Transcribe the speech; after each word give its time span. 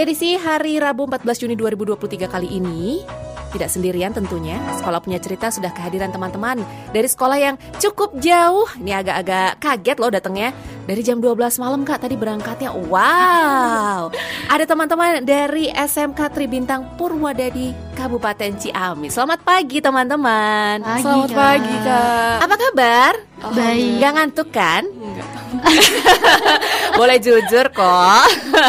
Di 0.00 0.08
edisi 0.08 0.32
hari 0.32 0.80
Rabu 0.80 1.04
14 1.04 1.44
Juni 1.44 1.60
2023 1.60 2.24
kali 2.24 2.56
ini, 2.56 3.04
tidak 3.52 3.68
sendirian 3.68 4.16
tentunya, 4.16 4.56
sekolah 4.80 4.96
punya 4.96 5.20
cerita 5.20 5.52
sudah 5.52 5.68
kehadiran 5.76 6.08
teman-teman 6.08 6.64
dari 6.88 7.04
sekolah 7.04 7.36
yang 7.36 7.60
cukup 7.76 8.16
jauh. 8.16 8.64
Ini 8.80 8.96
agak-agak 8.96 9.60
kaget 9.60 9.96
loh 10.00 10.08
datangnya. 10.08 10.56
Dari 10.88 11.04
jam 11.04 11.20
12 11.20 11.36
malam 11.60 11.84
Kak 11.84 12.00
tadi 12.00 12.16
berangkatnya. 12.16 12.72
Wow. 12.72 14.08
Ada 14.48 14.64
teman-teman 14.64 15.20
dari 15.20 15.68
SMK 15.68 16.32
Tribintang 16.32 16.96
Purwadadi 16.96 17.76
Kabupaten 17.92 18.56
Ciamis. 18.56 19.12
Selamat 19.12 19.44
pagi 19.44 19.84
teman-teman. 19.84 20.80
Pagi, 20.80 21.04
Selamat 21.04 21.28
Kak. 21.28 21.36
pagi 21.36 21.74
kak. 21.84 22.36
Apa 22.48 22.54
kabar? 22.56 23.12
Baik. 23.52 24.00
Gak 24.00 24.12
ngantuk 24.16 24.48
kan? 24.48 24.88
Enggak. 24.88 25.39
Boleh 26.98 27.16
jujur 27.18 27.66
kok. 27.70 28.26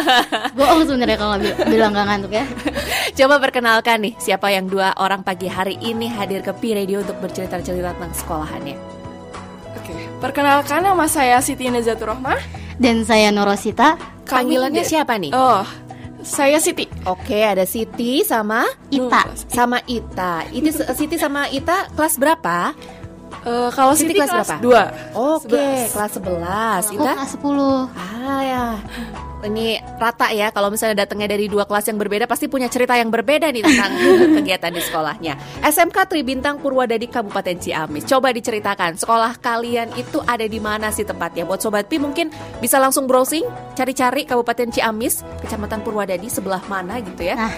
Bohong 0.58 0.84
sebenarnya 0.88 1.18
kalau 1.18 1.36
bi- 1.38 1.58
bilang 1.68 1.92
gak 1.92 2.08
ngantuk 2.08 2.32
ya. 2.32 2.46
Coba 3.12 3.38
perkenalkan 3.38 4.02
nih 4.02 4.14
siapa 4.18 4.50
yang 4.50 4.66
dua 4.66 4.96
orang 4.98 5.22
pagi 5.22 5.52
hari 5.52 5.78
ini 5.82 6.08
hadir 6.08 6.42
ke 6.42 6.54
Pi 6.56 6.74
Radio 6.74 7.04
untuk 7.04 7.20
bercerita-cerita 7.20 7.94
tentang 7.98 8.14
sekolahannya. 8.16 8.78
Oke. 9.78 9.94
Perkenalkan 10.20 10.86
nama 10.86 11.06
saya 11.06 11.38
Siti 11.44 11.68
Nazatur 11.68 12.16
Rohmah. 12.16 12.40
Dan 12.82 13.06
saya 13.06 13.30
Norosita, 13.30 13.94
Panggilannya 14.26 14.82
siapa 14.82 15.20
nih? 15.22 15.30
Oh, 15.36 15.62
saya 16.24 16.58
Siti. 16.58 16.88
Oke, 17.06 17.46
ada 17.46 17.68
Siti 17.68 18.26
sama 18.26 18.66
Ita. 18.90 19.28
sama 19.52 19.78
Ita. 19.86 20.50
Itu 20.50 20.72
Siti 20.96 21.20
sama 21.20 21.46
Ita 21.52 21.92
kelas 21.94 22.16
berapa? 22.18 22.74
Eh, 23.42 23.70
kalau 23.74 23.94
Siti 23.98 24.14
Siti, 24.14 24.20
kelas 24.22 24.32
kelas, 24.32 24.50
berapa? 24.62 24.94
2 25.16 25.18
Oke, 25.18 25.68
kelas 25.90 26.12
11. 26.20 26.84
aku 26.86 26.96
Ita? 27.02 27.14
kelas 27.18 27.34
10. 27.40 27.90
Ah 27.98 28.42
ya. 28.44 28.66
Ini 29.42 29.82
rata 29.98 30.30
ya 30.30 30.54
kalau 30.54 30.70
misalnya 30.70 31.06
datangnya 31.06 31.34
dari 31.34 31.50
dua 31.50 31.66
kelas 31.66 31.90
yang 31.90 31.98
berbeda 31.98 32.30
pasti 32.30 32.46
punya 32.46 32.70
cerita 32.70 32.94
yang 32.94 33.10
berbeda 33.10 33.50
nih 33.50 33.66
tentang 33.66 33.92
kegiatan 34.38 34.72
di 34.72 34.82
sekolahnya. 34.82 35.34
SMK 35.66 35.98
Tribintang 36.06 36.62
Purwadadi 36.62 37.10
Kabupaten 37.10 37.58
Ciamis. 37.58 38.06
Coba 38.06 38.30
diceritakan 38.30 39.02
sekolah 39.02 39.42
kalian 39.42 39.98
itu 39.98 40.22
ada 40.30 40.46
di 40.46 40.62
mana 40.62 40.94
sih 40.94 41.04
tempatnya? 41.04 41.50
Buat 41.50 41.66
sobat 41.66 41.90
Pi 41.90 41.98
mungkin 41.98 42.30
bisa 42.62 42.78
langsung 42.78 43.10
browsing, 43.10 43.44
cari-cari 43.74 44.30
Kabupaten 44.30 44.70
Ciamis, 44.70 45.26
Kecamatan 45.42 45.82
Purwadadi 45.82 46.30
sebelah 46.30 46.62
mana 46.70 47.02
gitu 47.02 47.26
ya. 47.26 47.34
Nah, 47.34 47.54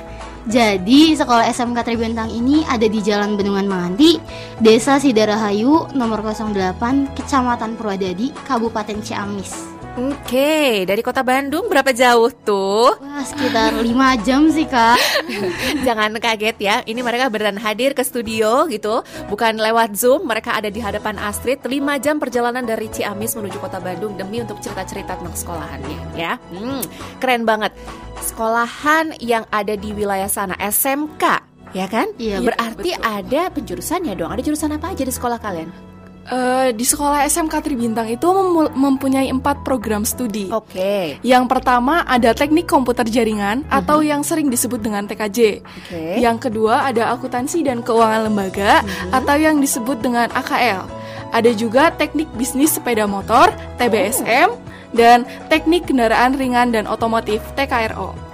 jadi 0.47 1.15
sekolah 1.19 1.47
SMK 1.51 1.83
Tribentang 1.83 2.31
ini 2.31 2.63
ada 2.67 2.87
di 2.87 2.99
Jalan 2.99 3.35
Bendungan 3.35 3.67
Manganti, 3.67 4.19
Desa 4.59 4.99
Sidarahayu, 4.99 5.91
nomor 5.95 6.23
08, 6.23 7.15
Kecamatan 7.15 7.75
Purwadadi, 7.75 8.31
Kabupaten 8.47 8.99
Ciamis. 8.99 9.72
Oke, 9.93 10.89
dari 10.89 11.05
kota 11.05 11.21
Bandung 11.21 11.69
berapa 11.69 11.93
jauh 11.93 12.33
tuh? 12.33 12.97
Wah, 12.97 13.21
sekitar 13.21 13.77
5 13.77 14.25
jam 14.25 14.49
sih, 14.49 14.65
Kak. 14.65 14.97
Jangan 15.85 16.17
kaget 16.17 16.57
ya, 16.57 16.81
ini 16.89 17.05
mereka 17.05 17.29
beneran 17.29 17.61
hadir 17.61 17.93
ke 17.93 18.01
studio 18.01 18.65
gitu 18.73 19.05
Bukan 19.29 19.61
lewat 19.61 19.93
Zoom, 19.93 20.25
mereka 20.25 20.57
ada 20.57 20.73
di 20.73 20.81
hadapan 20.81 21.21
Astrid 21.21 21.61
5 21.61 21.77
jam 22.01 22.17
perjalanan 22.17 22.65
dari 22.65 22.89
Ciamis 22.89 23.37
menuju 23.37 23.61
kota 23.61 23.77
Bandung 23.77 24.17
Demi 24.17 24.41
untuk 24.41 24.57
cerita-cerita 24.65 25.13
tentang 25.13 25.37
sekolahannya 25.37 26.17
ya 26.17 26.41
hmm, 26.41 26.81
Keren 27.21 27.45
banget 27.45 27.77
Sekolahan 28.17 29.13
yang 29.21 29.45
ada 29.53 29.77
di 29.77 29.93
wilayah 29.93 30.25
sana, 30.25 30.57
SMK 30.57 31.53
Ya 31.77 31.85
kan? 31.85 32.09
Iya, 32.17 32.41
Berarti 32.41 32.97
betul. 32.97 33.05
ada 33.05 33.41
penjurusannya 33.53 34.13
dong 34.17 34.33
Ada 34.33 34.41
jurusan 34.41 34.73
apa 34.73 34.89
aja 34.89 35.05
di 35.05 35.13
sekolah 35.13 35.37
kalian? 35.37 35.92
Eh, 36.23 36.71
di 36.71 36.87
sekolah 36.87 37.27
SMK 37.27 37.59
Tribintang 37.59 38.07
itu 38.07 38.23
mempunyai 38.71 39.27
empat 39.27 39.59
program 39.67 40.07
studi. 40.07 40.47
Oke 40.55 41.19
Yang 41.19 41.51
pertama 41.51 42.07
ada 42.07 42.31
teknik 42.31 42.63
komputer 42.63 43.03
jaringan 43.03 43.67
atau 43.67 43.99
yang 43.99 44.23
sering 44.23 44.47
disebut 44.47 44.79
dengan 44.79 45.03
TKJ. 45.03 45.59
Oke 45.59 46.23
Yang 46.23 46.47
kedua 46.47 46.87
ada 46.87 47.11
akuntansi 47.11 47.67
dan 47.67 47.83
keuangan 47.83 48.31
lembaga 48.31 48.79
atau 49.11 49.35
yang 49.35 49.59
disebut 49.59 49.99
dengan 49.99 50.31
AKL. 50.31 50.87
Ada 51.35 51.51
juga 51.59 51.91
teknik 51.91 52.31
bisnis 52.39 52.71
sepeda 52.71 53.03
motor 53.03 53.51
TBSM 53.75 54.47
dan 54.95 55.27
teknik 55.51 55.91
kendaraan 55.91 56.39
ringan 56.39 56.71
dan 56.71 56.87
otomotif 56.87 57.43
TKRO. 57.59 58.32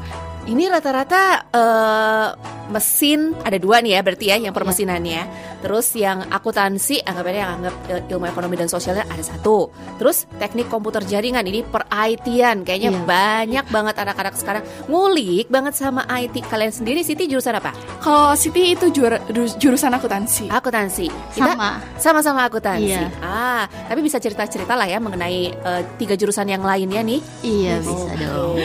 Ini 0.49 0.65
rata-rata 0.65 1.21
eh, 1.47 2.27
mesin 2.67 3.37
ada 3.39 3.53
dua 3.55 3.79
nih 3.79 3.93
ya 3.93 4.01
berarti 4.01 4.25
ya 4.25 4.35
yang 4.39 4.49
permesinannya. 4.49 5.21
Terus 5.59 5.93
yang 5.93 6.25
akuntansi 6.25 7.03
anggapannya 7.03 7.37
yang 7.37 7.51
anggap 7.55 7.75
eh, 7.87 8.01
ilmu 8.09 8.25
ekonomi 8.25 8.55
dan 8.55 8.65
sosialnya 8.65 9.05
ada 9.05 9.21
satu. 9.21 9.69
Terus 9.95 10.25
teknik 10.35 10.65
komputer 10.65 11.03
jaringan 11.03 11.43
ini 11.43 11.61
per 11.61 11.85
IT-an 11.85 12.63
kayaknya 12.63 12.89
Iya. 12.89 13.01
banyak 13.05 13.65
banget 13.67 13.95
anak-anak 13.95 14.33
sekarang 14.33 14.63
ngulik 14.85 15.45
banget 15.47 15.77
sama 15.77 16.09
IT. 16.09 16.41
Kalian 16.41 16.73
sendiri 16.73 17.05
Siti 17.05 17.29
jurusan 17.29 17.53
apa? 17.53 17.69
Kalau 17.99 18.33
Siti 18.33 18.73
itu 18.73 18.89
juara- 18.89 19.21
ju- 19.27 19.53
jurusan 19.55 19.91
akuntansi. 19.91 20.49
Akuntansi. 20.49 21.13
Kita 21.29 21.53
Sama. 21.53 21.69
sama-sama 21.95 22.41
akuntansi. 22.43 22.89
Iya. 22.89 23.05
Ah, 23.19 23.69
tapi 23.85 24.01
bisa 24.01 24.17
cerita-cerita 24.17 24.73
lah 24.73 24.89
ya 24.89 24.97
mengenai 24.97 25.39
eh, 25.51 25.81
tiga 25.95 26.17
jurusan 26.17 26.49
yang 26.49 26.65
lainnya 26.65 27.05
nih. 27.05 27.21
Iya, 27.41 27.73
bisa 27.79 27.93
Oke. 28.07 28.17
dong. 28.17 28.57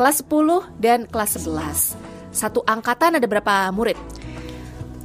Kelas 0.00 0.24
10 0.24 0.80
dan 0.80 1.04
kelas 1.04 1.36
11. 1.36 1.92
Satu 2.32 2.64
angkatan 2.64 3.20
ada 3.20 3.26
berapa 3.28 3.68
murid? 3.68 4.00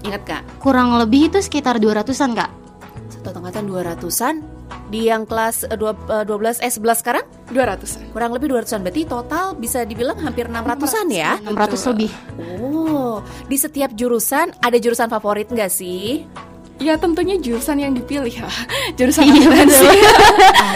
Ingat 0.07 0.23
Kak? 0.23 0.41
Kurang 0.63 0.95
lebih 0.95 1.27
itu 1.27 1.43
sekitar 1.43 1.83
200-an, 1.83 2.31
Kak. 2.31 2.47
Satu 3.11 3.43
angkatan 3.43 3.67
200-an. 3.67 4.39
Di 4.87 5.11
yang 5.11 5.27
kelas 5.27 5.67
eh, 5.67 5.75
dua- 5.75 5.99
eh, 6.07 6.23
12 6.23 6.63
eh 6.63 6.71
11 6.71 7.03
sekarang 7.03 7.27
200. 7.51 8.15
kurang 8.15 8.31
lebih 8.39 8.55
200-an. 8.55 8.87
Berarti 8.87 9.03
total 9.03 9.45
bisa 9.59 9.83
dibilang 9.83 10.15
hampir 10.15 10.47
600-an 10.47 11.07
ya. 11.11 11.43
600 11.43 11.91
lebih. 11.91 12.11
Oh, 12.63 13.19
di 13.51 13.59
setiap 13.59 13.91
jurusan 13.91 14.55
ada 14.63 14.79
jurusan 14.79 15.11
favorit 15.11 15.51
nggak 15.51 15.75
sih? 15.75 16.23
Ya 16.75 16.99
tentunya 16.99 17.39
jurusan 17.39 17.79
yang 17.79 17.95
dipilih 17.95 18.29
ya. 18.29 18.49
Jurusan 18.99 19.25
Iya, 19.25 19.33
akuntansi. 19.39 19.87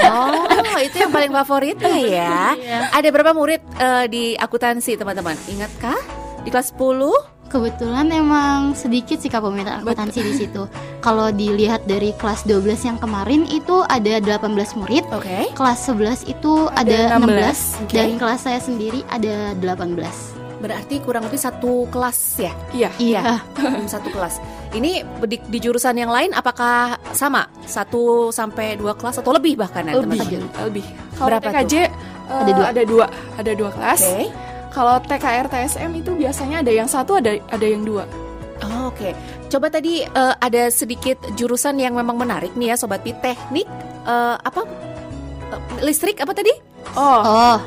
Oh, 0.10 0.80
itu 0.80 0.96
yang 0.96 1.12
paling 1.12 1.32
favoritnya 1.34 1.96
ya. 2.00 2.56
Ada 2.90 3.08
berapa 3.12 3.36
murid 3.36 3.60
eh, 3.76 4.06
di 4.08 4.24
akuntansi, 4.34 4.96
teman-teman? 4.96 5.36
Ingatkah? 5.48 6.00
Di 6.42 6.50
kelas 6.50 6.72
10? 6.72 7.50
Kebetulan 7.50 8.14
emang 8.14 8.78
sedikit 8.78 9.18
sih 9.18 9.28
Kak 9.28 9.42
peminat 9.42 9.82
akuntansi 9.82 10.22
di 10.22 10.34
situ. 10.38 10.70
Kalau 11.02 11.34
dilihat 11.34 11.84
dari 11.84 12.14
kelas 12.14 12.46
12 12.46 12.62
yang 12.86 12.98
kemarin 13.02 13.44
itu 13.50 13.82
ada 13.90 14.22
18 14.22 14.78
murid, 14.78 15.04
Oke. 15.10 15.50
kelas 15.58 15.80
11 15.90 16.30
itu 16.30 16.70
ada, 16.78 17.18
Ada 17.18 17.18
16, 17.18 17.82
16, 17.82 17.84
oke. 17.90 17.94
dan 17.98 18.10
kelas 18.22 18.40
saya 18.46 18.62
sendiri 18.62 19.02
ada 19.10 19.58
18. 19.58 20.39
Berarti 20.60 21.00
kurang 21.00 21.24
lebih 21.26 21.40
satu 21.40 21.88
kelas 21.88 22.20
ya? 22.38 22.54
Iya. 22.76 22.90
Iya. 23.00 23.22
Hmm, 23.60 23.88
satu 23.88 24.08
kelas. 24.12 24.40
Ini 24.72 25.04
di, 25.28 25.38
di 25.40 25.60
jurusan 25.60 25.96
yang 25.96 26.10
lain 26.10 26.32
apakah 26.32 26.96
sama? 27.12 27.48
Satu 27.68 28.32
sampai 28.32 28.76
dua 28.76 28.96
kelas 28.96 29.20
atau 29.20 29.36
lebih 29.36 29.60
bahkan 29.60 29.84
ya, 29.84 30.00
Lebih. 30.00 30.20
teman-teman? 30.20 30.68
Lebih. 30.68 30.86
Kalau 31.16 31.28
Berapa 31.28 31.50
TKJ 31.52 31.74
eh, 31.76 31.90
Ada 32.30 32.52
dua. 32.56 32.66
Ada 32.72 32.84
dua. 32.88 33.06
Ada 33.36 33.52
dua 33.56 33.70
kelas. 33.72 34.02
Oke. 34.04 34.26
Kalau 34.70 34.96
TKR 35.02 35.48
TSM 35.50 35.92
itu 35.98 36.12
biasanya 36.14 36.62
ada 36.62 36.72
yang 36.72 36.88
satu 36.88 37.18
ada 37.20 37.36
ada 37.36 37.66
yang 37.68 37.84
dua. 37.84 38.06
Oh, 38.64 38.92
Oke. 38.92 39.12
Coba 39.50 39.68
tadi 39.68 40.04
eh, 40.04 40.34
ada 40.40 40.64
sedikit 40.70 41.18
jurusan 41.36 41.80
yang 41.80 41.96
memang 41.96 42.16
menarik 42.16 42.54
nih 42.56 42.72
ya 42.72 42.76
sobat 42.78 43.02
Pi. 43.02 43.12
Teknik 43.18 43.68
eh, 44.06 44.36
apa? 44.40 44.62
Eh, 45.52 45.62
listrik 45.84 46.20
apa 46.22 46.32
tadi? 46.32 46.52
Oh, 46.96 47.22
Oh, 47.22 47.58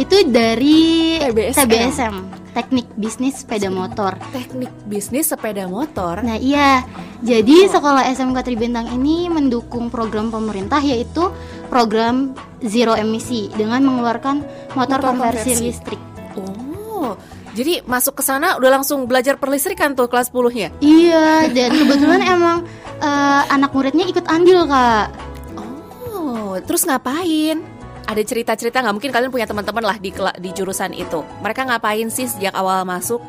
itu 0.00 0.24
dari 0.24 1.20
TBSM. 1.20 1.68
TBSM, 1.68 2.14
Teknik 2.56 2.88
Bisnis 2.96 3.44
Sepeda 3.44 3.68
Motor. 3.68 4.16
Teknik 4.32 4.72
bisnis 4.88 5.28
sepeda 5.28 5.64
motor. 5.68 6.20
Nah 6.20 6.36
iya, 6.36 6.84
jadi 7.24 7.68
sekolah 7.68 8.08
SMK 8.12 8.44
Tribentang 8.44 8.88
ini 8.92 9.28
mendukung 9.28 9.88
program 9.88 10.28
pemerintah 10.28 10.80
yaitu 10.80 11.32
program 11.72 12.36
zero 12.64 12.92
emisi 12.96 13.48
dengan 13.56 13.84
mengeluarkan 13.84 14.44
motor, 14.76 15.00
Motor 15.00 15.16
konversi, 15.16 15.52
konversi. 15.56 15.64
listrik. 15.64 16.00
Oh. 16.36 17.16
Jadi 17.52 17.84
masuk 17.84 18.16
ke 18.16 18.22
sana 18.24 18.56
udah 18.56 18.80
langsung 18.80 19.04
belajar 19.04 19.36
perlistrikan 19.36 19.92
tuh 19.92 20.08
kelas 20.08 20.32
10-nya. 20.32 20.72
Iya, 20.80 21.52
dan 21.52 21.68
kebetulan 21.76 22.20
emang 22.24 22.64
eh, 22.96 23.42
anak 23.52 23.76
muridnya 23.76 24.08
ikut 24.08 24.24
andil 24.24 24.64
kak. 24.64 25.12
Oh, 25.60 26.56
terus 26.64 26.88
ngapain? 26.88 27.60
Ada 28.08 28.22
cerita-cerita 28.26 28.82
nggak? 28.82 28.94
Mungkin 28.98 29.12
kalian 29.14 29.30
punya 29.32 29.46
teman-teman 29.48 29.84
lah 29.86 29.96
di 29.96 30.10
di 30.12 30.50
jurusan 30.52 30.92
itu. 30.92 31.22
Mereka 31.40 31.64
ngapain 31.68 32.08
sih 32.10 32.28
sejak 32.28 32.52
awal 32.52 32.82
masuk? 32.84 33.22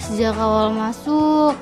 Sejak 0.00 0.36
awal 0.36 0.74
masuk, 0.76 1.56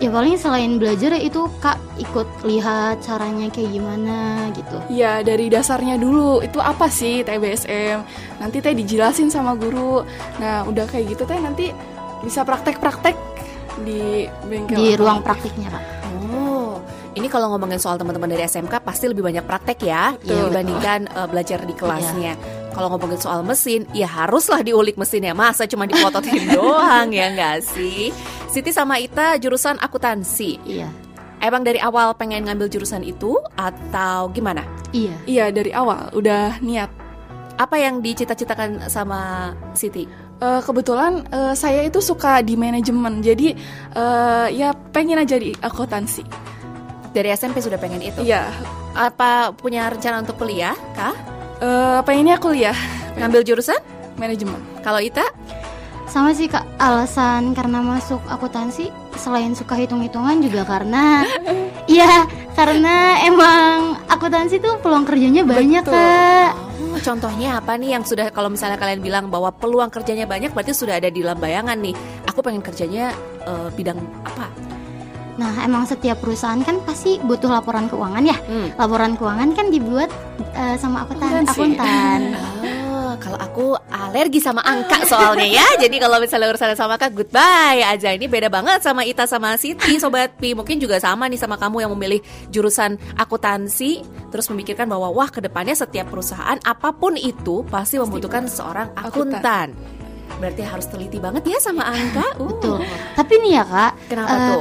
ya 0.00 0.08
paling 0.08 0.40
selain 0.40 0.80
belajar 0.80 1.12
ya 1.12 1.20
itu 1.20 1.44
kak 1.60 1.76
ikut 2.00 2.24
lihat 2.48 3.04
caranya 3.04 3.52
kayak 3.52 3.68
gimana 3.68 4.48
gitu. 4.56 4.76
ya 4.88 5.20
dari 5.20 5.52
dasarnya 5.52 6.00
dulu 6.00 6.40
itu 6.40 6.56
apa 6.56 6.88
sih 6.88 7.20
TBSM? 7.20 8.00
Nanti 8.40 8.64
teh 8.64 8.72
dijelasin 8.72 9.28
sama 9.28 9.52
guru. 9.58 10.00
Nah, 10.40 10.64
udah 10.64 10.88
kayak 10.88 11.12
gitu 11.12 11.28
teh 11.28 11.36
nanti 11.36 11.68
bisa 12.24 12.40
praktek-praktek 12.48 13.16
di 13.84 14.24
bengkel. 14.48 14.76
Di 14.80 14.88
ruang 14.96 15.20
praktiknya 15.20 15.68
kak. 15.68 15.84
Ini 17.20 17.28
kalau 17.28 17.52
ngomongin 17.52 17.76
soal 17.76 18.00
teman-teman 18.00 18.32
dari 18.32 18.48
SMK 18.48 18.80
pasti 18.80 19.04
lebih 19.04 19.20
banyak 19.20 19.44
praktek 19.44 19.84
ya 19.84 20.16
Iya, 20.24 20.48
dibandingkan 20.48 21.04
eh, 21.12 21.28
belajar 21.28 21.60
di 21.68 21.76
kelasnya. 21.76 22.32
kalau 22.72 22.86
ngomongin 22.96 23.20
soal 23.20 23.44
mesin, 23.44 23.84
ya 23.92 24.08
haruslah 24.08 24.64
diulik 24.64 24.96
mesinnya. 24.96 25.36
Masa 25.36 25.68
cuma 25.68 25.84
diplototin 25.84 26.48
doang 26.56 27.12
ya 27.12 27.28
nggak 27.28 27.60
sih? 27.60 28.08
Siti 28.48 28.72
sama 28.72 28.96
Ita 28.96 29.36
jurusan 29.36 29.76
akuntansi. 29.76 30.56
Iya. 30.64 30.88
Emang 31.44 31.60
dari 31.60 31.76
awal 31.76 32.16
pengen 32.16 32.48
ngambil 32.48 32.72
jurusan 32.72 33.04
itu 33.04 33.36
atau 33.52 34.32
gimana? 34.32 34.64
Iya. 34.96 35.12
Iya 35.28 35.44
dari 35.52 35.76
awal 35.76 36.08
udah 36.16 36.56
niat. 36.64 36.88
Apa 37.60 37.76
yang 37.76 38.00
dicita-citakan 38.00 38.88
sama 38.88 39.52
Siti? 39.76 40.08
Eh, 40.40 40.60
kebetulan 40.64 41.20
eh, 41.28 41.52
saya 41.52 41.84
itu 41.84 42.00
suka 42.00 42.40
di 42.40 42.56
manajemen, 42.56 43.20
jadi 43.20 43.52
eh, 43.92 44.46
ya 44.56 44.72
pengen 44.72 45.20
aja 45.20 45.36
di 45.36 45.52
akuntansi. 45.60 46.24
Dari 47.10 47.28
SMP 47.34 47.58
sudah 47.58 47.78
pengen 47.78 48.02
itu. 48.02 48.22
Iya. 48.22 48.50
Apa 48.94 49.50
punya 49.54 49.90
rencana 49.90 50.22
untuk 50.22 50.38
kuliah? 50.38 50.74
Kah? 50.94 51.14
Eh, 51.60 52.00
pengennya 52.06 52.40
kuliah 52.40 52.76
Ngambil 53.18 53.44
jurusan? 53.44 53.78
manajemen. 54.16 54.60
Kalau 54.84 55.00
Ita? 55.00 55.24
Sama 56.04 56.34
sih 56.34 56.50
kak, 56.50 56.66
alasan 56.76 57.54
karena 57.54 57.80
masuk 57.80 58.18
akuntansi 58.26 58.90
selain 59.14 59.54
suka 59.54 59.78
hitung-hitungan 59.78 60.42
juga 60.42 60.66
karena 60.66 61.22
Iya, 61.86 62.26
karena 62.52 63.22
emang 63.24 63.96
akuntansi 64.10 64.58
tuh 64.58 64.76
peluang 64.82 65.06
kerjanya 65.06 65.46
banyak 65.46 65.86
Betul. 65.86 65.94
kak 65.94 66.52
Oh, 66.90 66.98
contohnya 66.98 67.62
apa 67.62 67.78
nih 67.78 67.94
yang 67.94 68.02
sudah 68.02 68.34
kalau 68.34 68.50
misalnya 68.50 68.74
kalian 68.74 68.98
bilang 68.98 69.30
bahwa 69.30 69.54
peluang 69.54 69.94
kerjanya 69.94 70.26
banyak 70.26 70.50
berarti 70.50 70.74
sudah 70.74 70.98
ada 70.98 71.06
di 71.06 71.22
dalam 71.22 71.38
bayangan 71.38 71.78
nih. 71.78 71.94
Aku 72.26 72.42
pengen 72.42 72.66
kerjanya 72.66 73.14
eh, 73.46 73.68
bidang 73.70 74.02
apa? 74.26 74.50
Nah 75.40 75.64
emang 75.64 75.88
setiap 75.88 76.20
perusahaan 76.20 76.60
kan 76.60 76.84
pasti 76.84 77.16
butuh 77.16 77.48
laporan 77.48 77.88
keuangan 77.88 78.20
ya 78.22 78.36
Hmm. 78.44 78.68
Laporan 78.76 79.16
keuangan 79.16 79.56
kan 79.56 79.72
dibuat 79.72 80.12
eh, 80.52 80.76
sama 80.76 81.08
akuntan, 81.08 81.48
Akuntansi. 81.48 81.56
akuntan 81.56 82.20
Oh, 83.10 83.18
kalau 83.18 83.42
aku 83.42 83.66
alergi 83.90 84.38
sama 84.38 84.62
angka 84.62 85.02
soalnya 85.02 85.58
ya. 85.58 85.66
Jadi 85.82 85.98
kalau 85.98 86.22
misalnya 86.22 86.46
urusan 86.46 86.78
sama 86.78 86.94
angka 86.94 87.10
goodbye 87.10 87.82
aja. 87.82 88.14
Ini 88.14 88.30
beda 88.30 88.46
banget 88.46 88.86
sama 88.86 89.02
Ita 89.02 89.26
sama 89.26 89.58
Siti, 89.58 89.98
sobat 89.98 90.38
Pi. 90.38 90.54
Mungkin 90.54 90.78
juga 90.78 91.02
sama 91.02 91.26
nih 91.26 91.34
sama 91.34 91.58
kamu 91.58 91.82
yang 91.82 91.90
memilih 91.98 92.22
jurusan 92.54 93.02
akuntansi 93.18 94.06
terus 94.30 94.46
memikirkan 94.46 94.86
bahwa 94.86 95.10
wah 95.10 95.26
ke 95.26 95.42
depannya 95.42 95.74
setiap 95.74 96.06
perusahaan 96.06 96.54
apa 96.62 96.94
pun 96.94 97.18
itu 97.18 97.66
pasti 97.66 97.98
membutuhkan 97.98 98.46
seorang 98.46 98.94
akuntan. 98.94 99.74
Berarti 100.38 100.62
harus 100.62 100.86
teliti 100.86 101.18
banget 101.18 101.42
ya 101.50 101.58
sama 101.58 101.84
angka. 101.84 102.38
Uh. 102.38 102.46
Betul 102.48 102.78
Tapi 103.12 103.32
nih 103.42 103.60
ya 103.60 103.64
kak 103.66 103.92
Kenapa 104.08 104.32
eh, 104.32 104.40
tuh? 104.46 104.60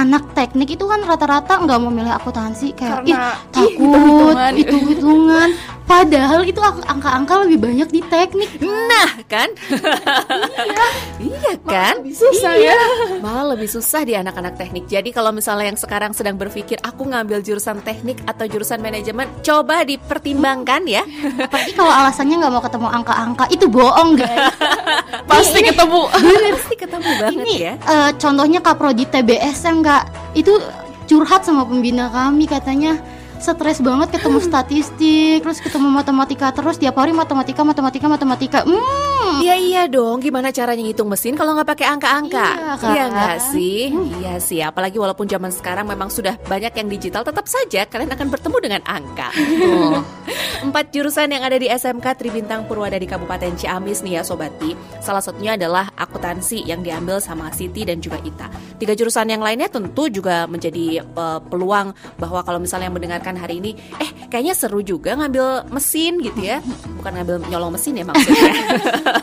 Anak 0.00 0.32
teknik 0.32 0.80
itu 0.80 0.84
kan 0.88 1.04
rata-rata 1.04 1.60
nggak 1.60 1.76
mau 1.76 1.92
milih 1.92 2.08
akuntansi 2.16 2.72
Kayak 2.72 3.04
Karena 3.04 3.36
ih, 3.36 3.52
takut 3.52 4.36
hitung-hitungan. 4.58 5.48
Padahal 5.90 6.46
itu 6.46 6.62
ang- 6.62 6.86
angka-angka 6.86 7.34
lebih 7.42 7.58
banyak 7.58 7.88
di 7.90 7.98
teknik 8.00 8.46
Nah, 8.62 9.10
kan? 9.26 9.50
iya 11.20 11.52
kan? 11.60 11.98
Lebih 11.98 12.14
susah 12.14 12.54
ya. 12.54 12.78
Malah 13.18 13.54
lebih 13.54 13.66
susah 13.66 14.02
di 14.02 14.14
anak-anak 14.14 14.54
teknik. 14.54 14.86
Jadi 14.86 15.10
kalau 15.10 15.30
misalnya 15.30 15.66
yang 15.66 15.74
sekarang 15.74 16.14
sedang 16.14 16.34
berpikir 16.34 16.78
aku 16.80 17.04
ngambil 17.04 17.42
jurusan 17.42 17.82
teknik 17.82 18.22
atau 18.22 18.46
jurusan 18.46 18.78
manajemen, 18.78 19.26
coba 19.42 19.82
dipertimbangkan 19.82 20.86
ya. 20.86 21.02
Apalagi 21.46 21.72
kalau 21.74 21.90
alasannya 21.90 22.38
nggak 22.38 22.52
mau 22.52 22.62
ketemu 22.62 22.88
angka-angka 22.92 23.44
Itu 23.48 23.66
bohong 23.66 24.14
guys 24.14 24.54
Pasti 25.30 25.60
ketemu. 25.60 26.06
Pasti 26.06 26.74
ketemu 26.76 27.10
banget 27.18 27.34
Ini 27.36 27.54
ya. 27.56 27.74
eh, 27.76 28.10
contohnya 28.14 28.60
kaprodi 28.60 29.04
TBSM 29.04 29.82
kak 29.82 30.04
Itu 30.38 30.62
curhat 31.06 31.42
sama 31.42 31.66
pembina 31.66 32.06
kami 32.06 32.46
katanya 32.46 32.94
stres 33.40 33.80
banget 33.80 34.08
ketemu 34.14 34.38
statistik 34.48 35.38
terus 35.42 35.58
ketemu 35.58 35.88
matematika 35.88 36.52
terus 36.52 36.76
tiap 36.76 36.96
hari 37.00 37.16
matematika 37.16 37.64
matematika 37.64 38.06
matematika 38.06 38.58
hmm 38.64 39.20
Iya 39.40 39.56
iya 39.56 39.82
dong, 39.88 40.20
gimana 40.20 40.52
caranya 40.52 40.84
ngitung 40.84 41.08
mesin 41.08 41.32
kalau 41.32 41.56
nggak 41.56 41.72
pakai 41.72 41.86
angka-angka? 41.86 42.48
Iya, 42.50 42.74
kan? 42.76 42.92
Iya 42.92 43.04
nggak 43.08 43.38
sih? 43.54 43.80
Iya 44.20 44.34
sih, 44.42 44.60
apalagi 44.60 45.00
walaupun 45.00 45.24
zaman 45.24 45.48
sekarang 45.48 45.88
memang 45.88 46.12
sudah 46.12 46.36
banyak 46.44 46.74
yang 46.74 46.88
digital, 46.90 47.22
tetap 47.24 47.46
saja 47.48 47.88
kalian 47.88 48.12
akan 48.12 48.28
bertemu 48.28 48.56
dengan 48.60 48.82
angka. 48.84 49.32
Tuh. 49.32 50.02
Empat 50.66 50.92
jurusan 50.92 51.32
yang 51.32 51.40
ada 51.40 51.56
di 51.56 51.72
SMK 51.72 52.20
Tribintang 52.20 52.68
Purwada 52.68 53.00
di 53.00 53.08
Kabupaten 53.08 53.56
Ciamis 53.56 54.04
nih 54.04 54.20
ya 54.20 54.22
Sobat 54.26 54.52
Pi. 54.60 54.76
Salah 55.00 55.24
satunya 55.24 55.56
adalah 55.56 55.88
akuntansi 55.96 56.68
yang 56.68 56.84
diambil 56.84 57.16
sama 57.16 57.48
Siti 57.54 57.88
dan 57.88 57.96
juga 58.04 58.20
Ita. 58.20 58.52
Tiga 58.76 58.92
jurusan 58.92 59.24
yang 59.32 59.40
lainnya 59.40 59.72
tentu 59.72 60.12
juga 60.12 60.44
menjadi 60.44 61.00
eh, 61.00 61.40
peluang 61.48 61.96
bahwa 62.20 62.44
kalau 62.44 62.60
misalnya 62.60 62.92
yang 62.92 62.98
hari 63.36 63.62
ini, 63.62 63.76
eh 63.98 64.10
kayaknya 64.30 64.54
seru 64.54 64.80
juga 64.80 65.14
ngambil 65.18 65.70
mesin 65.70 66.18
gitu 66.22 66.40
ya. 66.40 66.62
Bukan 66.98 67.12
ngambil 67.14 67.36
nyolong 67.50 67.72
mesin 67.74 67.98
ya 67.98 68.04
maksudnya. 68.06 68.52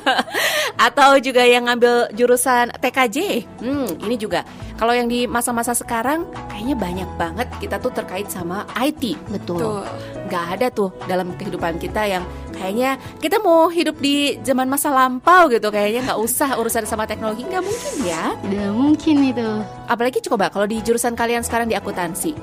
Atau 0.87 1.17
juga 1.23 1.41
yang 1.43 1.65
ngambil 1.65 2.13
jurusan 2.13 2.69
TKJ. 2.77 3.17
Hmm, 3.63 3.89
ini 4.05 4.15
juga. 4.15 4.45
Kalau 4.77 4.93
yang 4.93 5.09
di 5.09 5.25
masa-masa 5.25 5.73
sekarang 5.73 6.29
kayaknya 6.53 6.77
banyak 6.77 7.09
banget 7.17 7.47
kita 7.57 7.81
tuh 7.81 7.89
terkait 7.89 8.29
sama 8.29 8.69
IT. 8.77 9.17
betul. 9.33 9.81
Nggak 10.29 10.45
ada 10.53 10.67
tuh 10.69 10.93
dalam 11.09 11.33
kehidupan 11.33 11.81
kita 11.81 12.05
yang 12.05 12.21
kayaknya 12.53 13.01
kita 13.17 13.41
mau 13.41 13.73
hidup 13.73 13.97
di 13.97 14.37
zaman 14.45 14.69
masa 14.69 14.93
lampau 14.93 15.49
gitu. 15.49 15.73
Kayaknya 15.73 16.13
nggak 16.13 16.19
usah 16.21 16.61
urusan 16.61 16.85
sama 16.85 17.09
teknologi. 17.09 17.41
Nggak 17.41 17.65
mungkin 17.65 17.93
ya. 18.05 18.37
tidak 18.37 18.71
mungkin 18.77 19.15
itu 19.25 19.49
Apalagi 19.89 20.19
coba 20.21 20.53
kalau 20.53 20.69
di 20.69 20.77
jurusan 20.85 21.17
kalian 21.17 21.41
sekarang 21.41 21.71
di 21.71 21.75
akuntansi. 21.77 22.37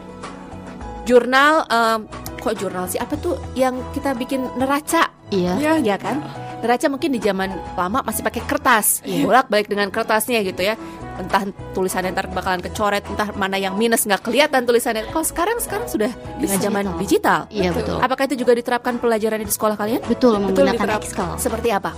Jurnal, 1.05 1.69
em, 1.69 2.01
kok 2.41 2.55
jurnal 2.57 2.89
sih? 2.89 2.97
Apa 2.97 3.17
tuh 3.17 3.37
yang 3.53 3.77
kita 3.93 4.13
bikin 4.13 4.49
neraca? 4.57 5.13
iya 5.29 5.57
Ya, 5.57 5.73
ya 5.77 5.97
kan? 5.97 6.21
Neraca 6.61 6.89
mungkin 6.89 7.13
di 7.13 7.21
zaman 7.21 7.53
lama 7.77 8.01
masih 8.01 8.25
pakai 8.25 8.41
kertas, 8.41 9.05
bolak 9.05 9.53
balik 9.53 9.69
dengan 9.69 9.93
kertasnya 9.93 10.41
gitu 10.41 10.65
ya. 10.65 10.81
Entah 11.15 11.45
tulisannya 11.77 12.11
ntar 12.11 12.27
bakalan 12.33 12.59
kecoret, 12.59 13.05
entah 13.05 13.31
mana 13.37 13.55
yang 13.55 13.77
minus 13.77 14.03
nggak 14.03 14.25
kelihatan 14.25 14.65
tulisannya. 14.65 15.05
Kalau 15.13 15.23
sekarang 15.23 15.61
sekarang 15.61 15.87
sudah 15.87 16.09
dengan 16.41 16.59
zaman 16.59 16.85
digital. 16.97 17.45
iya 17.53 17.69
betul 17.71 18.01
Apakah 18.01 18.25
itu 18.27 18.41
juga 18.41 18.57
diterapkan 18.57 18.97
pelajaran 18.97 19.39
di 19.39 19.53
sekolah 19.53 19.77
kalian? 19.77 20.01
betul 20.09 20.41
menggunakan 20.41 20.75
diterap. 20.75 21.05
Excel 21.05 21.31
Seperti 21.37 21.69
apa? 21.69 21.93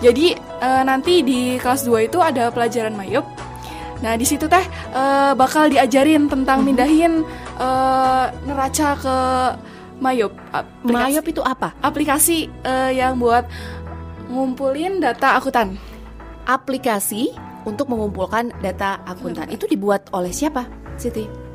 Jadi 0.00 0.32
eh, 0.36 0.82
nanti 0.82 1.20
di 1.20 1.60
kelas 1.60 1.84
2 1.84 2.08
itu 2.08 2.18
ada 2.18 2.48
pelajaran 2.48 2.96
mayop. 2.96 3.24
Nah, 3.96 4.12
di 4.16 4.24
situ 4.24 4.48
teh 4.48 4.64
eh, 4.92 5.32
bakal 5.36 5.68
diajarin 5.68 6.24
tentang 6.26 6.64
mindahin 6.64 7.20
eh, 7.56 8.26
neraca 8.44 8.88
ke 8.96 9.16
mayop. 10.00 10.32
Aplikasi, 10.52 10.92
Mayop 10.92 11.24
itu 11.28 11.42
apa? 11.42 11.68
aplikasi 11.80 12.38
eh, 12.64 12.90
yang 12.96 13.16
buat 13.16 13.48
ngumpulin 14.28 15.00
data 15.00 15.38
akuntan. 15.40 15.76
Aplikasi 16.46 17.34
untuk 17.66 17.90
mengumpulkan 17.90 18.54
data 18.62 19.02
akuntan. 19.08 19.50
Itu 19.50 19.66
dibuat 19.66 20.06
oleh 20.14 20.30
siapa, 20.30 20.66
Siti? 20.94 21.45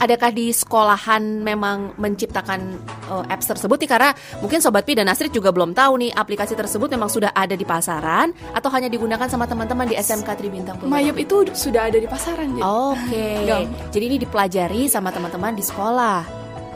Adakah 0.00 0.30
di 0.32 0.48
sekolahan 0.54 1.44
memang 1.44 1.92
menciptakan 2.00 2.80
uh, 3.12 3.24
apps 3.28 3.50
tersebut 3.50 3.76
nih 3.76 3.90
karena 3.90 4.10
mungkin 4.40 4.64
Sobat 4.64 4.88
Pi 4.88 4.96
dan 4.96 5.10
Astrid 5.12 5.34
juga 5.34 5.52
belum 5.52 5.76
tahu 5.76 6.00
nih 6.00 6.10
aplikasi 6.16 6.56
tersebut 6.56 6.88
memang 6.88 7.12
sudah 7.12 7.34
ada 7.36 7.52
di 7.52 7.66
pasaran 7.66 8.32
atau 8.56 8.72
hanya 8.72 8.88
digunakan 8.88 9.28
sama 9.28 9.44
teman-teman 9.44 9.90
di 9.90 9.96
SMK 10.00 10.28
Tribintang 10.38 10.80
Purwada? 10.80 10.96
Mayop 10.96 11.16
itu 11.20 11.36
sudah 11.52 11.92
ada 11.92 11.98
di 12.00 12.08
pasaran 12.08 12.56
jadi. 12.56 12.64
Oke. 12.64 13.26
Gampang. 13.48 13.92
Jadi 13.92 14.04
ini 14.08 14.16
dipelajari 14.22 14.82
sama 14.88 15.12
teman-teman 15.12 15.52
di 15.52 15.64
sekolah. 15.64 16.24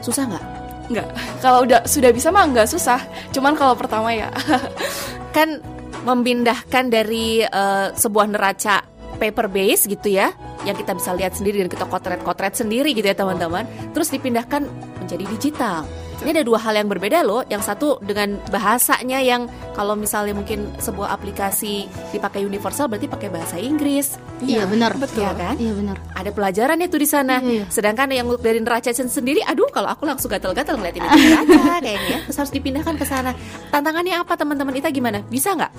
Susah 0.05 0.23
nggak? 0.29 0.45
Enggak. 0.87 1.07
Kalau 1.43 1.59
udah 1.67 1.83
sudah 1.83 2.11
bisa 2.13 2.31
mah 2.31 2.47
enggak 2.47 2.69
susah. 2.69 3.01
Cuman 3.35 3.57
kalau 3.57 3.75
pertama 3.75 4.13
ya. 4.13 4.31
Kan 5.35 5.59
memindahkan 6.07 6.87
dari 6.87 7.43
eh, 7.43 7.87
sebuah 7.91 8.31
neraca 8.31 8.96
paper 9.17 9.49
base 9.49 9.89
gitu 9.89 10.13
ya, 10.13 10.31
yang 10.63 10.77
kita 10.77 10.93
bisa 10.93 11.11
lihat 11.17 11.33
sendiri 11.33 11.65
dan 11.65 11.69
kita 11.69 11.85
kotret-kotret 11.89 12.53
sendiri 12.55 12.93
gitu 12.93 13.09
ya 13.09 13.17
teman-teman. 13.17 13.65
Terus 13.91 14.13
dipindahkan 14.13 14.63
menjadi 15.01 15.25
digital. 15.27 15.83
Ini 16.17 16.33
ada 16.33 16.41
dua 16.41 16.57
hal 16.57 16.73
yang 16.73 16.89
berbeda 16.89 17.21
loh. 17.21 17.45
Yang 17.45 17.69
satu 17.69 18.01
dengan 18.01 18.41
bahasanya 18.49 19.21
yang 19.21 19.45
kalau 19.77 19.93
misalnya 19.93 20.33
mungkin 20.33 20.65
sebuah 20.81 21.13
aplikasi 21.13 21.85
dipakai 22.09 22.41
universal 22.41 22.89
berarti 22.89 23.05
pakai 23.05 23.29
bahasa 23.29 23.61
Inggris. 23.61 24.17
iya 24.41 24.65
benar 24.65 24.97
betul. 24.97 25.21
Iya 25.21 25.33
kan? 25.33 25.55
iya 25.61 25.73
benar 25.73 25.97
ada 26.17 26.29
pelajaran 26.33 26.77
itu 26.81 26.97
di 26.97 27.05
sana. 27.05 27.37
Iya, 27.41 27.61
iya. 27.61 27.63
Sedangkan 27.69 28.09
yang 28.09 28.27
dari 28.41 28.57
neraca 28.57 28.89
sendiri, 28.89 29.45
aduh 29.45 29.69
kalau 29.69 29.93
aku 29.93 30.09
langsung 30.09 30.33
gatal-gatal 30.33 30.81
ngeliatin 30.81 31.05
neraca 31.05 31.85
kayaknya. 31.85 32.17
Terus 32.25 32.37
harus 32.41 32.53
dipindahkan 32.53 32.97
ke 32.97 33.05
sana. 33.05 33.37
Tantangannya 33.69 34.17
apa 34.17 34.33
teman-teman 34.33 34.73
Ita 34.73 34.89
gimana? 34.89 35.21
Bisa 35.21 35.53
nggak? 35.53 35.71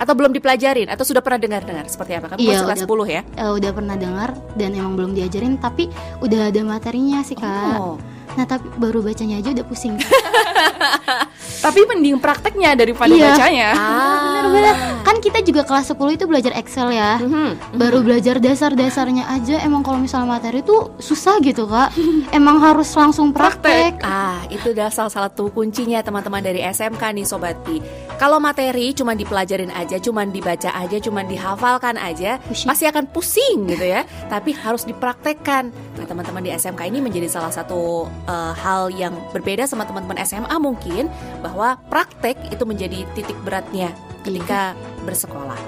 Atau 0.00 0.16
belum 0.16 0.32
dipelajarin? 0.32 0.88
Atau 0.88 1.04
sudah 1.04 1.20
pernah 1.20 1.36
dengar-dengar 1.38 1.84
seperti 1.86 2.16
apa? 2.16 2.32
Kamu 2.32 2.40
Iya, 2.40 2.64
kelas 2.64 2.80
udah. 2.82 3.04
10 3.04 3.06
ya? 3.06 3.20
Eh, 3.36 3.50
udah 3.52 3.70
pernah 3.70 3.94
dengar 3.94 4.28
dan 4.56 4.72
emang 4.72 4.96
belum 4.96 5.12
diajarin 5.12 5.54
tapi 5.54 5.92
udah 6.18 6.48
ada 6.48 6.60
materinya 6.64 7.20
sih 7.20 7.36
kak 7.36 7.76
Oh. 7.76 8.00
nah 8.32 8.46
tapi 8.46 8.64
baru 8.74 9.02
bacanya 9.02 9.36
aja 9.36 9.52
udah 9.52 9.66
pusing 9.66 9.98
Tapi 11.60 11.84
mending 11.84 12.16
prakteknya 12.16 12.72
daripada 12.72 13.12
Iya. 13.12 13.36
bacanya. 13.36 13.68
Ah. 13.72 14.18
Bener-bener. 14.40 14.74
Kan 15.04 15.16
kita 15.20 15.38
juga 15.40 15.62
kelas 15.62 15.92
10 15.92 16.16
itu 16.16 16.24
belajar 16.24 16.52
Excel 16.56 16.88
ya. 16.90 17.20
Mhm. 17.20 17.76
Baru 17.76 18.00
belajar 18.00 18.40
dasar-dasarnya 18.40 19.28
aja 19.28 19.60
emang 19.60 19.80
kalau 19.80 20.00
misalnya 20.00 20.28
materi 20.30 20.60
itu 20.60 20.88
susah 20.96 21.36
gitu, 21.40 21.68
Kak. 21.68 21.92
emang 22.32 22.56
harus 22.58 22.88
langsung 22.94 23.30
praktek. 23.30 24.00
Ah, 24.00 24.40
itu 24.48 24.72
adalah 24.72 24.88
salah 24.88 25.12
satu 25.12 25.50
kuncinya 25.50 26.00
teman-teman 26.00 26.40
dari 26.40 26.62
SMK 26.62 27.12
nih 27.12 27.26
Sobat 27.26 27.60
Pi. 27.60 27.82
Kalau 28.16 28.36
materi 28.36 28.92
cuma 28.92 29.12
dipelajarin 29.12 29.72
aja, 29.72 29.96
cuma 29.96 30.24
dibaca 30.24 30.68
aja, 30.70 30.96
cuma 31.00 31.24
dihafalkan 31.24 31.96
aja, 31.96 32.36
Pusing. 32.44 32.68
pasti 32.68 32.84
akan 32.84 33.04
pusing 33.08 33.58
gitu 33.66 33.84
ya. 33.86 34.04
Tapi 34.28 34.52
harus 34.52 34.84
dipraktekkan. 34.84 35.72
Nah, 35.96 36.04
teman-teman 36.04 36.40
di 36.40 36.52
SMK 36.52 36.84
ini 36.86 37.00
menjadi 37.00 37.28
salah 37.28 37.48
satu 37.48 38.04
eh, 38.24 38.52
hal 38.54 38.92
yang 38.92 39.12
berbeda 39.32 39.64
sama 39.64 39.84
teman-teman 39.84 40.20
SMA 40.20 40.52
mungkin 40.56 41.08
bahwa 41.40 41.49
praktek 41.90 42.36
itu 42.50 42.64
menjadi 42.66 43.06
titik 43.14 43.36
beratnya 43.42 43.92
ketika 44.22 44.74
bersekolah. 45.04 45.58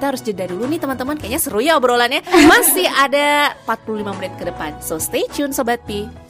Kita 0.00 0.16
harus 0.16 0.24
jeda 0.24 0.48
dulu 0.48 0.64
nih 0.64 0.80
teman-teman, 0.80 1.20
kayaknya 1.20 1.40
seru 1.40 1.60
ya 1.60 1.76
obrolannya. 1.76 2.24
Masih 2.52 2.88
ada 2.88 3.52
45 3.68 4.16
menit 4.16 4.32
ke 4.40 4.48
depan. 4.48 4.72
So 4.80 4.96
stay 4.96 5.28
tune 5.28 5.52
Sobat 5.52 5.84
Pi. 5.84 6.29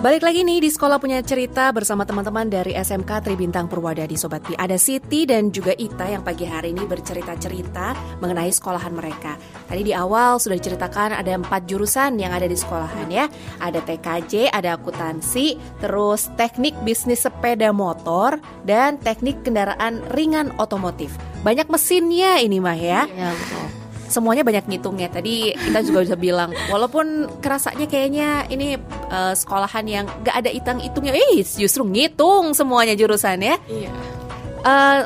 Balik 0.00 0.24
lagi 0.24 0.40
nih 0.48 0.64
di 0.64 0.72
sekolah 0.72 0.96
punya 0.96 1.20
cerita 1.20 1.68
bersama 1.76 2.08
teman-teman 2.08 2.48
dari 2.48 2.72
SMK 2.72 3.20
Tribintang 3.20 3.68
Purwada 3.68 4.08
di 4.08 4.16
Sobat 4.16 4.40
Pi. 4.40 4.56
Ada 4.56 4.80
Siti 4.80 5.28
dan 5.28 5.52
juga 5.52 5.76
Ita 5.76 6.08
yang 6.08 6.24
pagi 6.24 6.48
hari 6.48 6.72
ini 6.72 6.88
bercerita-cerita 6.88 8.16
mengenai 8.24 8.48
sekolahan 8.48 8.96
mereka. 8.96 9.36
Tadi 9.68 9.84
di 9.84 9.92
awal 9.92 10.40
sudah 10.40 10.56
diceritakan 10.56 11.20
ada 11.20 11.36
empat 11.36 11.68
jurusan 11.68 12.16
yang 12.16 12.32
ada 12.32 12.48
di 12.48 12.56
sekolahan 12.56 13.12
ya. 13.12 13.28
Ada 13.60 13.84
TKJ, 13.84 14.48
ada 14.48 14.80
akuntansi, 14.80 15.60
terus 15.84 16.32
teknik 16.40 16.72
bisnis 16.80 17.28
sepeda 17.28 17.68
motor, 17.68 18.40
dan 18.64 18.96
teknik 19.04 19.44
kendaraan 19.44 20.00
ringan 20.16 20.48
otomotif. 20.56 21.12
Banyak 21.44 21.68
mesinnya 21.68 22.40
ini 22.40 22.56
mah 22.56 22.76
ya 22.80 23.04
Iya, 23.04 23.36
betul. 23.36 23.79
Semuanya 24.10 24.42
banyak 24.42 24.66
ngitungnya. 24.66 25.08
Tadi 25.08 25.54
kita 25.54 25.80
juga 25.86 26.02
bisa 26.04 26.16
bilang, 26.18 26.50
walaupun 26.68 27.30
kerasanya 27.38 27.86
kayaknya 27.86 28.44
ini 28.50 28.74
eh, 29.08 29.34
sekolahan 29.34 29.86
yang 29.86 30.04
gak 30.20 30.42
ada 30.42 30.50
hitung-hitungnya, 30.50 31.14
eh 31.14 31.40
justru 31.40 31.86
ngitung 31.86 32.52
semuanya 32.52 32.92
jurusannya. 32.92 33.54
Iya. 33.64 33.90
Eh 34.60 35.00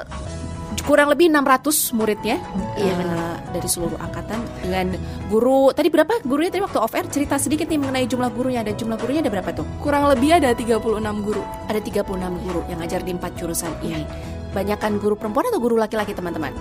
kurang 0.84 1.08
lebih 1.08 1.32
600 1.32 1.96
muridnya 1.96 2.36
Iya, 2.76 2.92
benar. 2.92 3.40
dari 3.56 3.64
seluruh 3.64 3.96
angkatan 3.96 4.36
dengan 4.60 5.00
guru 5.32 5.72
tadi 5.72 5.88
berapa 5.88 6.20
gurunya 6.20 6.52
tadi 6.52 6.60
waktu 6.60 6.76
off 6.76 6.92
air 6.92 7.08
cerita 7.08 7.40
sedikit 7.40 7.72
nih 7.72 7.80
mengenai 7.80 8.04
jumlah 8.04 8.28
gurunya 8.28 8.60
dan 8.60 8.76
jumlah 8.76 9.00
gurunya 9.00 9.24
ada 9.24 9.32
berapa 9.32 9.48
tuh 9.56 9.64
Kurang 9.80 10.12
lebih 10.12 10.36
ada 10.36 10.52
36 10.52 10.76
guru. 11.24 11.40
ada 11.40 11.80
36 11.80 12.04
guru 12.44 12.60
yang 12.68 12.84
ngajar 12.84 13.00
di 13.00 13.16
empat 13.16 13.32
jurusan 13.32 13.72
ini 13.80 14.04
banyakan 14.52 15.00
guru 15.00 15.16
perempuan 15.16 15.48
atau 15.48 15.56
guru 15.56 15.80
laki-laki 15.80 16.12
teman-teman 16.12 16.52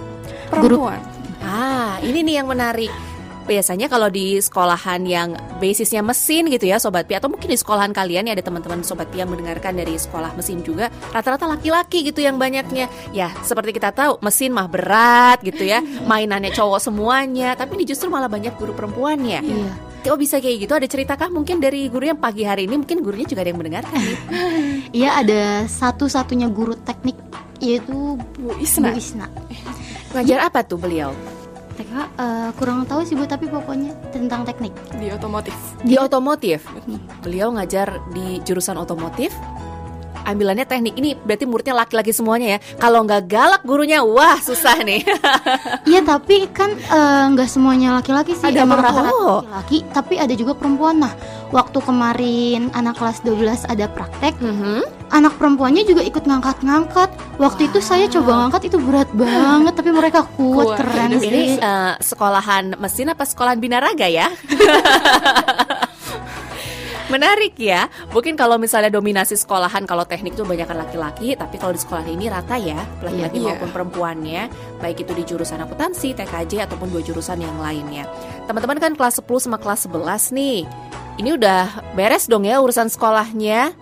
Perempuan. 0.47 1.03
Ah, 1.43 1.99
ini 1.99 2.23
nih 2.23 2.41
yang 2.41 2.47
menarik. 2.47 2.91
Biasanya 3.43 3.91
kalau 3.91 4.07
di 4.07 4.39
sekolahan 4.39 5.03
yang 5.03 5.35
basisnya 5.59 5.99
mesin 5.99 6.47
gitu 6.47 6.63
ya 6.63 6.79
Sobat 6.79 7.03
Pi 7.11 7.19
Atau 7.19 7.27
mungkin 7.27 7.51
di 7.51 7.59
sekolahan 7.59 7.91
kalian 7.91 8.31
ya 8.31 8.39
ada 8.39 8.39
teman-teman 8.39 8.87
Sobat 8.87 9.11
Pi 9.11 9.19
yang 9.19 9.27
mendengarkan 9.27 9.75
dari 9.75 9.99
sekolah 9.99 10.31
mesin 10.39 10.63
juga 10.63 10.87
Rata-rata 11.11 11.43
laki-laki 11.43 12.07
gitu 12.07 12.23
yang 12.23 12.39
banyaknya 12.39 12.87
Ya 13.11 13.35
seperti 13.43 13.75
kita 13.75 13.91
tahu 13.91 14.15
mesin 14.23 14.55
mah 14.55 14.71
berat 14.71 15.43
gitu 15.43 15.59
ya 15.67 15.83
Mainannya 16.09 16.55
cowok 16.55 16.87
semuanya 16.87 17.51
Tapi 17.59 17.75
ini 17.75 17.83
justru 17.83 18.07
malah 18.07 18.31
banyak 18.31 18.55
guru 18.55 18.71
perempuannya 18.71 19.43
Iya. 19.43 19.71
Oh 20.07 20.15
bisa 20.15 20.39
kayak 20.39 20.63
gitu 20.63 20.79
ada 20.79 20.87
ceritakah 20.87 21.27
mungkin 21.27 21.59
dari 21.59 21.91
guru 21.91 22.15
yang 22.15 22.19
pagi 22.23 22.47
hari 22.47 22.63
ini 22.63 22.79
Mungkin 22.79 23.03
gurunya 23.03 23.27
juga 23.27 23.43
ada 23.43 23.51
yang 23.51 23.59
mendengarkan 23.59 23.99
nih 23.99 24.19
Iya, 24.95 25.19
ada 25.19 25.41
satu-satunya 25.67 26.47
guru 26.47 26.79
teknik 26.79 27.19
yaitu 27.59 28.19
Bu 28.39 28.51
Bu 28.55 28.55
Isna. 28.95 29.27
Ngajar 30.13 30.45
apa 30.45 30.61
tuh 30.61 30.77
beliau? 30.77 31.09
TK 31.73 31.89
eh, 31.89 32.49
kurang 32.61 32.85
tahu 32.85 33.01
sih 33.01 33.17
Bu, 33.17 33.25
tapi 33.25 33.49
pokoknya 33.49 33.97
tentang 34.13 34.45
teknik. 34.45 34.69
di 35.01 35.09
otomotif. 35.09 35.57
Di 35.81 35.97
otomotif. 35.97 36.69
Beliau 37.25 37.49
ngajar 37.49 37.97
di 38.13 38.37
jurusan 38.45 38.77
otomotif. 38.77 39.33
Ambilannya 40.23 40.63
teknik 40.63 40.95
ini 40.95 41.13
berarti 41.15 41.43
muridnya 41.43 41.75
laki-laki 41.75 42.09
semuanya 42.09 42.55
ya. 42.55 42.59
Kalau 42.75 43.03
nggak 43.03 43.23
galak 43.25 43.61
gurunya, 43.61 44.01
wah 44.01 44.37
susah 44.37 44.79
nih. 44.79 45.03
Iya 45.83 45.99
tapi 46.01 46.47
kan 46.49 46.71
eh, 46.73 47.25
nggak 47.29 47.45
semuanya 47.45 47.93
laki-laki 47.93 48.33
sih 48.33 48.47
Ada 48.47 48.63
rata-rata 48.63 49.01
laki-laki 49.03 49.77
tapi 49.91 50.13
ada 50.15 50.31
juga 50.31 50.55
perempuan 50.55 50.95
nah 50.97 51.13
waktu 51.49 51.77
kemarin 51.79 52.71
anak 52.73 52.97
kelas 52.97 53.21
12 53.21 53.67
ada 53.67 53.85
praktek 53.85 54.33
Mhm. 54.39 54.81
anak 55.09 55.37
perempuannya 55.37 55.83
juga 55.83 56.01
ikut 56.01 56.23
ngangkat-ngangkat 56.23 57.09
waktu 57.37 57.67
itu 57.67 57.77
saya 57.77 58.07
coba 58.07 58.31
ngangkat 58.41 58.71
itu 58.71 58.77
berat 58.79 59.09
banget 59.13 59.73
tapi 59.75 59.91
mereka 59.91 60.25
kuat 60.33 60.73
Kuat. 60.73 60.77
keren 60.81 61.09
Ini 61.11 61.19
sih 61.21 61.47
eh, 61.57 61.93
sekolahan 61.99 62.73
mesin 62.75 63.11
apa 63.11 63.23
sekolahan 63.23 63.59
binaraga 63.59 64.07
ya? 64.07 64.27
Menarik 67.11 67.59
ya. 67.59 67.91
Mungkin 68.15 68.39
kalau 68.39 68.55
misalnya 68.55 68.87
dominasi 68.87 69.35
sekolahan 69.35 69.83
kalau 69.83 70.07
teknik 70.07 70.39
tuh 70.39 70.47
banyak 70.47 70.67
laki-laki, 70.71 71.35
tapi 71.35 71.59
kalau 71.59 71.75
di 71.75 71.81
sekolah 71.81 72.05
ini 72.07 72.31
rata 72.31 72.55
ya, 72.55 72.79
laki-laki 73.03 73.43
Iya. 73.43 73.59
maupun 73.59 73.69
perempuannya, 73.75 74.41
baik 74.79 75.03
itu 75.03 75.11
di 75.11 75.23
jurusan 75.27 75.59
akuntansi, 75.59 76.15
TKJ 76.15 76.63
ataupun 76.69 76.87
dua 76.87 77.03
jurusan 77.03 77.43
yang 77.43 77.59
lainnya. 77.59 78.07
Teman-teman 78.47 78.79
kan 78.79 78.93
kelas 78.95 79.19
10 79.19 79.43
sama 79.43 79.59
kelas 79.59 79.87
11 79.87 80.31
nih. 80.31 80.63
Ini 81.19 81.29
udah 81.37 81.93
beres 81.93 82.25
dong 82.25 82.47
ya 82.47 82.57
urusan 82.63 82.87
sekolahnya? 82.87 83.75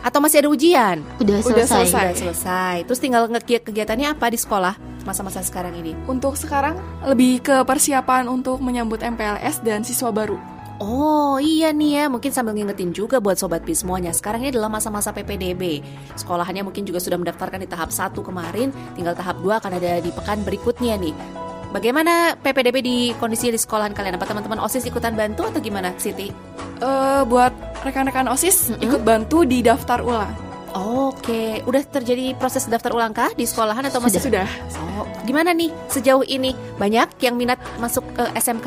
Atau 0.00 0.24
masih 0.24 0.40
ada 0.40 0.48
ujian? 0.48 1.04
udah 1.20 1.44
Udah 1.44 1.68
selesai, 1.68 1.92
selesai. 1.92 2.04
Udah 2.08 2.16
selesai. 2.16 2.74
Terus 2.88 3.00
tinggal 3.04 3.28
kegiatannya 3.28 4.16
apa 4.16 4.32
di 4.32 4.40
sekolah 4.40 4.74
masa-masa 5.04 5.44
sekarang 5.44 5.76
ini? 5.76 5.92
Untuk 6.08 6.40
sekarang 6.40 6.76
lebih 7.04 7.44
ke 7.44 7.56
persiapan 7.68 8.28
untuk 8.28 8.64
menyambut 8.64 9.04
MPLS 9.04 9.60
dan 9.60 9.84
siswa 9.84 10.08
baru. 10.08 10.59
Oh 10.80 11.36
iya 11.36 11.76
nih 11.76 11.90
ya, 12.00 12.04
mungkin 12.08 12.32
sambil 12.32 12.56
ngingetin 12.56 12.96
juga 12.96 13.20
buat 13.20 13.36
Sobat 13.36 13.60
Pi 13.68 13.76
semuanya 13.76 14.16
Sekarang 14.16 14.40
ini 14.40 14.48
adalah 14.48 14.72
masa-masa 14.72 15.12
PPDB 15.12 15.84
Sekolahannya 16.16 16.64
mungkin 16.64 16.88
juga 16.88 17.04
sudah 17.04 17.20
mendaftarkan 17.20 17.60
di 17.60 17.68
tahap 17.68 17.92
1 17.92 18.16
kemarin 18.16 18.72
Tinggal 18.96 19.12
tahap 19.12 19.44
2 19.44 19.60
akan 19.60 19.72
ada 19.76 20.00
di 20.00 20.08
pekan 20.08 20.40
berikutnya 20.40 20.96
nih 20.96 21.12
Bagaimana 21.70 22.34
PPDB 22.34 22.76
di 22.82 22.96
kondisi 23.14 23.46
di 23.46 23.54
sekolahan 23.54 23.94
kalian? 23.94 24.18
Apa 24.18 24.26
teman-teman 24.26 24.58
OSIS 24.58 24.90
ikutan 24.90 25.14
bantu 25.14 25.46
atau 25.46 25.62
gimana 25.62 25.94
Siti? 26.02 26.26
Eh, 26.82 27.22
buat 27.30 27.54
rekan-rekan 27.86 28.26
OSIS 28.26 28.74
ikut 28.82 29.06
bantu 29.06 29.46
di 29.46 29.62
daftar 29.62 30.02
ulang. 30.02 30.34
Oke, 30.74 31.62
udah 31.66 31.82
terjadi 31.86 32.34
proses 32.34 32.66
daftar 32.66 32.90
ulang 32.90 33.14
kah 33.14 33.30
di 33.38 33.46
sekolahan 33.46 33.86
atau 33.86 34.02
masih 34.02 34.18
Sudah. 34.18 34.50
Oh, 34.98 35.06
gimana 35.22 35.54
nih 35.54 35.70
sejauh 35.86 36.26
ini? 36.26 36.58
Banyak 36.74 37.22
yang 37.22 37.38
minat 37.38 37.62
masuk 37.78 38.02
ke 38.18 38.26
SMK 38.34 38.66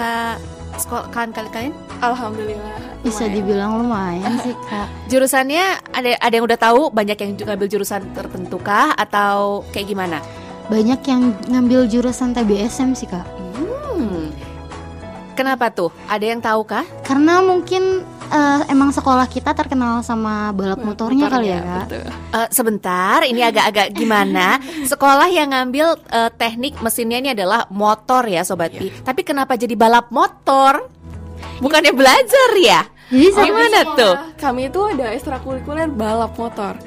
sekolahan 0.75 1.29
kalian? 1.31 1.73
Alhamdulillah. 1.99 2.77
bisa 3.03 3.23
lumayan. 3.23 3.35
dibilang 3.35 3.71
lumayan 3.77 4.33
sih 4.43 4.55
kak 4.63 4.87
Jurusannya 5.07 5.63
ada 5.91 6.15
ada 6.17 6.33
yang 6.33 6.45
udah 6.45 6.55
tahu, 6.55 6.87
banyak 6.89 7.15
yang 7.15 7.31
juga 7.35 7.53
ambil 7.53 7.67
jurusan 7.67 8.01
tertentu 8.11 8.57
kah 8.57 8.91
atau 8.93 9.63
kayak 9.69 9.87
gimana? 9.87 10.19
banyak 10.63 11.03
yang 11.03 11.21
ngambil 11.45 11.83
jurusan 11.85 12.31
TBSM 12.31 12.93
sih 12.93 13.05
kak 13.05 13.27
Hmm. 13.53 14.31
Kenapa 15.33 15.67
tuh? 15.67 15.89
Ada 16.05 16.25
yang 16.25 16.39
tahu 16.39 16.61
kah? 16.63 16.85
karena 17.01 17.41
mungkin 17.41 18.05
eh, 18.31 18.61
emang 18.71 18.93
sekolah 18.93 19.27
kita 19.27 19.51
terkenal 19.57 19.99
sama 20.05 20.53
balap 20.55 20.79
motornya 20.79 21.27
kali 21.27 21.47
ya 21.51 21.59
kak 21.59 21.85
betul. 21.89 22.07
Eh, 22.07 22.47
sebentar, 22.53 23.19
ini 23.27 23.41
agak-agak 23.43 23.87
gimana? 23.91 24.61
Sekolah 24.91 25.27
yang 25.27 25.51
ngambil 25.51 25.99
eh, 26.11 26.31
teknik 26.35 26.79
mesinnya 26.79 27.17
ini 27.19 27.29
adalah 27.33 27.67
motor 27.73 28.23
ya, 28.29 28.45
sobat 28.45 28.71
Pi. 28.73 28.89
Tapi 28.91 29.21
kenapa 29.25 29.57
jadi 29.59 29.73
balap 29.73 30.13
motor? 30.13 30.87
Bukannya 31.59 31.93
belajar 31.95 32.49
ya? 32.59 32.81
jadi 33.13 33.29
Oh, 33.29 33.45
gimana 33.45 33.79
tuh? 33.93 34.13
Kami 34.41 34.73
itu 34.73 34.79
ada 34.89 35.13
ekstrakurikuler 35.13 35.89
balap 35.91 36.33
motor. 36.39 36.79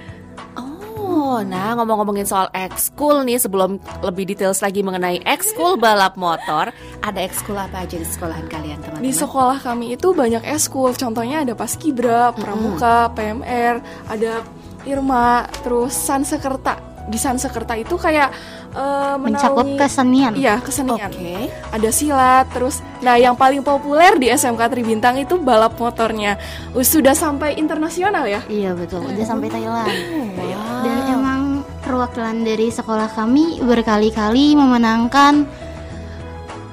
Oh, 1.16 1.40
nah 1.40 1.72
ngomong-ngomongin 1.80 2.28
soal 2.28 2.52
ekskul 2.52 3.24
nih 3.24 3.40
sebelum 3.40 3.80
lebih 4.04 4.28
details 4.28 4.60
lagi 4.60 4.84
mengenai 4.84 5.24
ekskul 5.24 5.80
balap 5.80 6.20
motor, 6.20 6.68
ada 7.00 7.20
ekskul 7.24 7.56
apa 7.56 7.88
aja 7.88 7.96
di 7.96 8.04
sekolahan 8.04 8.44
kalian, 8.52 8.84
teman-teman? 8.84 9.00
Di 9.00 9.12
sekolah 9.16 9.58
kami 9.64 9.96
itu 9.96 10.12
banyak 10.12 10.44
eskul, 10.44 10.92
contohnya 10.92 11.40
ada 11.40 11.56
Paskibra, 11.56 12.36
Pramuka, 12.36 13.08
PMR, 13.16 13.80
ada 14.12 14.44
Irma, 14.84 15.48
terus 15.64 15.96
Sansekerta. 15.96 16.95
Di 17.06 17.16
Sansekerta 17.16 17.78
itu 17.78 17.94
kayak 17.94 18.34
eh, 18.74 19.16
mencakup 19.16 19.62
kesenian 19.78 20.34
Iya, 20.34 20.58
kesenian. 20.58 21.06
Oke. 21.06 21.48
Ada 21.70 21.88
silat, 21.94 22.50
terus 22.50 22.82
nah 22.98 23.14
yang 23.14 23.38
paling 23.38 23.62
populer 23.62 24.18
di 24.18 24.26
SMK 24.26 24.66
Tribintang 24.66 25.14
itu 25.16 25.38
balap 25.38 25.78
motornya. 25.78 26.34
Uh, 26.74 26.82
Sudah 26.82 27.14
sampai 27.14 27.54
internasional 27.56 28.26
ya? 28.26 28.42
iya 28.50 28.74
betul 28.74 29.06
udah 29.06 29.26
sampai 29.26 29.48
Thailand 29.48 29.88
Wow. 30.36 30.82
Dan 30.82 30.98
emang 31.10 31.40
perwakilan 31.82 32.42
dari 32.42 32.68
sekolah 32.68 33.08
kami 33.14 33.62
berkali-kali 33.62 34.52
memenangkan 34.54 35.46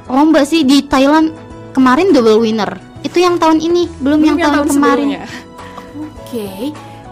lomba 0.09 0.43
sih 0.43 0.65
di 0.65 0.83
Thailand 0.83 1.31
kemarin 1.71 2.11
double 2.11 2.41
winner. 2.41 2.71
Itu 3.03 3.19
yang 3.19 3.35
tahun 3.35 3.59
ini, 3.59 3.91
belum, 3.99 4.19
yang, 4.23 4.37
tahun, 4.39 4.67
kemarin. 4.71 5.07
sebelumnya. 5.19 5.23
Oke, 6.23 6.47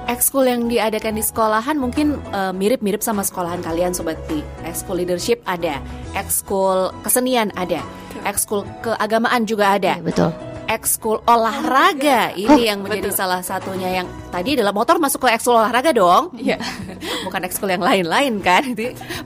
ekskul 0.10 0.46
yang 0.48 0.70
diadakan 0.70 1.18
di 1.18 1.24
sekolahan 1.26 1.78
mungkin 1.78 2.18
eh, 2.34 2.54
mirip-mirip 2.54 3.02
sama 3.02 3.22
sekolahan 3.26 3.62
kalian 3.62 3.94
Sobat 3.94 4.18
Pi. 4.26 4.42
Ekskul 4.66 5.04
leadership 5.04 5.42
ada, 5.46 5.82
ekskul 6.18 6.94
kesenian 7.06 7.50
ada, 7.58 7.82
ekskul 8.26 8.66
keagamaan 8.82 9.46
juga 9.50 9.78
ada, 9.78 9.98
Iya, 9.98 10.06
betul. 10.06 10.51
Ekskul 10.72 11.20
olahraga 11.28 12.32
ini 12.32 12.72
yang 12.72 12.80
menjadi 12.80 13.12
betul. 13.12 13.20
salah 13.20 13.44
satunya 13.44 14.02
yang 14.02 14.08
tadi 14.32 14.56
adalah 14.56 14.72
motor 14.72 14.96
masuk 15.04 15.28
ke 15.28 15.36
ekskul 15.36 15.60
olahraga 15.60 15.92
dong. 15.92 16.32
Iya. 16.40 16.56
Bukan 17.28 17.42
ekskul 17.44 17.76
yang 17.76 17.84
lain-lain 17.84 18.40
kan. 18.40 18.64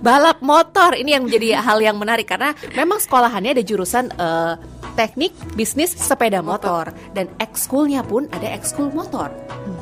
Balap 0.01 0.41
motor 0.41 0.97
ini 0.97 1.13
yang 1.13 1.29
menjadi 1.29 1.61
hal 1.61 1.77
yang 1.85 2.01
menarik 2.01 2.25
karena 2.25 2.57
memang 2.73 2.97
sekolahannya 2.97 3.61
ada 3.61 3.63
jurusan 3.63 4.09
eh, 4.17 4.53
teknik 4.97 5.35
bisnis 5.53 5.93
sepeda 5.93 6.39
motor 6.39 6.89
dan 7.13 7.29
ekskulnya 7.37 8.01
pun 8.01 8.25
ada 8.33 8.49
ekskul 8.49 8.89
motor. 8.89 9.29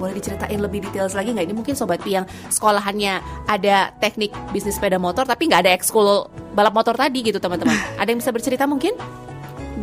Boleh 0.02 0.20
diceritain 0.20 0.60
lebih 0.60 0.84
detail 0.84 1.08
lagi 1.08 1.32
nggak? 1.32 1.46
Ini 1.48 1.56
mungkin 1.56 1.74
sobat 1.80 2.04
Pi 2.04 2.18
yang 2.20 2.26
sekolahannya 2.52 3.24
ada 3.48 3.94
teknik 4.04 4.36
bisnis 4.52 4.76
sepeda 4.76 5.00
motor 5.00 5.24
tapi 5.24 5.48
nggak 5.48 5.64
ada 5.64 5.72
ekskul 5.72 6.28
balap 6.58 6.74
motor 6.76 6.98
tadi 6.98 7.24
gitu 7.24 7.40
teman-teman. 7.40 7.74
Ada 8.02 8.10
yang 8.14 8.20
bisa 8.22 8.30
bercerita 8.30 8.70
mungkin? 8.70 8.94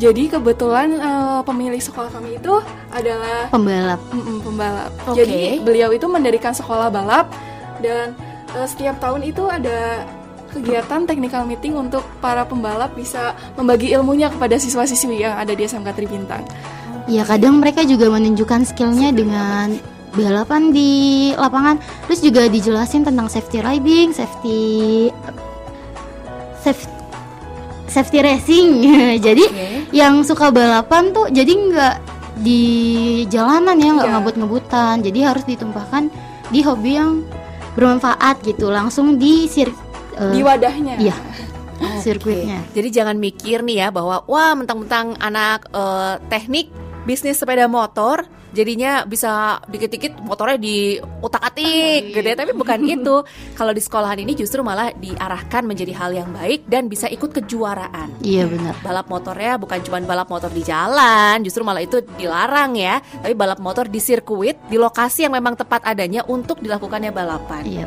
Jadi 0.00 0.32
kebetulan 0.32 0.96
eh, 0.96 1.40
pemilik 1.44 1.76
sekolah 1.76 2.08
kami 2.08 2.40
itu 2.40 2.56
adalah 2.88 3.52
Pembalap. 3.52 4.00
mm-mm, 4.08 4.40
pembalap. 4.40 4.90
Oke. 5.04 5.20
Jadi 5.20 5.60
beliau 5.60 5.92
itu 5.92 6.08
mendirikan 6.08 6.56
sekolah 6.56 6.88
balap 6.88 7.28
dan 7.84 8.16
eh, 8.56 8.64
setiap 8.64 8.96
tahun 8.96 9.28
itu 9.28 9.44
ada 9.44 10.08
kegiatan 10.50 11.06
technical 11.06 11.44
meeting 11.46 11.76
untuk 11.76 12.02
para 12.18 12.42
pembalap 12.42 12.90
bisa 12.96 13.36
membagi 13.54 13.92
ilmunya 13.94 14.32
kepada 14.32 14.58
siswa-siswi 14.58 15.22
yang 15.22 15.36
ada 15.36 15.52
di 15.52 15.62
SMK 15.62 15.94
Tribintang. 15.94 16.42
Ya 17.06 17.22
kadang 17.22 17.60
mereka 17.60 17.84
juga 17.86 18.10
menunjukkan 18.10 18.72
skillnya 18.72 19.12
dengan 19.14 19.78
balapan 20.10 20.74
di 20.74 20.90
lapangan. 21.38 21.78
Terus 22.08 22.20
juga 22.24 22.50
dijelasin 22.50 23.06
tentang 23.06 23.30
safety 23.30 23.62
riding, 23.62 24.10
safety 24.10 24.60
safety 26.60 26.99
safety 27.90 28.18
racing. 28.20 28.68
jadi 29.26 29.44
Oke. 29.44 29.66
yang 29.90 30.22
suka 30.22 30.48
balapan 30.48 31.10
tuh 31.10 31.26
jadi 31.28 31.50
nggak 31.50 31.96
di 32.40 32.62
jalanan 33.26 33.76
ya 33.76 33.90
nggak 33.92 34.08
Iya. 34.08 34.14
ngebut-ngebutan. 34.16 34.96
Jadi 35.02 35.18
harus 35.20 35.44
ditumpahkan 35.44 36.08
di 36.48 36.62
hobi 36.62 36.96
yang 36.96 37.20
bermanfaat 37.74 38.40
gitu. 38.42 38.70
Langsung 38.70 39.18
di 39.18 39.44
sir 39.44 39.68
eh, 40.14 40.32
Di 40.32 40.40
wadahnya. 40.40 40.96
iya 40.96 41.16
Oke. 41.80 42.00
sirkuitnya. 42.00 42.64
Jadi 42.70 42.88
jangan 42.88 43.16
mikir 43.16 43.60
nih 43.60 43.76
ya 43.78 43.88
bahwa 43.90 44.22
wah 44.24 44.54
mentang-mentang 44.54 45.18
anak 45.18 45.68
eh, 45.68 46.14
teknik 46.28 46.70
bisnis 47.02 47.36
sepeda 47.36 47.66
motor 47.66 48.24
jadinya 48.52 49.02
bisa 49.04 49.58
dikit-dikit 49.66 50.20
motornya 50.22 50.58
di 50.60 50.98
utak-atik 51.00 52.14
gitu 52.14 52.26
ya. 52.26 52.36
Tapi 52.36 52.52
bukan 52.54 52.78
itu. 52.94 53.16
Kalau 53.56 53.72
di 53.74 53.82
sekolahan 53.82 54.18
ini 54.20 54.32
justru 54.36 54.60
malah 54.60 54.92
diarahkan 54.94 55.62
menjadi 55.64 55.92
hal 55.96 56.10
yang 56.14 56.30
baik 56.30 56.66
dan 56.66 56.86
bisa 56.86 57.06
ikut 57.10 57.30
kejuaraan. 57.30 58.22
Iya 58.22 58.46
benar. 58.46 58.74
Balap 58.82 59.06
motornya 59.08 59.56
bukan 59.56 59.78
cuma 59.82 59.98
balap 60.02 60.28
motor 60.28 60.50
di 60.50 60.62
jalan, 60.64 61.40
justru 61.42 61.62
malah 61.64 61.82
itu 61.82 62.02
dilarang 62.16 62.76
ya. 62.76 63.00
Tapi 63.22 63.34
balap 63.34 63.58
motor 63.62 63.86
di 63.86 64.00
sirkuit, 64.02 64.56
di 64.68 64.76
lokasi 64.76 65.26
yang 65.26 65.34
memang 65.34 65.56
tepat 65.56 65.84
adanya 65.86 66.24
untuk 66.26 66.58
dilakukannya 66.60 67.12
balapan 67.12 67.62
Iya. 67.66 67.86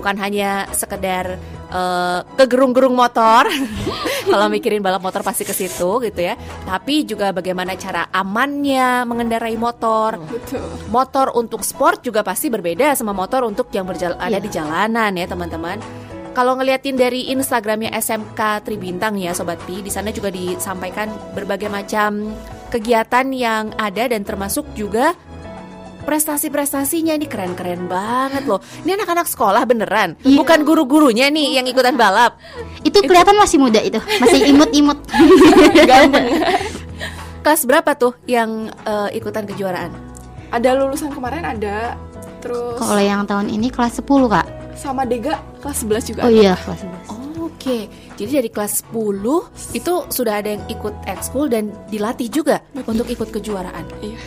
Bukan 0.00 0.16
hanya 0.16 0.64
sekedar 0.72 1.36
eh, 1.68 2.18
kegerung-gerung 2.40 2.96
motor. 2.96 3.44
Kalau 4.32 4.46
mikirin 4.48 4.80
balap 4.80 5.04
motor 5.04 5.20
pasti 5.20 5.44
ke 5.44 5.52
situ 5.52 6.00
gitu 6.00 6.20
ya. 6.24 6.40
Tapi 6.64 7.04
juga 7.04 7.36
bagaimana 7.36 7.76
cara 7.76 8.08
amannya 8.08 9.04
mengendarai 9.04 9.60
motor. 9.60 10.16
Betul. 10.24 10.64
Motor 10.88 11.36
untuk 11.36 11.60
sport 11.60 12.00
juga 12.00 12.24
pasti 12.24 12.48
berbeda 12.48 12.96
sama 12.96 13.12
motor 13.12 13.44
untuk 13.44 13.68
yang 13.76 13.84
berjalan 13.84 14.16
ada 14.16 14.40
Iya. 14.40 14.44
di 14.44 14.48
jalanan 14.48 15.12
ya 15.12 15.26
teman-teman. 15.28 15.76
Kalau 16.30 16.54
ngeliatin 16.54 16.94
dari 16.94 17.26
Instagramnya 17.34 17.90
SMK 17.90 18.62
Tribintang 18.62 19.18
ya 19.18 19.34
Sobat 19.34 19.58
Pi, 19.66 19.82
di 19.82 19.90
sana 19.90 20.14
juga 20.14 20.30
disampaikan 20.30 21.10
berbagai 21.34 21.66
macam 21.66 22.32
kegiatan 22.70 23.26
yang 23.34 23.74
ada 23.74 24.06
dan 24.06 24.22
termasuk 24.22 24.62
juga 24.78 25.10
prestasi-prestasinya 26.10 27.14
ini 27.14 27.24
keren-keren 27.24 27.86
banget 27.86 28.42
loh. 28.42 28.58
Ini 28.82 28.98
anak-anak 28.98 29.24
sekolah 29.24 29.62
beneran, 29.62 30.18
Iya. 30.20 30.36
bukan 30.36 30.58
guru-gurunya 30.62 31.30
nih 31.30 31.54
yang 31.54 31.64
ikutan 31.64 31.94
balap. 31.94 32.34
Itu 32.82 32.98
kelihatan 33.00 33.38
masih 33.38 33.56
muda 33.56 33.78
itu, 33.78 33.96
masih 34.18 34.50
imut-imut. 34.50 34.98
Kelas 37.40 37.62
berapa 37.64 37.94
tuh 37.94 38.12
yang 38.26 38.68
eh, 38.82 39.08
ikutan 39.14 39.46
kejuaraan? 39.46 39.94
Ada 40.50 40.76
lulusan 40.76 41.08
kemarin 41.08 41.40
ada 41.40 41.94
terus 42.42 42.74
Kalau 42.74 42.98
yang 42.98 43.22
tahun 43.22 43.46
ini 43.48 43.70
kelas 43.70 43.96
10 43.96 44.04
kak. 44.26 44.46
sama 44.74 45.04
Dega 45.04 45.36
kelas 45.60 45.84
11 45.84 46.08
juga. 46.08 46.20
Oh 46.24 46.26
ada. 46.26 46.34
iya 46.34 46.52
kelas 46.56 46.80
11. 46.82 47.20
Oke, 47.40 47.78
jadi 48.16 48.40
dari 48.40 48.48
kelas 48.48 48.80
10 48.88 49.76
itu 49.76 49.92
sudah 50.08 50.40
ada 50.40 50.48
yang 50.50 50.64
ikut 50.66 50.90
ekskul 51.04 51.46
dan 51.46 51.70
dilatih 51.86 52.26
juga 52.26 52.58
untuk 52.82 53.06
ikut 53.06 53.30
kejuaraan. 53.30 53.84
Iya. 54.00 54.18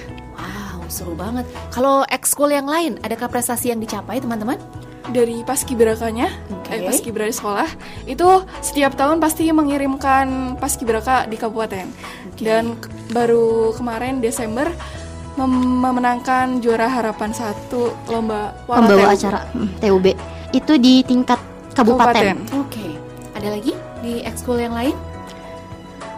Seru 0.93 1.17
banget. 1.17 1.49
Kalau 1.73 2.06
ekskul 2.06 2.53
yang 2.53 2.69
lain, 2.69 3.01
adakah 3.01 3.25
prestasi 3.25 3.73
yang 3.73 3.82
dicapai 3.82 4.21
teman-teman? 4.21 4.62
Dari 5.03 5.41
paskibrakanya, 5.41 6.29
Oke. 6.53 6.69
eh, 6.71 6.86
paskibraka 6.86 7.27
di 7.27 7.36
sekolah 7.36 7.69
itu 8.06 8.27
setiap 8.62 8.93
tahun 8.93 9.17
pasti 9.19 9.49
mengirimkan 9.51 10.56
paskibraka 10.56 11.25
di 11.25 11.36
kabupaten. 11.36 11.89
Dan 12.38 12.77
ke- 12.77 12.88
baru 13.10 13.73
kemarin 13.73 14.21
Desember 14.21 14.69
mem- 15.36 15.82
memenangkan 15.82 16.62
juara 16.62 16.88
harapan 16.88 17.34
satu 17.34 17.91
lomba 18.08 18.53
Pembawa 18.63 19.12
TUB. 19.12 19.15
acara 19.17 19.39
hmm, 19.51 19.69
TUB 19.82 20.06
itu 20.53 20.73
di 20.77 21.01
tingkat 21.03 21.41
kabupaten. 21.73 22.38
Oke, 22.56 22.95
ada 23.34 23.49
lagi 23.49 23.73
di 23.99 24.21
ekskul 24.21 24.62
yang 24.62 24.77
lain? 24.77 24.95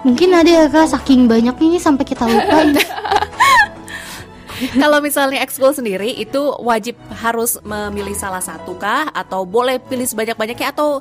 Mungkin 0.06 0.30
ada 0.30 0.46
ya 0.46 0.66
kak, 0.70 0.94
saking 0.94 1.26
banyak 1.26 1.58
ini 1.58 1.82
sampai 1.82 2.06
kita 2.06 2.30
lupa. 2.30 2.62
Kalau 4.82 5.00
misalnya 5.00 5.42
ekskul 5.42 5.72
sendiri 5.72 6.12
itu 6.12 6.42
wajib 6.60 6.96
harus 7.12 7.58
memilih 7.62 8.14
salah 8.14 8.42
satu 8.42 8.76
kah 8.76 9.10
atau 9.10 9.44
boleh 9.44 9.80
pilih 9.80 10.06
sebanyak-banyaknya 10.06 10.72
atau 10.72 11.00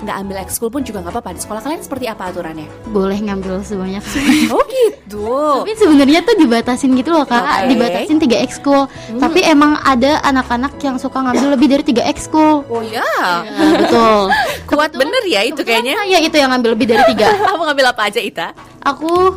nggak 0.00 0.16
ambil 0.16 0.36
ekskul 0.40 0.72
pun 0.72 0.80
juga 0.80 1.04
nggak 1.04 1.12
apa-apa 1.12 1.36
di 1.36 1.40
sekolah 1.44 1.60
kalian 1.60 1.82
seperti 1.84 2.08
apa 2.08 2.32
aturannya? 2.32 2.64
Boleh 2.88 3.20
ngambil 3.20 3.60
sebanyak. 3.60 4.00
Oh 4.54 4.64
gitu. 4.64 5.28
Tapi 5.60 5.74
sebenarnya 5.76 6.22
tuh 6.22 6.38
dibatasin 6.38 6.94
gitu 6.94 7.10
loh 7.12 7.26
kak, 7.26 7.42
Oke. 7.66 7.74
dibatasin 7.74 8.16
3 8.16 8.46
ekskul. 8.46 8.86
Tapi 9.18 9.44
emang 9.44 9.76
ada 9.82 10.22
anak-anak 10.24 10.78
yang 10.80 10.96
suka 10.96 11.20
ngambil 11.20 11.58
lebih 11.58 11.68
dari 11.68 11.84
3 11.84 12.06
ekskul. 12.06 12.64
Oh 12.64 12.80
ya, 12.80 13.04
Nah, 13.20 13.42
betul. 13.76 14.30
kuat 14.70 14.94
bener 14.94 15.20
ya 15.26 15.42
itu 15.44 15.60
kayaknya. 15.60 15.98
Saya 16.00 16.18
itu 16.22 16.36
yang 16.38 16.54
ngambil 16.54 16.78
lebih 16.78 16.86
dari 16.88 17.02
3 17.12 17.26
Kamu 17.50 17.62
ngambil 17.68 17.86
apa 17.92 18.02
aja 18.08 18.20
Ita? 18.22 18.48
Aku 18.86 19.36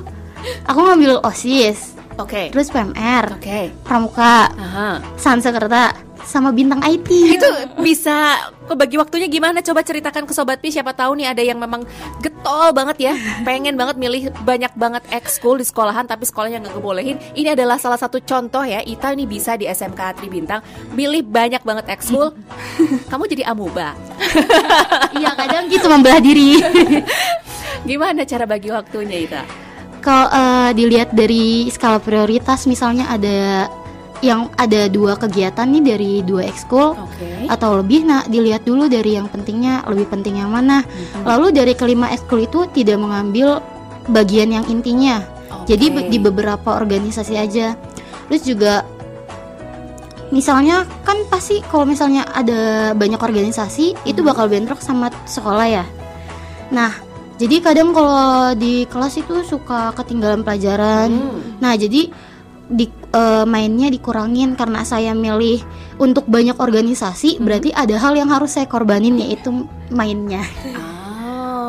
aku 0.63 0.80
ngambil 0.80 1.19
OSIS, 1.26 1.92
Oke. 2.21 2.54
terus 2.54 2.69
PMR, 2.69 3.38
Oke. 3.38 3.73
Pramuka, 3.82 4.49
Aha. 4.54 5.02
Sansekerta, 5.17 5.93
sama 6.23 6.56
bintang 6.56 6.80
IT. 6.82 7.10
Itu 7.36 7.47
bisa 7.84 8.39
kebagi 8.65 8.95
waktunya 8.95 9.28
gimana? 9.28 9.60
Coba 9.60 9.84
ceritakan 9.84 10.23
ke 10.23 10.32
sobat 10.32 10.63
Pi 10.63 10.71
siapa 10.71 10.95
tahu 10.95 11.19
nih 11.19 11.28
ada 11.36 11.43
yang 11.43 11.60
memang 11.60 11.84
getol 12.23 12.71
banget 12.71 13.12
ya, 13.12 13.13
pengen 13.47 13.76
banget 13.76 13.99
milih 13.99 14.32
banyak 14.47 14.71
banget 14.73 15.04
ekskul 15.12 15.60
di 15.60 15.65
sekolahan 15.67 16.08
tapi 16.08 16.23
sekolahnya 16.23 16.63
nggak 16.63 16.76
kebolehin. 16.80 17.17
Ini 17.36 17.54
adalah 17.54 17.76
salah 17.78 17.99
satu 17.99 18.23
contoh 18.23 18.63
ya. 18.63 18.80
Ita 18.82 19.12
ini 19.13 19.28
bisa 19.28 19.60
di 19.60 19.67
SMK 19.67 20.23
Tribintang 20.23 20.63
milih 20.95 21.28
banyak 21.28 21.62
banget 21.62 21.86
ekskul. 21.91 22.32
Kamu 23.12 23.23
jadi 23.28 23.43
amuba. 23.52 23.93
Iya 25.13 25.36
kadang 25.36 25.67
gitu 25.67 25.86
membelah 25.91 26.23
diri. 26.23 26.58
Gimana 27.89 28.23
cara 28.23 28.47
bagi 28.47 28.71
waktunya 28.71 29.28
Ita? 29.28 29.62
Kalau 30.03 30.27
eh, 30.27 30.71
dilihat 30.75 31.15
dari 31.15 31.71
skala 31.71 32.03
prioritas, 32.03 32.67
misalnya 32.67 33.07
ada 33.07 33.71
yang 34.23 34.47
ada 34.55 34.87
dua 34.87 35.19
kegiatan 35.19 35.67
nih 35.67 35.83
dari 35.83 36.13
dua 36.23 36.47
ekskul 36.47 36.95
Oke. 36.95 37.47
atau 37.47 37.79
lebih, 37.83 38.07
nah 38.07 38.23
dilihat 38.23 38.63
dulu 38.63 38.87
dari 38.87 39.19
yang 39.19 39.27
pentingnya 39.27 39.83
lebih 39.87 40.07
penting 40.11 40.39
yang 40.39 40.51
mana. 40.51 40.83
Mhm. 40.83 41.23
Lalu 41.27 41.47
dari 41.51 41.73
kelima 41.75 42.07
ekskul 42.11 42.43
itu 42.43 42.67
tidak 42.71 42.99
mengambil 42.99 43.59
bagian 44.07 44.51
yang 44.51 44.67
intinya. 44.67 45.23
Jadi 45.63 45.91
Oke. 45.91 45.95
be- 45.95 46.07
di 46.11 46.17
beberapa 46.19 46.75
organisasi 46.75 47.35
aja. 47.39 47.75
Terus 48.27 48.43
juga 48.43 48.83
misalnya 50.31 50.83
kan 51.05 51.23
pasti 51.29 51.61
kalau 51.69 51.85
misalnya 51.85 52.25
ada 52.31 52.91
banyak 52.97 53.19
organisasi 53.19 54.07
itu 54.07 54.19
Hmm. 54.23 54.29
bakal 54.33 54.47
bentrok 54.49 54.79
sama 54.79 55.11
sekolah 55.27 55.67
ya. 55.67 55.85
Nah, 56.73 56.89
jadi 57.41 57.65
kadang 57.65 57.97
kalau 57.97 58.53
di 58.53 58.85
kelas 58.85 59.17
itu 59.17 59.41
suka 59.41 59.91
ketinggalan 59.97 60.45
pelajaran. 60.45 61.09
Hmm. 61.09 61.57
Nah, 61.57 61.73
jadi 61.73 62.13
di 62.69 62.85
eh, 63.13 63.45
mainnya 63.45 63.89
dikurangin 63.89 64.55
karena 64.55 64.85
saya 64.85 65.11
milih 65.17 65.61
untuk 65.97 66.25
banyak 66.29 66.57
organisasi, 66.57 67.37
Hmm. 67.37 67.45
berarti 67.45 67.69
ada 67.73 67.97
hal 67.97 68.13
yang 68.13 68.29
harus 68.29 68.53
saya 68.57 68.69
korbanin 68.69 69.17
yaitu 69.17 69.65
mainnya. 69.89 70.45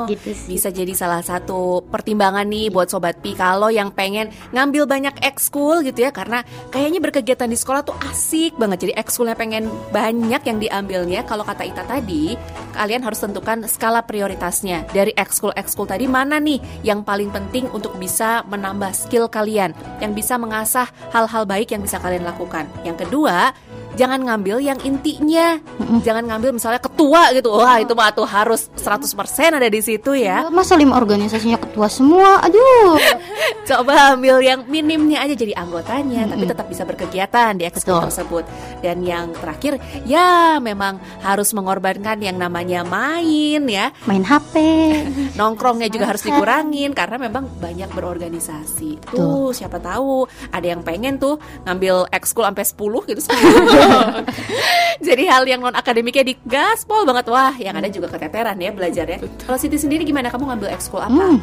Gitu 0.09 0.31
sih. 0.35 0.57
Bisa 0.57 0.69
jadi 0.71 0.93
salah 0.93 1.21
satu 1.21 1.85
pertimbangan 1.89 2.47
nih 2.47 2.71
buat 2.73 2.89
Sobat 2.89 3.21
Pi 3.21 3.37
kalau 3.37 3.69
yang 3.69 3.91
pengen 3.91 4.31
ngambil 4.55 4.87
banyak 4.87 5.15
ekskul 5.25 5.83
gitu 5.83 6.07
ya. 6.07 6.11
Karena 6.11 6.43
kayaknya 6.71 7.01
berkegiatan 7.03 7.49
di 7.49 7.59
sekolah 7.59 7.83
tuh 7.85 7.97
asik 8.11 8.57
banget. 8.57 8.89
Jadi 8.89 8.93
ekskulnya 8.97 9.37
pengen 9.37 9.69
banyak 9.91 10.43
yang 10.45 10.59
diambilnya. 10.61 11.27
Kalau 11.27 11.43
kata 11.43 11.65
Ita 11.65 11.85
tadi, 11.89 12.37
kalian 12.77 13.03
harus 13.03 13.21
tentukan 13.23 13.65
skala 13.67 14.05
prioritasnya. 14.05 14.87
Dari 14.93 15.15
ekskul-ekskul 15.17 15.89
tadi 15.89 16.07
mana 16.07 16.39
nih 16.39 16.85
yang 16.85 17.03
paling 17.03 17.33
penting 17.33 17.71
untuk 17.73 17.97
bisa 17.97 18.45
menambah 18.47 18.93
skill 18.95 19.27
kalian? 19.29 19.73
Yang 19.99 20.13
bisa 20.25 20.35
mengasah 20.37 20.89
hal-hal 21.11 21.45
baik 21.49 21.73
yang 21.73 21.83
bisa 21.83 21.99
kalian 21.99 22.27
lakukan. 22.27 22.69
Yang 22.85 23.07
kedua, 23.07 23.53
jangan 23.95 24.21
ngambil 24.23 24.61
yang 24.61 24.79
intinya 24.83 25.59
Jangan 26.03 26.25
ngambil 26.31 26.55
misalnya 26.55 26.81
ketua 26.83 27.35
gitu 27.35 27.51
Wah 27.55 27.79
itu 27.83 27.93
mah 27.95 28.11
tuh 28.15 28.27
harus 28.27 28.71
100% 28.79 29.15
ada 29.59 29.69
di 29.71 29.81
situ 29.83 30.15
ya 30.15 30.47
Masa 30.51 30.79
lima 30.79 30.99
organisasinya 30.99 31.59
ketua 31.59 31.89
semua? 31.91 32.43
Aduh. 32.43 32.99
Coba 33.69 34.13
ambil 34.13 34.45
yang 34.45 34.69
minimnya 34.69 35.25
aja 35.25 35.33
jadi 35.33 35.57
anggotanya, 35.57 36.29
tapi 36.29 36.45
tetap 36.45 36.67
bisa 36.69 36.85
berkegiatan 36.85 37.57
di 37.57 37.65
ekskul 37.65 37.97
tersebut. 38.05 38.45
Dan 38.85 39.01
yang 39.01 39.33
terakhir, 39.33 39.81
ya 40.05 40.61
memang 40.61 41.01
harus 41.25 41.57
mengorbankan 41.57 42.21
yang 42.21 42.37
namanya 42.37 42.85
main 42.85 43.65
ya. 43.65 43.89
Main 44.05 44.21
HP. 44.21 44.55
Nongkrongnya 45.41 45.89
juga 45.89 46.13
harus 46.13 46.21
dikurangin 46.21 46.93
karena 46.93 47.17
memang 47.17 47.49
banyak 47.57 47.89
berorganisasi. 47.97 49.01
Tuh, 49.09 49.57
siapa 49.57 49.81
tahu 49.81 50.29
ada 50.53 50.67
yang 50.67 50.85
pengen 50.85 51.17
tuh 51.17 51.41
ngambil 51.65 52.13
ekskul 52.13 52.45
sampai 52.45 52.65
10 52.69 53.11
gitu. 53.17 53.21
jadi 55.07 55.23
hal 55.31 55.45
yang 55.49 55.61
non 55.61 55.75
akademiknya 55.75 56.25
digaspol 56.35 57.05
banget. 57.05 57.29
Wah, 57.31 57.55
yang 57.57 57.75
ada 57.77 57.89
juga 57.89 58.11
keteteran 58.11 58.57
ya 58.59 58.71
belajarnya. 58.71 59.19
Kalau 59.45 59.59
Siti 59.59 59.77
sendiri 59.77 60.03
gimana? 60.03 60.33
Kamu 60.33 60.49
ngambil 60.49 60.73
ekskul 60.75 61.03
apa? 61.03 61.13
Hmm. 61.13 61.39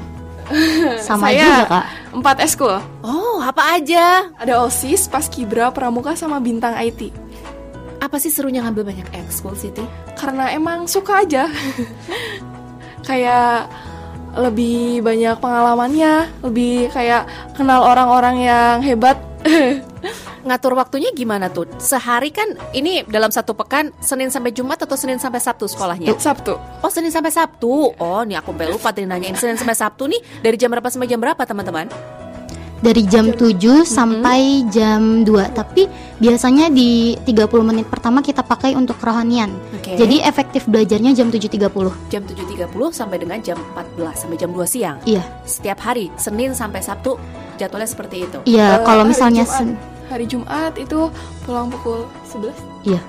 Sama 1.07 1.31
Saya 1.31 1.45
juga 1.47 1.65
kak. 1.69 1.85
empat 2.17 2.37
eskul. 2.43 2.75
Oh, 3.05 3.39
apa 3.39 3.77
aja? 3.79 4.27
Ada 4.35 4.59
OSIS, 4.67 5.07
Paskibra, 5.07 5.71
Pramuka 5.71 6.17
sama 6.17 6.43
Bintang 6.43 6.75
IT. 6.75 7.13
Apa 8.01 8.17
sih 8.17 8.33
serunya 8.33 8.65
ngambil 8.65 8.91
banyak 8.91 9.07
ekskul 9.15 9.53
Siti? 9.53 9.85
Karena 10.17 10.49
emang 10.51 10.89
suka 10.89 11.23
aja. 11.23 11.47
kayak 13.07 13.69
lebih 14.35 15.03
banyak 15.03 15.35
pengalamannya, 15.43 16.31
lebih 16.43 16.87
kayak 16.91 17.27
kenal 17.55 17.83
orang-orang 17.83 18.35
yang 18.43 18.77
hebat. 18.79 19.19
Ngatur 20.41 20.73
waktunya 20.73 21.09
gimana 21.11 21.47
tuh? 21.47 21.69
Sehari 21.77 22.29
kan 22.29 22.45
ini 22.71 23.05
dalam 23.05 23.29
satu 23.29 23.53
pekan 23.53 23.93
Senin 23.99 24.27
sampai 24.27 24.49
Jumat 24.49 24.81
atau 24.81 24.97
Senin 24.97 25.17
sampai 25.17 25.37
Sabtu 25.37 25.69
sekolahnya? 25.69 26.09
Sabtu. 26.17 26.57
Oh 26.57 26.89
Senin 26.89 27.09
sampai 27.09 27.29
Sabtu. 27.29 27.93
Oh 27.93 28.21
nih 28.21 28.37
aku 28.37 28.49
sampai 28.51 28.67
lupa 28.67 28.89
tadi 28.89 29.05
nanyain 29.05 29.35
Senin 29.35 29.53
sampai 29.55 29.73
Sabtu 29.73 30.05
nih 30.05 30.17
dari 30.39 30.57
jam 30.57 30.67
berapa 30.67 30.87
sampai 30.87 31.05
jam 31.05 31.17
berapa 31.17 31.41
teman-teman? 31.41 31.85
Dari 32.81 33.05
jam 33.05 33.29
7 33.29 33.61
sampai 33.85 34.65
jam 34.65 35.21
2 35.21 35.29
Tapi 35.53 35.85
biasanya 36.17 36.65
di 36.65 37.13
30 37.13 37.45
menit 37.61 37.85
pertama 37.85 38.25
kita 38.25 38.41
pakai 38.41 38.73
untuk 38.73 38.97
kerohanian 38.97 39.53
Oke. 39.77 39.93
Jadi 39.93 40.17
efektif 40.17 40.65
belajarnya 40.65 41.13
jam 41.13 41.29
7.30 41.29 41.61
jam 42.09 42.25
7.30 42.25 42.65
sampai 42.89 43.21
dengan 43.21 43.37
jam 43.37 43.61
14 43.77 44.17
sampai 44.17 44.33
jam 44.35 44.49
2 44.49 44.65
siang. 44.65 44.97
Iya, 45.05 45.21
Setiap 45.45 45.77
hari 45.79 46.09
Senin 46.17 46.57
sampai 46.57 46.81
Sabtu 46.81 47.21
jadwalnya 47.55 47.85
seperti 47.85 48.25
itu. 48.25 48.37
iya 48.49 48.73
Eh, 48.73 48.77
kalau 48.81 49.05
misalnya 49.05 49.45
Jumat. 49.45 49.61
sen- 49.61 49.77
Hari 50.11 50.27
Jumat 50.27 50.75
itu 50.75 51.07
pulang 51.47 51.71
pukul 51.71 52.03
11. 52.27 52.51
Iya, 52.83 52.99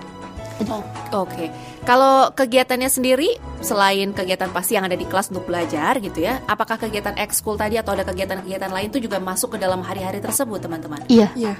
Oh, 0.70 0.84
Oke. 1.26 1.50
Kalau 1.82 2.30
kegiatannya 2.30 2.86
sendiri 2.86 3.34
selain 3.58 4.14
kegiatan 4.14 4.46
pasti 4.54 4.78
yang 4.78 4.86
ada 4.86 4.94
di 4.94 5.02
kelas 5.02 5.34
untuk 5.34 5.50
belajar 5.50 5.98
gitu 5.98 6.22
ya, 6.22 6.38
apakah 6.46 6.78
kegiatan 6.78 7.18
ekskul 7.18 7.58
tadi 7.58 7.74
atau 7.74 7.98
ada 7.98 8.06
kegiatan-kegiatan 8.06 8.70
lain 8.70 8.86
itu 8.86 9.02
juga 9.02 9.18
masuk 9.18 9.56
ke 9.56 9.58
dalam 9.58 9.82
hari-hari 9.82 10.22
tersebut, 10.22 10.62
teman-teman? 10.62 11.02
iya 11.10 11.34
Iya. 11.34 11.58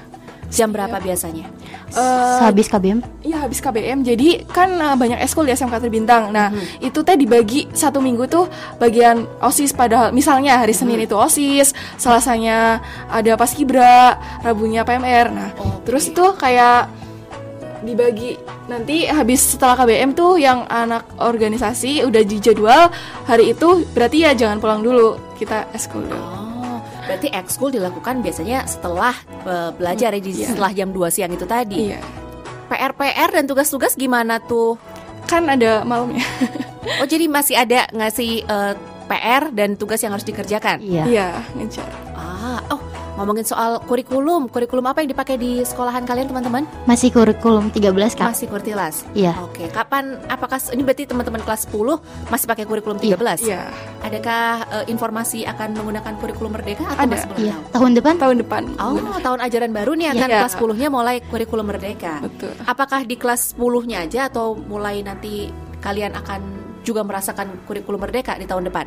Jam 0.53 0.69
berapa 0.69 1.01
biasanya? 1.01 1.49
Eh, 1.93 2.37
Sehabis 2.41 2.69
KBM 2.69 3.01
Iya 3.25 3.49
habis 3.49 3.65
KBM 3.65 4.05
jadi 4.05 4.45
kan 4.49 4.69
uh, 4.77 4.97
banyak 5.01 5.21
eskul 5.25 5.49
di 5.49 5.57
SMK 5.57 5.81
Terbintang. 5.81 6.29
Nah 6.29 6.53
itu 6.85 7.01
teh 7.01 7.17
dibagi 7.17 7.73
satu 7.73 8.05
minggu 8.05 8.29
tuh 8.29 8.53
bagian 8.77 9.25
osis 9.41 9.73
pada 9.73 10.13
misalnya 10.13 10.61
hari 10.61 10.77
Senin 10.77 11.01
itu 11.01 11.17
osis, 11.17 11.73
Selasanya 11.97 12.85
ada 13.09 13.33
paskibra, 13.41 14.21
Rabunya 14.45 14.85
PMR. 14.85 15.27
Nah 15.33 15.51
Oke. 15.57 15.89
terus 15.89 16.13
itu 16.13 16.25
kayak 16.37 16.93
dibagi 17.83 18.39
nanti 18.71 19.11
habis 19.11 19.43
setelah 19.43 19.75
KBM 19.75 20.15
tuh 20.15 20.39
yang 20.39 20.65
anak 20.71 21.03
organisasi 21.19 22.07
udah 22.07 22.23
dijadwal 22.23 22.89
hari 23.27 23.53
itu 23.53 23.83
berarti 23.91 24.23
ya 24.23 24.31
jangan 24.39 24.63
pulang 24.63 24.81
dulu 24.87 25.19
kita 25.35 25.67
eskul 25.75 26.07
dulu. 26.07 26.23
Oh, 26.23 26.42
berarti 27.03 27.29
ekskul 27.31 27.71
dilakukan 27.71 28.23
biasanya 28.23 28.65
setelah 28.65 29.15
eh, 29.45 29.71
belajar 29.75 30.15
ya, 30.15 30.21
di 30.23 30.31
Iya. 30.33 30.55
setelah 30.55 30.71
jam 30.73 30.89
2 30.91 31.09
siang 31.11 31.33
itu 31.33 31.47
tadi. 31.47 31.93
Iya 31.93 32.01
PR-PR 32.67 33.29
dan 33.37 33.45
tugas-tugas 33.45 33.93
gimana 33.95 34.41
tuh? 34.41 34.81
kan 35.23 35.45
ada 35.49 35.85
malamnya. 35.85 36.25
Oh, 36.99 37.07
jadi 37.07 37.31
masih 37.31 37.55
ada 37.55 37.87
ngasih 37.95 38.43
eh, 38.43 38.75
PR 39.07 39.55
dan 39.55 39.79
tugas 39.79 40.03
yang 40.03 40.11
harus 40.11 40.27
dikerjakan? 40.27 40.83
Iya 40.83 41.07
Iya 41.07 41.29
ngejar. 41.55 41.87
Ah, 42.11 42.59
oh, 42.75 42.82
ngomongin 43.23 43.47
soal 43.47 43.79
kurikulum. 43.81 44.51
Kurikulum 44.51 44.83
apa 44.85 44.99
yang 44.99 45.15
dipakai 45.15 45.39
di 45.39 45.63
sekolahan 45.63 46.03
kalian, 46.03 46.27
teman-teman? 46.27 46.67
Masih 46.85 47.09
kurikulum 47.09 47.71
13 47.71 48.19
kak 48.19 48.27
Masih 48.29 48.51
kurtilas. 48.51 49.07
Iya 49.15 49.39
Oke, 49.41 49.71
kapan 49.71 50.19
apakah 50.27 50.59
ini 50.75 50.83
berarti 50.83 51.07
teman-teman 51.07 51.39
kelas 51.41 51.71
10 51.71 52.03
masih 52.27 52.47
pakai 52.51 52.65
kurikulum 52.67 52.99
13? 52.99 53.47
Iya 53.47 53.71
Adakah 54.03 54.45
eh, 54.75 54.85
informasi 54.91 55.47
akan 55.47 55.79
menggunakan 55.79 56.13
kurikulum 56.19 56.51
merdeka 56.51 56.83
atau 56.85 56.99
Ada. 56.99 57.15
masih 57.15 57.29
belum 57.31 57.39
Iya 57.41 57.55
tahu? 57.55 57.71
tahun 57.73 57.91
depan 57.95 58.15
tahun 58.19 58.37
depan. 58.43 58.63
Oh, 58.77 59.19
tahun 59.21 59.39
ajaran 59.41 59.71
baru 59.71 59.93
nih 59.95 60.09
akan 60.11 60.27
Iya. 60.27 60.39
kelas 60.43 60.55
10-nya 60.59 60.89
mulai 60.91 61.17
kurikulum 61.23 61.67
merdeka. 61.71 62.19
Betul. 62.19 62.51
Apakah 62.67 63.07
di 63.07 63.15
kelas 63.15 63.55
10-nya 63.55 64.03
aja 64.03 64.27
atau 64.27 64.59
mulai 64.59 65.01
nanti 65.01 65.47
kalian 65.79 66.19
akan 66.19 66.41
juga 66.83 67.07
merasakan 67.07 67.63
kurikulum 67.63 68.03
merdeka 68.03 68.35
di 68.35 68.51
tahun 68.51 68.67
depan? 68.67 68.87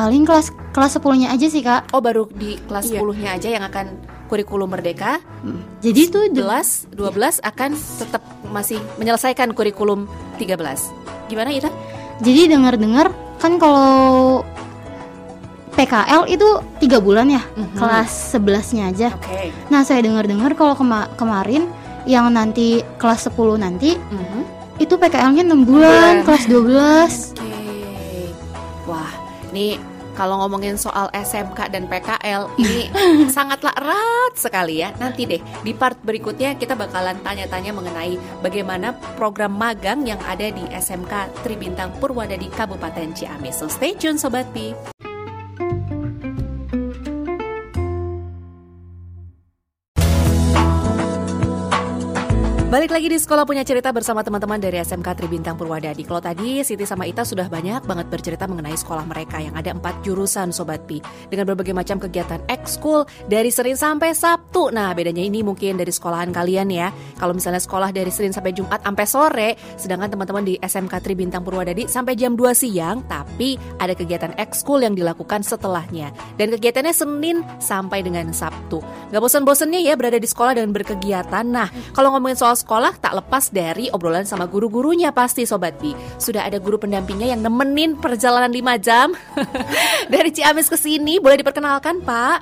Paling 0.00 0.24
kelas 0.24 0.48
kelas 0.70 0.96
10 0.96 1.20
nya 1.20 1.28
aja 1.28 1.46
sih 1.46 1.60
kak 1.60 1.92
Oh, 1.92 2.00
baru 2.00 2.24
di 2.30 2.56
kelas 2.62 2.88
Iya. 2.88 2.98
10-nya 2.98 3.30
aja 3.34 3.48
yang 3.50 3.60
akan 3.62 3.86
kurikulum 4.26 4.64
merdeka. 4.66 5.20
Hmm. 5.42 5.60
Jadi 5.78 6.08
tuh 6.08 6.24
de- 6.26 6.40
11, 6.40 6.88
12 6.88 7.36
akan 7.42 7.70
tetap 7.74 8.22
masih 8.46 8.80
menyelesaikan 8.96 9.52
kurikulum 9.52 10.08
13. 10.36 10.88
Gimana 11.26 11.52
Ita? 11.52 11.68
Jadi 12.18 12.48
dengar-dengar 12.48 13.10
kan 13.36 13.56
kalau 13.56 14.40
PKL 15.70 16.28
itu 16.28 16.48
tiga 16.78 16.98
bulan 16.98 17.28
ya 17.28 17.42
Mhm. 17.50 17.76
kelas 17.76 18.10
11-nya 18.30 18.84
aja. 18.86 19.08
Oke. 19.12 19.52
Nah 19.68 19.82
saya 19.82 20.00
dengar-dengar 20.00 20.52
kalau 20.54 20.74
kema- 20.74 21.12
kemarin 21.14 21.68
yang 22.04 22.28
nanti 22.28 22.80
kelas 22.96 23.26
10 23.26 23.56
nanti 23.56 23.96
Mhm. 23.96 24.40
itu 24.78 24.94
PKL-nya 24.94 25.42
6 25.42 25.62
bulan, 25.62 25.92
bulan. 25.92 26.14
kelas 26.22 26.44
12. 26.46 27.12
Oke. 27.34 27.48
Wah, 28.86 29.12
ini 29.50 29.78
kalau 30.20 30.44
ngomongin 30.44 30.76
soal 30.76 31.08
SMK 31.16 31.72
dan 31.72 31.88
PKL 31.88 32.52
ini 32.60 32.92
sangatlah 33.34 33.72
erat 33.72 34.36
sekali 34.36 34.84
ya. 34.84 34.92
Nanti 35.00 35.24
deh 35.24 35.40
di 35.40 35.72
part 35.72 35.96
berikutnya 36.04 36.60
kita 36.60 36.76
bakalan 36.76 37.16
tanya-tanya 37.24 37.72
mengenai 37.72 38.20
bagaimana 38.44 38.92
program 39.16 39.56
magang 39.56 40.04
yang 40.04 40.20
ada 40.28 40.52
di 40.52 40.68
SMK 40.68 41.40
Tribintang 41.40 41.96
Purwadadi 41.96 42.52
Kabupaten 42.52 43.16
Ciamis. 43.16 43.64
So 43.64 43.72
stay 43.72 43.96
tune 43.96 44.20
sobat 44.20 44.44
Pi. 44.52 44.76
Balik 52.70 52.94
lagi 52.94 53.10
di 53.10 53.18
sekolah 53.18 53.42
punya 53.50 53.66
cerita 53.66 53.90
bersama 53.90 54.22
teman-teman 54.22 54.62
dari 54.62 54.78
SMK 54.78 55.18
Tribintang 55.18 55.58
Purwadadi. 55.58 56.06
Kalau 56.06 56.22
tadi 56.22 56.62
Siti 56.62 56.86
sama 56.86 57.02
Ita 57.02 57.26
sudah 57.26 57.50
banyak 57.50 57.82
banget 57.82 58.06
bercerita 58.06 58.46
mengenai 58.46 58.78
sekolah 58.78 59.10
mereka 59.10 59.42
yang 59.42 59.58
ada 59.58 59.74
empat 59.74 60.06
jurusan 60.06 60.54
Sobat 60.54 60.86
Pi 60.86 61.02
dengan 61.26 61.50
berbagai 61.50 61.74
macam 61.74 61.98
kegiatan 61.98 62.38
ekskul 62.46 63.10
dari 63.26 63.50
Senin 63.50 63.74
sampai 63.74 64.14
Sabtu. 64.14 64.70
Nah 64.70 64.94
bedanya 64.94 65.18
ini 65.18 65.42
mungkin 65.42 65.82
dari 65.82 65.90
sekolahan 65.90 66.30
kalian 66.30 66.70
ya. 66.70 66.94
Kalau 67.18 67.34
misalnya 67.34 67.58
sekolah 67.58 67.90
dari 67.90 68.06
Senin 68.14 68.30
sampai 68.30 68.54
Jumat 68.54 68.86
sampai 68.86 69.06
sore, 69.10 69.50
sedangkan 69.74 70.14
teman-teman 70.14 70.46
di 70.46 70.54
SMK 70.62 70.94
Tribintang 71.02 71.42
Purwadadi 71.42 71.90
sampai 71.90 72.14
jam 72.14 72.38
2 72.38 72.54
siang, 72.54 73.02
tapi 73.10 73.58
ada 73.82 73.98
kegiatan 73.98 74.30
ekskul 74.38 74.86
yang 74.86 74.94
dilakukan 74.94 75.42
setelahnya. 75.42 76.14
Dan 76.38 76.54
kegiatannya 76.54 76.94
Senin 76.94 77.42
sampai 77.58 78.06
dengan 78.06 78.30
Sabtu. 78.30 78.78
Gak 79.10 79.18
bosan-bosannya 79.18 79.82
ya 79.82 79.98
berada 79.98 80.22
di 80.22 80.28
sekolah 80.30 80.54
dan 80.54 80.70
berkegiatan. 80.70 81.42
Nah, 81.50 81.66
kalau 81.90 82.14
ngomongin 82.14 82.38
soal 82.38 82.59
sekolah 82.60 83.00
tak 83.00 83.16
lepas 83.16 83.48
dari 83.48 83.88
obrolan 83.88 84.28
sama 84.28 84.44
guru-gurunya 84.44 85.08
pasti 85.16 85.48
Sobat 85.48 85.80
Bi. 85.80 85.96
Sudah 86.20 86.44
ada 86.44 86.60
guru 86.60 86.76
pendampingnya 86.76 87.32
yang 87.32 87.40
nemenin 87.40 87.96
perjalanan 87.96 88.52
5 88.52 88.84
jam 88.84 89.16
dari 90.12 90.28
Ciamis 90.28 90.68
ke 90.68 90.76
sini. 90.76 91.16
Boleh 91.16 91.40
diperkenalkan, 91.40 92.04
Pak? 92.04 92.38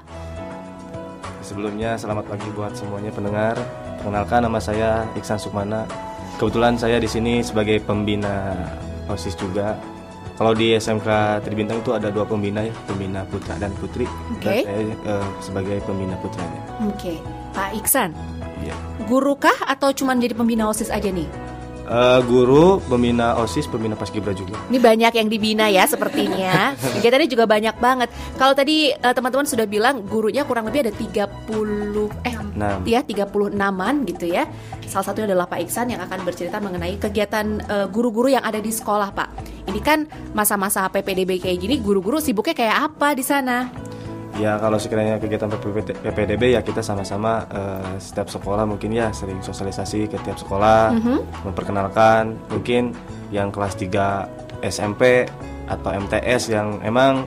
Sebelumnya 1.46 1.96
selamat 1.96 2.28
pagi 2.28 2.48
buat 2.52 2.74
semuanya 2.74 3.14
pendengar. 3.14 3.54
Perkenalkan 4.02 4.44
nama 4.44 4.58
saya 4.58 5.06
Iksan 5.16 5.40
Sukmana. 5.40 5.88
Kebetulan 6.36 6.76
saya 6.76 7.00
di 7.00 7.08
sini 7.08 7.40
sebagai 7.40 7.80
pembina 7.82 8.54
OSIS 9.08 9.38
juga. 9.38 9.78
kalau 10.38 10.54
di 10.54 10.70
SMK 10.70 11.42
Tribintang 11.42 11.82
itu 11.82 11.90
ada 11.98 12.14
dua 12.14 12.22
pembina 12.22 12.62
ya, 12.62 12.70
pembina 12.86 13.26
putra 13.26 13.58
dan 13.58 13.74
putri. 13.74 14.06
Dan 14.38 14.62
saya 14.62 14.86
eh, 14.94 15.28
sebagai 15.42 15.82
pembina 15.82 16.14
putranya. 16.22 16.62
Oke, 16.86 17.18
Pak 17.50 17.74
Iksan, 17.74 18.14
Iya. 18.62 18.76
guru 19.08 19.38
kah 19.40 19.56
atau 19.64 19.94
cuma 19.96 20.12
jadi 20.18 20.36
pembina 20.36 20.68
OSIS 20.68 20.92
aja 20.92 21.08
nih? 21.08 21.28
Eh, 21.88 22.20
guru, 22.28 22.84
pembina 22.84 23.32
OSIS, 23.40 23.64
pembina 23.64 23.96
Paskibra 23.96 24.36
juga. 24.36 24.60
Ini 24.68 24.76
banyak 24.76 25.12
yang 25.16 25.28
dibina 25.32 25.72
ya 25.72 25.88
sepertinya. 25.88 26.76
Kegiatannya 27.00 27.28
juga 27.32 27.48
banyak 27.48 27.80
banget. 27.80 28.12
Kalau 28.36 28.52
tadi 28.52 28.92
eh, 28.92 29.14
teman-teman 29.16 29.48
sudah 29.48 29.64
bilang 29.64 30.04
gurunya 30.04 30.44
kurang 30.44 30.68
lebih 30.68 30.84
ada 30.84 30.92
30 30.92 32.28
eh 32.28 32.36
Nah, 32.58 32.82
ya 32.82 33.06
36-an 33.06 33.94
gitu 34.04 34.26
ya. 34.28 34.44
Salah 34.84 35.06
satunya 35.06 35.30
adalah 35.32 35.46
Pak 35.46 35.62
Iksan 35.64 35.94
yang 35.94 36.02
akan 36.02 36.26
bercerita 36.28 36.60
mengenai 36.60 37.00
kegiatan 37.00 37.46
eh, 37.64 37.86
guru-guru 37.88 38.36
yang 38.36 38.44
ada 38.44 38.60
di 38.60 38.68
sekolah, 38.68 39.08
Pak. 39.16 39.28
Ini 39.72 39.80
kan 39.80 40.04
masa-masa 40.36 40.84
PPDB 40.92 41.40
kayak 41.40 41.56
gini, 41.56 41.80
guru-guru 41.80 42.20
sibuknya 42.20 42.52
kayak 42.52 42.76
apa 42.92 43.16
di 43.16 43.24
sana? 43.24 43.87
Ya 44.38 44.54
kalau 44.56 44.78
sekiranya 44.78 45.18
kegiatan 45.18 45.50
PPDB 45.50 46.54
ya 46.54 46.62
kita 46.62 46.78
sama-sama 46.78 47.42
eh, 47.50 47.98
setiap 47.98 48.30
sekolah 48.30 48.64
mungkin 48.64 48.94
ya 48.94 49.10
sering 49.10 49.42
sosialisasi 49.42 50.06
ke 50.06 50.16
tiap 50.22 50.38
sekolah, 50.38 50.94
memperkenalkan 51.42 52.38
mungkin 52.48 52.94
yang 53.34 53.50
kelas 53.50 53.74
3 53.74 54.62
SMP 54.62 55.26
atau 55.66 55.90
MTS 55.92 56.54
yang 56.54 56.78
emang 56.80 57.26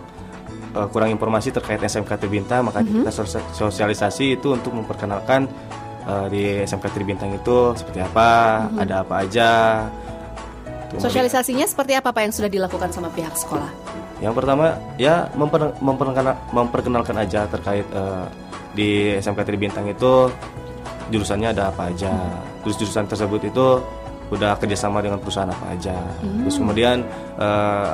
eh, 0.71 0.87
kurang 0.89 1.11
informasi 1.11 1.51
terkait 1.51 1.83
SMK 1.83 2.15
Tribintang 2.17 2.71
maka 2.71 2.79
kita 2.81 3.11
sos- 3.11 3.43
sosialisasi 3.53 4.39
itu 4.39 4.55
untuk 4.55 4.71
memperkenalkan 4.71 5.45
eh, 6.07 6.25
di 6.31 6.43
SMK 6.63 6.85
Tribintang 6.89 7.35
itu 7.35 7.75
seperti 7.75 7.99
apa, 8.01 8.65
ada 8.79 9.03
apa 9.03 9.27
aja. 9.27 9.51
Sosialisasinya 10.91 11.63
seperti 11.63 11.95
apa 11.95 12.11
Pak 12.11 12.19
yang 12.19 12.33
sudah 12.35 12.51
dilakukan 12.51 12.91
sama 12.91 13.07
pihak 13.15 13.31
sekolah? 13.31 14.00
Yang 14.21 14.33
pertama 14.37 14.65
ya 14.95 15.25
memper- 15.33 15.75
memperkenal- 15.81 16.39
memperkenalkan 16.49 17.17
aja 17.17 17.49
terkait 17.49 17.83
eh, 17.83 18.25
di 18.71 18.89
SMK 19.17 19.41
Tribintang 19.43 19.83
itu 19.83 20.29
jurusannya 21.11 21.51
ada 21.51 21.73
apa 21.73 21.89
aja. 21.89 22.13
Terus 22.63 22.77
jurusan 22.77 23.03
tersebut 23.03 23.41
itu 23.43 23.81
udah 24.31 24.55
kerjasama 24.55 25.03
dengan 25.03 25.19
perusahaan 25.19 25.49
apa 25.49 25.75
aja. 25.75 25.97
Terus 26.45 26.55
kemudian 26.55 27.03
eh, 27.35 27.93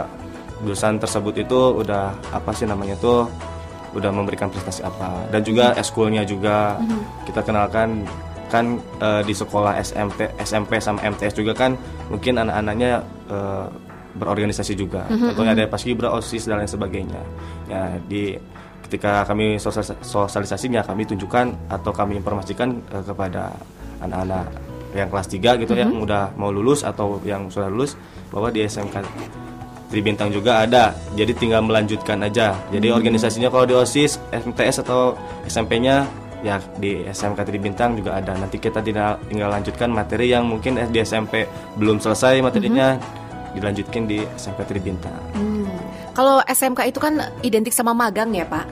jurusan 0.61 0.99
tersebut 0.99 1.33
itu 1.39 1.59
udah 1.79 2.11
apa 2.29 2.51
sih 2.51 2.67
namanya 2.67 2.93
tuh 2.97 3.25
udah 3.95 4.11
memberikan 4.11 4.51
prestasi 4.51 4.83
apa. 4.83 5.31
Dan 5.31 5.41
juga 5.41 5.71
eskulnya 5.79 6.21
juga. 6.21 6.77
Kita 7.25 7.41
kenalkan 7.41 8.05
kan 8.47 8.77
eh, 8.99 9.21
di 9.23 9.33
sekolah 9.33 9.75
SMP 9.79 10.29
SMP 10.39 10.77
sama 10.77 11.01
MTS 11.01 11.35
juga 11.35 11.51
kan 11.51 11.73
mungkin 12.07 12.37
anak-anaknya 12.37 12.91
eh, 13.27 13.65
berorganisasi 14.17 14.73
juga. 14.73 15.05
Contohnya 15.07 15.53
ada 15.53 15.65
paskibra 15.69 16.11
osis 16.11 16.49
dan 16.49 16.59
lain 16.59 16.69
sebagainya. 16.69 17.21
Ya 17.69 17.95
di 18.09 18.35
ketika 18.87 19.27
kami 19.27 19.59
sosialis- 19.59 19.99
sosialisasinya 20.01 20.81
kami 20.81 21.03
tunjukkan 21.05 21.69
atau 21.69 21.91
kami 21.91 22.17
informasikan 22.17 22.81
eh, 22.91 23.03
kepada 23.03 23.53
anak-anak 24.01 24.47
yang 24.95 25.07
kelas 25.11 25.27
3 25.27 25.61
gitu 25.61 25.73
yang 25.75 25.91
udah 25.99 26.33
mau 26.39 26.49
lulus 26.49 26.81
atau 26.81 27.19
yang 27.27 27.51
sudah 27.51 27.67
lulus 27.69 27.93
bahwa 28.31 28.49
di 28.49 28.63
SMK 28.65 29.03
Tribintang 29.87 30.35
juga 30.35 30.67
ada, 30.67 30.91
jadi 31.15 31.31
tinggal 31.31 31.63
melanjutkan 31.63 32.19
aja. 32.19 32.59
Jadi 32.75 32.91
organisasinya 32.91 33.47
kalau 33.47 33.63
di 33.63 33.71
OSIS, 33.71 34.19
MTS 34.35 34.83
atau 34.83 35.15
SMP-nya 35.47 36.03
ya 36.43 36.59
di 36.75 37.07
SMK 37.07 37.39
Tribintang 37.47 37.95
juga 37.95 38.19
ada. 38.19 38.35
Nanti 38.35 38.59
kita 38.59 38.83
tinggal, 38.83 39.15
tinggal 39.31 39.47
lanjutkan 39.47 39.87
materi 39.87 40.35
yang 40.35 40.43
mungkin 40.43 40.75
di 40.91 40.99
SMP 40.99 41.47
belum 41.79 42.03
selesai 42.03 42.43
materinya 42.43 42.99
dilanjutkan 43.57 44.05
di 44.05 44.23
SMK 44.37 44.59
Tribintang. 44.69 45.15
Hmm. 45.33 45.65
Kalau 46.13 46.41
SMK 46.45 46.89
itu 46.89 46.99
kan 47.01 47.21
identik 47.45 47.73
sama 47.73 47.93
magang 47.93 48.33
ya 48.33 48.45
Pak. 48.45 48.65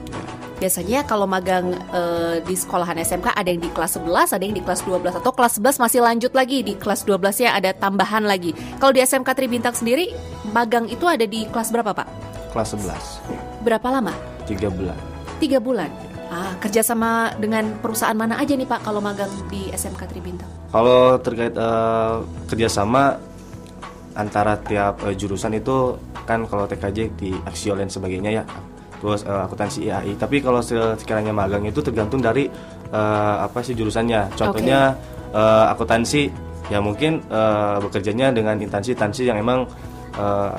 Biasanya 0.56 1.04
kalau 1.04 1.28
magang 1.28 1.76
eh, 1.92 2.40
di 2.40 2.56
sekolahan 2.56 2.96
SMK 2.96 3.36
ada 3.36 3.48
yang 3.52 3.60
di 3.60 3.68
kelas 3.68 4.00
11, 4.00 4.34
ada 4.34 4.44
yang 4.46 4.56
di 4.56 4.64
kelas 4.64 4.88
12 4.88 5.20
atau 5.20 5.30
kelas 5.36 5.60
11 5.60 5.84
masih 5.84 6.00
lanjut 6.00 6.32
lagi 6.32 6.64
di 6.64 6.72
kelas 6.80 7.04
12 7.04 7.44
ya 7.44 7.52
ada 7.52 7.76
tambahan 7.76 8.24
lagi. 8.24 8.56
Kalau 8.80 8.96
di 8.96 9.04
SMK 9.04 9.36
Tribintang 9.36 9.76
sendiri 9.76 10.16
magang 10.56 10.88
itu 10.88 11.04
ada 11.04 11.28
di 11.28 11.44
kelas 11.52 11.68
berapa 11.68 11.92
Pak? 11.92 12.08
Kelas 12.56 12.72
11, 12.72 13.20
Berapa 13.68 13.84
lama? 13.92 14.16
3 14.48 14.72
bulan. 14.72 14.96
Tiga 15.36 15.60
bulan. 15.60 15.92
Ah, 16.26 16.56
kerjasama 16.58 17.36
dengan 17.38 17.76
perusahaan 17.78 18.16
mana 18.16 18.40
aja 18.40 18.56
nih 18.56 18.66
Pak 18.66 18.82
kalau 18.82 18.98
magang 18.98 19.30
di 19.46 19.70
SMK 19.70 20.10
Tribintang? 20.10 20.48
Kalau 20.72 21.20
terkait 21.22 21.54
eh, 21.54 22.14
kerjasama 22.50 23.20
antara 24.16 24.56
tiap 24.58 25.04
eh, 25.04 25.14
jurusan 25.14 25.54
itu 25.54 25.94
kan 26.24 26.42
kalau 26.48 26.64
TKJ 26.66 26.98
di 27.14 27.30
Aksio 27.44 27.76
dan 27.76 27.86
sebagainya 27.86 28.40
ya, 28.40 28.42
terus 28.98 29.22
eh, 29.22 29.40
akuntansi 29.44 29.86
IAI. 29.86 30.12
Tapi 30.16 30.40
kalau 30.40 30.58
se- 30.60 30.96
sekiranya 30.98 31.30
magang 31.30 31.62
itu 31.62 31.78
tergantung 31.78 32.18
dari 32.18 32.48
eh, 32.90 33.36
apa 33.38 33.60
sih 33.60 33.76
jurusannya. 33.76 34.32
Contohnya 34.34 34.96
eh, 35.30 35.64
akuntansi 35.70 36.22
ya 36.66 36.82
mungkin 36.82 37.22
eh, 37.28 37.76
bekerjanya 37.78 38.32
dengan 38.32 38.58
instansi-instansi 38.58 39.22
yang 39.28 39.38
emang 39.38 39.68
eh, 40.16 40.50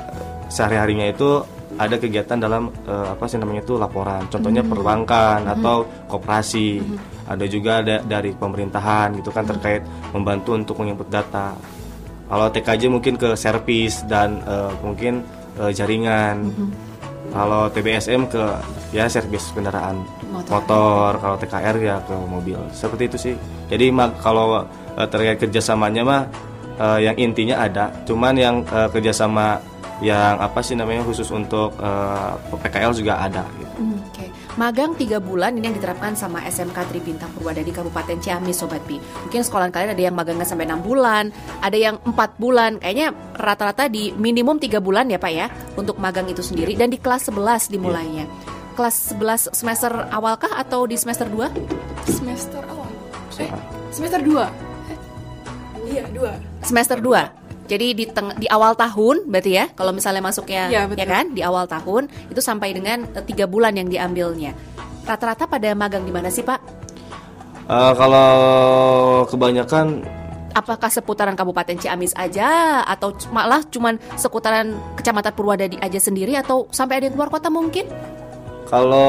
sehari-harinya 0.48 1.10
itu 1.12 1.44
ada 1.78 1.94
kegiatan 1.94 2.42
dalam 2.42 2.74
eh, 2.88 3.08
apa 3.12 3.26
sih 3.28 3.38
namanya 3.38 3.62
itu 3.62 3.76
laporan. 3.76 4.26
Contohnya 4.30 4.64
perbankan 4.66 5.46
atau 5.46 5.86
koperasi. 6.08 6.82
Ada 7.28 7.44
juga 7.44 7.84
ada 7.84 8.00
dari 8.00 8.32
pemerintahan 8.32 9.20
gitu 9.20 9.36
kan 9.36 9.44
terkait 9.44 9.84
membantu 10.16 10.56
untuk 10.56 10.80
menginput 10.80 11.12
data. 11.12 11.52
Kalau 12.28 12.48
TKJ 12.48 12.84
mungkin 12.88 13.16
ke 13.16 13.34
servis 13.34 14.04
dan 14.04 14.44
eh, 14.44 14.72
mungkin 14.80 15.24
eh, 15.58 15.72
jaringan. 15.72 16.52
Kalau 17.28 17.68
TBSM 17.68 18.32
ke 18.32 18.44
ya 18.90 19.04
servis 19.06 19.52
kendaraan 19.52 20.00
Motor. 20.28 20.52
motor. 20.54 21.12
Kalau 21.20 21.36
TKR 21.38 21.76
ya 21.78 21.96
ke 22.00 22.16
mobil. 22.16 22.56
Seperti 22.72 23.04
itu 23.06 23.18
sih. 23.18 23.36
Jadi 23.68 23.88
ma- 23.90 24.16
kalau 24.18 24.64
eh, 24.96 25.08
terkait 25.08 25.38
kerjasamanya 25.38 26.04
mah 26.04 26.22
eh, 26.78 27.00
yang 27.04 27.16
intinya 27.18 27.62
ada. 27.62 27.92
Cuman 28.04 28.36
yang 28.36 28.56
eh, 28.66 28.88
kerjasama 28.90 29.60
yang 29.98 30.38
apa 30.38 30.62
sih 30.62 30.76
namanya 30.76 31.04
khusus 31.04 31.28
untuk 31.30 31.76
eh, 31.80 32.32
PKL 32.54 32.92
juga 32.94 33.20
ada. 33.20 33.44
Gitu. 33.56 33.76
Hmm, 33.78 33.98
Oke, 34.04 34.26
magang 34.58 34.98
tiga 34.98 35.22
bulan 35.22 35.54
ini 35.56 35.70
yang 35.70 35.78
diterapkan 35.78 36.18
sama 36.18 36.42
SMK 36.44 36.90
Tribintang 36.90 37.30
Purwada 37.38 37.62
di 37.62 37.70
Kabupaten 37.70 38.18
Ciamis, 38.18 38.58
Sobat 38.58 38.82
Pi. 38.90 38.98
Mungkin 38.98 39.42
sekolah 39.46 39.70
kalian 39.70 39.94
ada 39.94 40.04
yang 40.04 40.18
magangnya 40.18 40.50
sampai 40.50 40.66
enam 40.66 40.82
bulan, 40.82 41.30
ada 41.62 41.78
yang 41.78 42.02
empat 42.02 42.36
bulan. 42.42 42.82
Kayaknya 42.82 43.14
rata-rata 43.38 43.86
di 43.88 44.12
minimum 44.18 44.58
tiga 44.58 44.82
bulan 44.82 45.08
ya 45.14 45.22
Pak 45.22 45.32
ya 45.32 45.48
untuk 45.78 46.02
magang 46.02 46.26
itu 46.28 46.42
sendiri. 46.42 46.74
Dan 46.74 46.90
di 46.90 46.98
kelas 46.98 47.30
11 47.30 47.70
dimulainya. 47.70 48.26
Kelas 48.74 49.14
11 49.14 49.54
semester 49.54 49.94
awal 50.10 50.38
kah 50.42 50.58
atau 50.58 50.90
di 50.90 50.98
semester 50.98 51.30
2? 51.30 51.54
Semester 52.10 52.62
awal. 52.66 52.90
Eh, 53.38 53.54
semester 53.94 54.22
2. 54.26 54.50
Eh, 54.90 54.98
iya, 56.02 56.04
2. 56.10 56.34
Semester 56.66 56.98
2. 56.98 57.37
Jadi 57.68 57.88
di 57.94 58.06
teng- 58.08 58.32
di 58.34 58.48
awal 58.48 58.74
tahun 58.74 59.28
berarti 59.28 59.52
ya 59.54 59.66
kalau 59.70 59.92
misalnya 59.92 60.24
masuknya 60.24 60.68
ya 60.68 60.88
betul. 60.88 61.04
kan 61.04 61.26
di 61.30 61.44
awal 61.44 61.68
tahun 61.68 62.08
itu 62.26 62.40
sampai 62.40 62.72
dengan 62.72 63.04
eh, 63.12 63.22
tiga 63.22 63.44
bulan 63.44 63.76
yang 63.76 63.86
diambilnya. 63.86 64.56
Rata-rata 65.04 65.46
pada 65.46 65.72
magang 65.74 66.02
di 66.02 66.12
mana 66.12 66.28
sih 66.28 66.42
Pak? 66.42 66.60
Eh, 67.68 67.94
kalau 67.94 68.32
kebanyakan 69.26 70.00
apakah 70.52 70.88
seputaran 70.88 71.36
Kabupaten 71.36 71.76
Ciamis 71.78 72.16
aja 72.16 72.82
atau 72.82 73.12
malah 73.30 73.62
cuman 73.64 74.00
seputaran 74.16 74.72
Kecamatan 74.96 75.32
Purwadadi 75.32 75.76
aja 75.78 76.00
sendiri 76.00 76.34
atau 76.34 76.66
sampai 76.72 76.98
ada 76.98 77.06
yang 77.06 77.14
keluar 77.14 77.30
kota 77.30 77.52
mungkin? 77.52 77.86
Kalau 78.68 79.08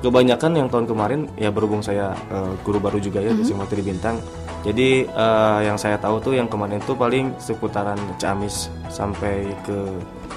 kebanyakan 0.00 0.52
yang 0.54 0.68
tahun 0.68 0.86
kemarin 0.86 1.20
ya 1.36 1.48
berhubung 1.48 1.80
saya 1.80 2.12
eh, 2.28 2.52
guru 2.60 2.76
baru 2.76 2.96
juga 2.96 3.20
ya 3.20 3.32
di 3.32 3.40
Mhm. 3.40 3.48
Simotri 3.48 3.80
Bintang. 3.80 4.20
Jadi 4.66 5.06
eh, 5.06 5.58
yang 5.62 5.78
saya 5.78 5.94
tahu 5.94 6.18
tuh 6.18 6.34
yang 6.34 6.50
kemarin 6.50 6.82
tuh 6.82 6.98
paling 6.98 7.30
seputaran 7.38 7.98
Ciamis 8.18 8.66
sampai 8.90 9.46
ke 9.62 9.78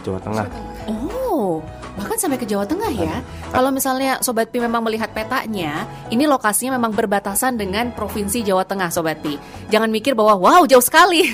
Jawa 0.05 0.19
Tengah. 0.21 0.47
Oh, 0.89 1.61
bahkan 1.97 2.17
sampai 2.17 2.39
ke 2.39 2.47
Jawa 2.47 2.65
Tengah 2.65 2.89
ya. 2.93 3.21
Kalau 3.51 3.69
misalnya 3.69 4.21
Sobat 4.21 4.49
Pi 4.49 4.61
memang 4.61 4.81
melihat 4.85 5.11
petanya, 5.11 5.85
ini 6.09 6.25
lokasinya 6.25 6.77
memang 6.79 6.95
berbatasan 6.95 7.59
dengan 7.59 7.91
Provinsi 7.93 8.41
Jawa 8.45 8.63
Tengah 8.65 8.89
Sobat 8.89 9.19
Pi. 9.21 9.35
Jangan 9.69 9.89
mikir 9.91 10.13
bahwa 10.13 10.39
wow 10.39 10.61
jauh 10.65 10.83
sekali. 10.83 11.25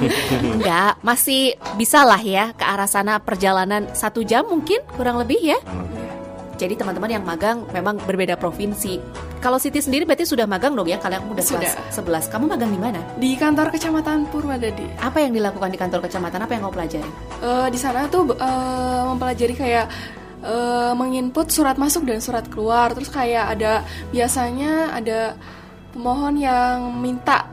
Enggak, 0.56 0.98
masih 1.04 1.58
bisa 1.78 2.02
lah 2.02 2.20
ya 2.20 2.54
ke 2.54 2.64
arah 2.64 2.88
sana 2.88 3.20
perjalanan 3.20 3.90
satu 3.92 4.24
jam 4.24 4.46
mungkin 4.48 4.82
kurang 4.96 5.20
lebih 5.20 5.54
ya. 5.54 5.58
Jadi 6.54 6.78
teman-teman 6.78 7.10
yang 7.10 7.24
magang 7.26 7.66
memang 7.70 7.98
berbeda 7.98 8.38
provinsi. 8.38 9.02
Kalau 9.38 9.60
Siti 9.60 9.82
sendiri 9.82 10.08
berarti 10.08 10.24
sudah 10.24 10.48
magang 10.48 10.72
dong 10.72 10.88
ya, 10.88 10.96
kalian 10.96 11.26
udah 11.28 11.44
kelas 11.44 11.76
11. 11.92 12.32
Kamu 12.32 12.48
magang 12.48 12.70
di 12.72 12.80
mana? 12.80 13.00
Di 13.18 13.36
kantor 13.36 13.68
kecamatan 13.68 14.24
Purwadadi. 14.32 14.86
Apa 15.02 15.20
yang 15.20 15.36
dilakukan 15.36 15.68
di 15.68 15.76
kantor 15.76 16.00
kecamatan? 16.06 16.38
Apa 16.46 16.52
yang 16.56 16.62
kamu 16.64 16.74
pelajari? 16.74 17.10
Eh, 17.42 17.68
di 17.68 17.78
sana 17.78 18.08
tuh 18.08 18.32
eh, 18.32 19.02
mempelajari 19.04 19.52
kayak 19.52 19.86
eh, 20.40 20.92
menginput 20.96 21.52
surat 21.52 21.76
masuk 21.76 22.08
dan 22.08 22.24
surat 22.24 22.48
keluar. 22.48 22.96
Terus 22.96 23.12
kayak 23.12 23.58
ada 23.58 23.84
biasanya 24.08 24.96
ada 24.96 25.36
pemohon 25.92 26.40
yang 26.40 26.96
minta 26.98 27.44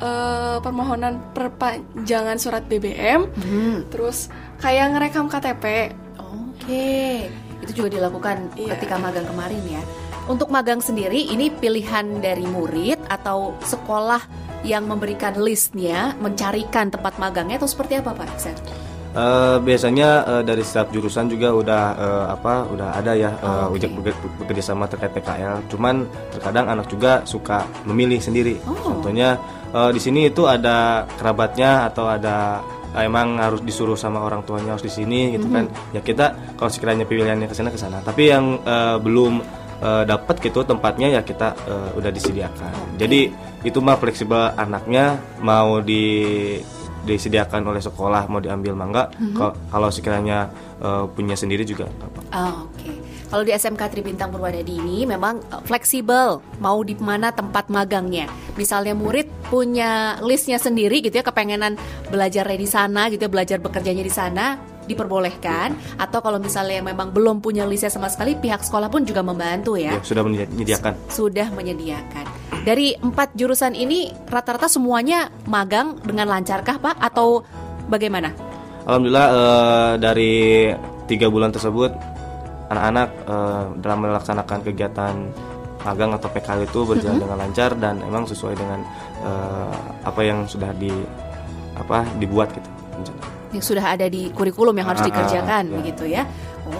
eh, 0.00 0.56
permohonan 0.64 1.20
perpanjangan 1.36 2.40
surat 2.40 2.64
BBM, 2.64 3.28
Hmm, 3.36 3.84
terus 3.92 4.32
kayak 4.58 4.96
ngerekam 4.96 5.28
KTP. 5.28 5.92
Oke, 6.18 7.28
itu 7.68 7.84
juga 7.84 8.00
dilakukan 8.00 8.56
Iya. 8.56 8.72
ketika 8.74 8.96
magang 8.96 9.28
kemarin 9.28 9.60
ya. 9.68 9.82
Untuk 10.24 10.48
magang 10.48 10.80
sendiri, 10.80 11.28
ini 11.28 11.48
pilihan 11.48 12.18
dari 12.18 12.44
murid 12.44 12.96
atau 13.06 13.52
sekolah 13.60 14.24
yang 14.60 14.84
memberikan 14.84 15.36
listnya, 15.36 16.16
mencarikan 16.16 16.88
tempat 16.88 17.16
magangnya 17.16 17.56
atau 17.56 17.68
seperti 17.68 17.96
apa 17.96 18.12
Pak 18.12 18.26
Iksan? 18.34 18.56
Eh, 19.08 19.56
biasanya 19.58 20.08
eh, 20.22 20.42
dari 20.44 20.60
setiap 20.60 20.92
jurusan 20.92 21.28
juga 21.28 21.48
udah 21.50 21.82
eh, 21.96 22.26
apa 22.28 22.68
udah 22.68 22.88
ada 22.92 23.12
ya 23.12 23.32
Oh, 23.40 23.72
ujak 23.72 23.88
beker- 23.94 24.20
bekerja 24.36 24.62
sama 24.62 24.84
terkait 24.84 25.12
PKL. 25.12 25.64
Cuman 25.66 26.04
terkadang 26.28 26.68
anak 26.68 26.88
juga 26.88 27.24
suka 27.24 27.64
memilih 27.84 28.20
sendiri. 28.20 28.60
Oh. 28.68 28.76
Contohnya 29.00 29.40
eh, 29.72 29.90
di 29.92 30.00
sini 30.00 30.28
itu 30.28 30.44
ada 30.44 31.08
kerabatnya 31.16 31.88
atau 31.88 32.04
ada 32.04 32.60
eh, 32.98 33.06
emang 33.06 33.38
harus 33.38 33.62
disuruh 33.62 33.94
sama 33.94 34.18
orang 34.18 34.42
tuanya 34.42 34.74
harus 34.74 34.82
di 34.82 34.90
sini 34.90 35.32
gitu 35.32 35.46
kan. 35.48 35.70
Ya 35.90 36.02
kita 36.02 36.34
kalau 36.58 36.66
sekiranya 36.66 37.06
pilihannya 37.06 37.46
ke 37.46 37.54
sana 37.54 37.70
ke 37.70 37.78
sana. 37.78 38.02
Tapi 38.02 38.22
yang 38.26 38.58
eh, 38.60 38.98
belum 38.98 39.38
eh, 39.78 40.02
dapat 40.04 40.42
gitu 40.42 40.60
tempatnya 40.62 41.08
ya 41.08 41.20
kita 41.22 41.54
eh, 41.54 41.90
udah 41.94 42.10
disediakan. 42.10 42.98
Jadi 42.98 43.30
itu 43.62 43.78
mah 43.78 43.94
fleksibel 43.94 44.50
anaknya 44.52 45.14
mau 45.38 45.78
di 45.78 46.58
disediakan 46.98 47.62
oleh 47.64 47.80
sekolah 47.80 48.26
mau 48.28 48.36
diambil 48.36 48.74
mangga 48.74 49.08
Kalau- 49.32 49.56
kalau 49.70 49.88
sekiranya 49.88 50.50
eh, 50.78 51.04
punya 51.08 51.34
sendiri 51.34 51.62
juga 51.62 51.86
apa-apa. 51.88 52.20
Ah, 52.30 52.54
Oke, 52.62 52.90
kalau 53.28 53.44
di 53.44 53.52
SMK 53.52 53.92
Tribintang 53.92 54.32
Purwadadi 54.32 54.80
ini 54.80 55.04
memang 55.04 55.44
eh, 55.52 55.62
fleksibel, 55.68 56.40
mau 56.64 56.80
di 56.80 56.96
mana 56.96 57.28
tempat 57.28 57.68
magangnya. 57.68 58.24
Misalnya 58.56 58.96
murid 58.96 59.28
punya 59.52 60.16
listnya 60.24 60.56
sendiri 60.56 61.04
gitu 61.04 61.20
ya, 61.20 61.24
kepengenan 61.24 61.76
belajarnya 62.08 62.58
di 62.58 62.68
sana 62.68 63.12
gitu 63.12 63.28
ya, 63.28 63.30
belajar 63.30 63.58
bekerjanya 63.60 64.00
di 64.00 64.12
sana 64.12 64.56
diperbolehkan. 64.88 65.76
Atau 66.00 66.24
kalau 66.24 66.40
misalnya 66.40 66.80
memang 66.80 67.12
belum 67.12 67.44
punya 67.44 67.68
listnya 67.68 67.92
sama 67.92 68.08
sekali, 68.08 68.32
pihak 68.32 68.64
sekolah 68.64 68.88
pun 68.88 69.04
juga 69.04 69.20
membantu 69.20 69.76
ya. 69.76 70.00
Ya, 70.00 70.00
sudah 70.00 70.24
menyediakan. 70.24 70.92
Sudah 71.12 71.52
menyediakan. 71.52 72.24
Dari 72.64 72.96
empat 72.96 73.36
jurusan 73.36 73.76
ini 73.76 74.08
rata-rata 74.32 74.72
semuanya 74.72 75.28
magang 75.44 76.00
dengan 76.00 76.32
lancarkah 76.32 76.80
Pak? 76.80 76.96
Atau 76.96 77.44
bagaimana? 77.92 78.32
Alhamdulillah 78.88 79.28
eh, 79.28 79.92
dari 80.00 80.34
tiga 81.08 81.28
bulan 81.32 81.52
tersebut 81.52 82.07
anak-anak 82.68 83.08
eh, 83.24 83.64
dalam 83.80 83.98
melaksanakan 84.02 84.58
kegiatan 84.62 85.14
magang 85.78 86.10
atau 86.10 86.26
PKL 86.28 86.66
itu 86.66 86.80
berjalan 86.84 87.18
dengan 87.18 87.38
lancar 87.38 87.70
dan 87.74 88.02
emang 88.02 88.24
sesuai 88.24 88.54
dengan 88.54 88.80
eh, 89.22 89.76
apa 90.02 90.20
yang 90.20 90.44
sudah 90.44 90.70
di 90.72 90.90
apa 91.74 92.02
dibuat 92.18 92.50
gitu. 92.50 92.68
yang 93.48 93.64
sudah 93.64 93.96
ada 93.96 94.04
di 94.04 94.28
kurikulum 94.28 94.76
yang 94.76 94.92
harus 94.92 95.00
Ah, 95.00 95.08
dikerjakan 95.08 95.62
ya. 95.64 95.74
begitu 95.80 96.04
ya. 96.04 96.22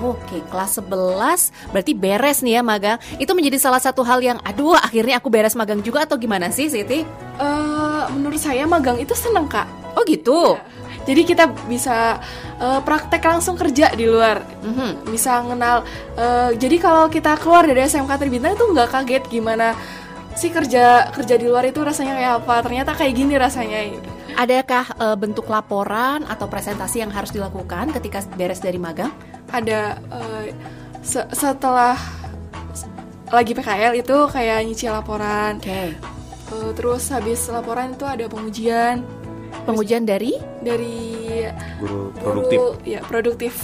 Oke, 0.04 0.44
kelas 0.52 0.84
11 0.84 1.48
berarti 1.72 1.96
beres 1.96 2.44
nih 2.44 2.60
ya 2.60 2.62
magang. 2.62 3.00
Itu 3.16 3.32
menjadi 3.32 3.56
salah 3.56 3.80
satu 3.80 4.04
hal 4.04 4.20
yang 4.20 4.36
aduh 4.44 4.76
akhirnya 4.76 5.16
aku 5.16 5.32
beres 5.32 5.56
magang 5.56 5.80
juga 5.80 6.04
atau 6.04 6.20
gimana 6.20 6.52
sih 6.52 6.68
Siti? 6.68 7.08
Eh, 7.40 8.04
menurut 8.12 8.36
saya 8.36 8.68
magang 8.68 9.00
itu 9.00 9.16
seneng 9.16 9.48
kak. 9.48 9.64
Oh 9.96 10.04
gitu. 10.04 10.60
Jadi 11.08 11.24
kita 11.24 11.48
bisa 11.64 12.20
eh, 12.60 12.80
praktek 12.84 13.24
langsung 13.24 13.56
kerja 13.56 13.88
di 13.90 14.04
luar. 14.04 14.44
Mhm. 14.60 15.08
Bisa 15.08 15.40
kenal. 15.40 15.80
eh, 16.14 16.50
jadi 16.54 16.76
kalau 16.76 17.08
kita 17.08 17.40
keluar 17.40 17.64
dari 17.64 17.80
SMK 17.80 18.12
Tribintang 18.14 18.52
itu 18.52 18.64
nggak 18.68 18.88
kaget 18.92 19.24
gimana 19.26 19.72
sih 20.36 20.52
kerja 20.52 21.08
kerja 21.10 21.34
di 21.34 21.48
luar 21.48 21.64
itu 21.64 21.80
rasanya 21.80 22.12
kayak 22.14 22.32
apa. 22.38 22.54
Ternyata 22.60 22.90
kayak 22.92 23.12
gini 23.16 23.34
rasanya. 23.34 23.80
Adakah 24.36 24.84
eh, 24.94 25.16
bentuk 25.16 25.48
laporan 25.48 26.22
atau 26.22 26.44
presentasi 26.44 27.00
yang 27.00 27.10
harus 27.10 27.32
dilakukan 27.32 27.88
ketika 27.90 28.20
beres 28.36 28.60
dari 28.60 28.76
magang? 28.76 29.10
Ada 29.48 29.96
eh, 29.96 30.52
se- 31.00 31.26
setelah 31.32 31.96
lagi 33.28 33.52
PKL 33.52 33.92
itu 33.94 34.16
kayak 34.28 34.58
nyicil 34.62 34.92
laporan. 34.92 35.56
Oke. 35.56 35.96
Eh, 36.48 36.70
terus 36.72 37.08
habis 37.08 37.44
laporan 37.48 37.92
itu 37.92 38.04
ada 38.04 38.24
pengujian 38.24 39.04
Pengujian 39.68 40.08
dari 40.08 40.32
dari 40.64 40.96
Guru 41.78 42.10
guru- 42.10 42.12
produktif. 42.16 42.60
ya 42.82 43.00
produktif. 43.04 43.54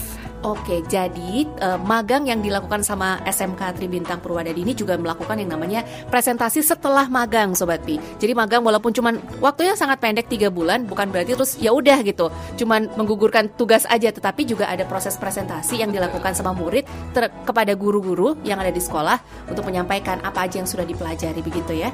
Oke, 0.45 0.85
jadi 0.85 1.49
eh, 1.49 1.79
magang 1.88 2.29
yang 2.29 2.45
dilakukan 2.45 2.85
sama 2.85 3.17
SMK 3.25 3.81
Tribintang 3.81 4.21
Purwadadi 4.21 4.61
ini 4.61 4.77
juga 4.77 4.93
melakukan 5.01 5.40
yang 5.40 5.57
namanya 5.57 5.88
presentasi 6.12 6.61
setelah 6.61 7.09
magang, 7.09 7.57
Sobat 7.57 7.81
Pi. 7.81 7.97
Jadi 8.21 8.37
magang 8.37 8.61
walaupun 8.61 8.93
cuman 8.93 9.17
waktunya 9.40 9.73
sangat 9.73 10.05
pendek 10.05 10.29
tiga 10.29 10.53
bulan, 10.53 10.85
bukan 10.85 11.09
berarti 11.09 11.33
terus 11.33 11.57
ya 11.57 11.73
udah 11.73 11.97
gitu, 12.05 12.29
cuman 12.61 12.93
menggugurkan 12.93 13.57
tugas 13.57 13.88
aja, 13.88 14.12
tetapi 14.12 14.45
juga 14.45 14.69
ada 14.69 14.85
proses 14.85 15.17
presentasi 15.17 15.81
yang 15.81 15.88
dilakukan 15.88 16.37
sama 16.37 16.53
murid 16.53 16.85
ter- 17.17 17.33
kepada 17.49 17.73
guru-guru 17.73 18.37
yang 18.45 18.61
ada 18.61 18.69
di 18.69 18.85
sekolah 18.85 19.49
untuk 19.49 19.64
menyampaikan 19.64 20.21
apa 20.21 20.45
aja 20.45 20.61
yang 20.61 20.69
sudah 20.69 20.85
dipelajari 20.85 21.40
begitu 21.40 21.73
ya. 21.73 21.88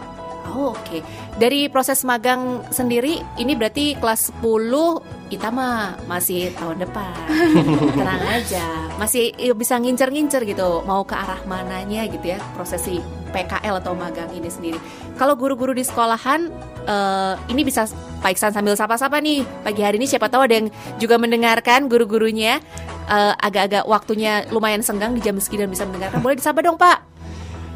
Oh, 0.48 0.72
Oke, 0.72 1.04
dari 1.38 1.68
proses 1.68 2.02
magang 2.02 2.64
sendiri 2.72 3.22
ini 3.38 3.52
berarti 3.54 3.94
kelas 4.00 4.32
10 4.40 5.30
kita 5.30 5.46
mah 5.54 5.94
masih 6.10 6.50
tahun 6.58 6.82
depan. 6.82 7.14
Tenang 7.98 8.22
aja, 8.26 8.66
masih 8.98 9.30
bisa 9.54 9.78
ngincer-ngincer 9.78 10.42
gitu 10.42 10.82
mau 10.82 11.06
ke 11.06 11.14
arah 11.14 11.38
mananya 11.46 12.02
gitu 12.10 12.34
ya 12.34 12.38
prosesi 12.58 12.98
PKL 13.30 13.78
atau 13.78 13.94
magang 13.94 14.26
ini 14.34 14.50
sendiri. 14.50 14.78
Kalau 15.14 15.38
guru-guru 15.38 15.70
di 15.70 15.86
sekolahan 15.86 16.50
eh, 16.84 17.34
ini 17.46 17.62
bisa 17.62 17.86
Pak 18.20 18.34
Iksan 18.34 18.50
sambil 18.50 18.74
sapa-sapa 18.74 19.22
nih 19.22 19.46
pagi 19.62 19.86
hari 19.86 20.02
ini 20.02 20.10
siapa 20.10 20.26
tahu 20.26 20.44
ada 20.50 20.54
yang 20.58 20.68
juga 20.98 21.16
mendengarkan 21.16 21.86
guru-gurunya 21.86 22.58
eh, 23.06 23.34
agak-agak 23.38 23.86
waktunya 23.86 24.42
lumayan 24.50 24.82
senggang 24.82 25.14
di 25.14 25.22
jam 25.22 25.38
segini 25.38 25.64
dan 25.66 25.70
bisa 25.70 25.84
mendengarkan. 25.86 26.18
Boleh 26.18 26.36
disapa 26.36 26.58
dong 26.58 26.74
Pak? 26.74 27.09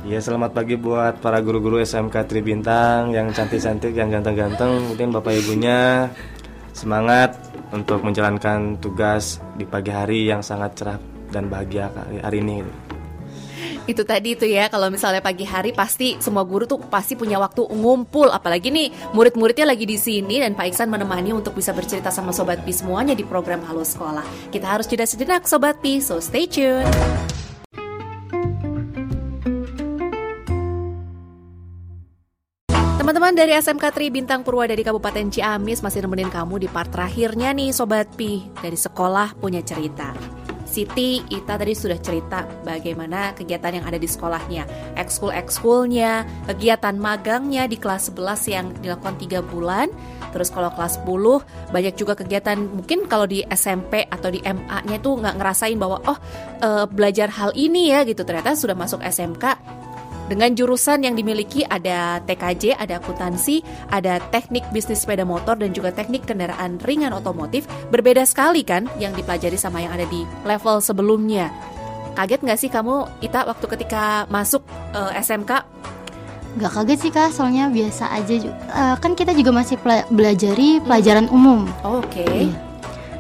Ya 0.05 0.21
selamat 0.21 0.53
pagi 0.53 0.77
buat 0.77 1.25
para 1.25 1.40
guru-guru 1.40 1.81
SMK 1.81 2.29
Tribintang 2.29 3.17
yang 3.17 3.33
cantik-cantik, 3.33 3.97
yang 3.97 4.12
ganteng-ganteng. 4.12 4.93
Mungkin 4.93 5.09
bapak 5.17 5.33
ibunya 5.33 6.12
semangat 6.77 7.40
untuk 7.73 8.05
menjalankan 8.05 8.77
tugas 8.85 9.40
di 9.57 9.64
pagi 9.64 9.88
hari 9.88 10.29
yang 10.29 10.45
sangat 10.45 10.77
cerah 10.77 11.01
dan 11.33 11.49
bahagia 11.49 11.88
kali- 11.88 12.21
hari 12.21 12.38
ini. 12.45 12.57
Itu 13.88 14.05
tadi 14.05 14.37
itu 14.37 14.45
ya 14.45 14.69
kalau 14.69 14.93
misalnya 14.93 15.25
pagi 15.25 15.49
hari 15.49 15.73
pasti 15.73 16.21
semua 16.21 16.45
guru 16.45 16.69
tuh 16.69 16.85
pasti 16.85 17.17
punya 17.17 17.40
waktu 17.40 17.64
ngumpul 17.64 18.29
apalagi 18.29 18.69
nih 18.69 18.93
murid-muridnya 19.17 19.73
lagi 19.73 19.88
di 19.88 19.97
sini 19.97 20.37
dan 20.40 20.53
Pak 20.53 20.69
Iksan 20.69 20.93
menemani 20.93 21.33
untuk 21.33 21.57
bisa 21.57 21.73
bercerita 21.73 22.12
sama 22.12 22.33
sobat 22.33 22.61
Pi 22.61 22.77
semuanya 22.77 23.17
di 23.17 23.25
program 23.25 23.64
Halo 23.64 23.85
Sekolah. 23.85 24.53
Kita 24.53 24.69
harus 24.69 24.85
jeda 24.85 25.09
sejenak 25.09 25.49
sobat 25.49 25.81
Pi, 25.81 26.05
so 26.05 26.21
stay 26.21 26.45
tune. 26.45 26.85
Teman-teman 33.05 33.37
dari 33.37 33.53
SMK 33.53 33.85
Tri 33.93 34.09
Bintang 34.09 34.40
Purwadadi 34.40 34.81
Kabupaten 34.81 35.29
Ciamis 35.29 35.85
masih 35.85 36.09
nemenin 36.09 36.33
kamu 36.33 36.64
di 36.64 36.73
part 36.73 36.88
terakhirnya 36.88 37.53
nih 37.53 37.69
Sobat 37.69 38.09
Pi 38.17 38.49
dari 38.64 38.81
sekolah 38.81 39.37
punya 39.37 39.61
cerita. 39.61 40.17
Siti, 40.64 41.21
Ita 41.29 41.61
tadi 41.61 41.77
sudah 41.77 42.01
cerita 42.01 42.49
bagaimana 42.64 43.37
kegiatan 43.37 43.77
yang 43.77 43.85
ada 43.85 44.01
di 44.01 44.09
sekolahnya, 44.09 44.97
ekskul-ekskulnya, 44.97 46.25
kegiatan 46.49 46.97
magangnya 46.97 47.69
di 47.69 47.77
kelas 47.77 48.09
11 48.09 48.49
yang 48.49 48.73
dilakukan 48.81 49.21
3 49.21 49.53
bulan. 49.53 49.93
Terus 50.33 50.49
kalau 50.49 50.73
kelas 50.73 50.97
10 51.05 51.77
banyak 51.77 52.01
juga 52.01 52.17
kegiatan 52.17 52.57
mungkin 52.57 53.05
kalau 53.05 53.29
di 53.29 53.45
SMP 53.53 54.09
atau 54.09 54.33
di 54.33 54.40
MA-nya 54.40 54.97
itu 54.97 55.12
nggak 55.12 55.37
ngerasain 55.37 55.77
bahwa 55.77 56.01
oh 56.09 56.17
eh, 56.57 56.88
belajar 56.88 57.29
hal 57.37 57.53
ini 57.53 57.93
ya 57.93 58.01
gitu 58.09 58.25
ternyata 58.25 58.57
sudah 58.57 58.73
masuk 58.73 59.05
SMK 59.05 59.84
dengan 60.24 60.56
jurusan 60.56 61.04
yang 61.04 61.12
dimiliki 61.12 61.64
ada 61.68 62.20
TKJ, 62.24 62.80
ada 62.80 62.96
akuntansi, 62.96 63.60
ada 63.92 64.20
teknik 64.32 64.64
bisnis 64.72 65.04
sepeda 65.04 65.28
motor 65.28 65.56
dan 65.60 65.76
juga 65.76 65.92
teknik 65.92 66.24
kendaraan 66.24 66.80
ringan 66.80 67.12
otomotif. 67.12 67.68
Berbeda 67.92 68.24
sekali 68.24 68.64
kan 68.64 68.88
yang 68.96 69.12
dipelajari 69.12 69.60
sama 69.60 69.84
yang 69.84 69.92
ada 69.92 70.08
di 70.08 70.24
level 70.48 70.80
sebelumnya. 70.80 71.52
Kaget 72.14 72.40
nggak 72.46 72.58
sih 72.60 72.70
kamu, 72.70 73.20
Ita, 73.20 73.44
waktu 73.44 73.66
ketika 73.68 74.24
masuk 74.30 74.62
eh, 74.94 75.18
SMK? 75.20 75.52
Gak 76.54 76.70
kaget 76.70 76.98
sih 77.02 77.10
kak, 77.10 77.34
soalnya 77.34 77.66
biasa 77.66 78.14
aja. 78.14 78.34
eh, 78.38 78.94
kan 79.02 79.18
kita 79.18 79.34
juga 79.34 79.50
masih 79.50 79.74
pela- 79.82 80.06
belajari 80.06 80.78
pelajaran 80.78 81.26
umum. 81.28 81.66
Oke. 81.82 82.22
Iya. 82.22 82.54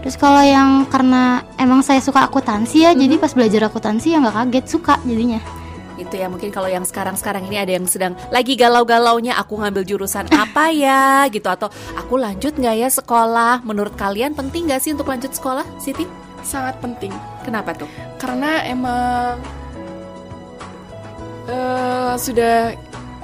Terus 0.06 0.14
kalau 0.14 0.44
yang 0.44 0.86
karena 0.86 1.42
emang 1.56 1.82
saya 1.82 1.98
suka 1.98 2.28
akuntansi 2.28 2.84
ya, 2.86 2.92
jadi 2.94 3.16
pas 3.18 3.32
belajar 3.34 3.66
akuntansi 3.66 4.14
ya 4.14 4.22
nggak 4.22 4.36
kaget, 4.36 4.64
suka 4.70 4.94
jadinya. 5.02 5.42
Itu 6.00 6.14
ya 6.16 6.26
mungkin 6.30 6.50
kalau 6.50 6.66
yang 6.70 6.82
sekarang-sekarang 6.82 7.46
ini 7.46 7.56
ada 7.60 7.72
yang 7.74 7.86
sedang 7.86 8.18
lagi 8.32 8.54
galau-galaunya 8.58 9.36
aku 9.38 9.60
ngambil 9.60 9.82
jurusan 9.86 10.26
apa 10.34 10.74
ya 10.74 11.26
gitu 11.30 11.46
atau 11.46 11.70
aku 11.94 12.18
lanjut 12.18 12.54
nggak 12.56 12.76
ya 12.80 12.88
sekolah? 12.90 13.62
Menurut 13.62 13.94
kalian 13.94 14.34
penting 14.34 14.66
nggak 14.70 14.80
sih 14.82 14.94
untuk 14.94 15.10
lanjut 15.10 15.30
sekolah, 15.30 15.64
Siti? 15.78 16.06
Sangat 16.44 16.76
penting. 16.84 17.12
Kenapa 17.40 17.72
tuh? 17.72 17.88
karena 18.24 18.64
emang 18.64 19.36
eh, 21.44 22.14
sudah 22.16 22.72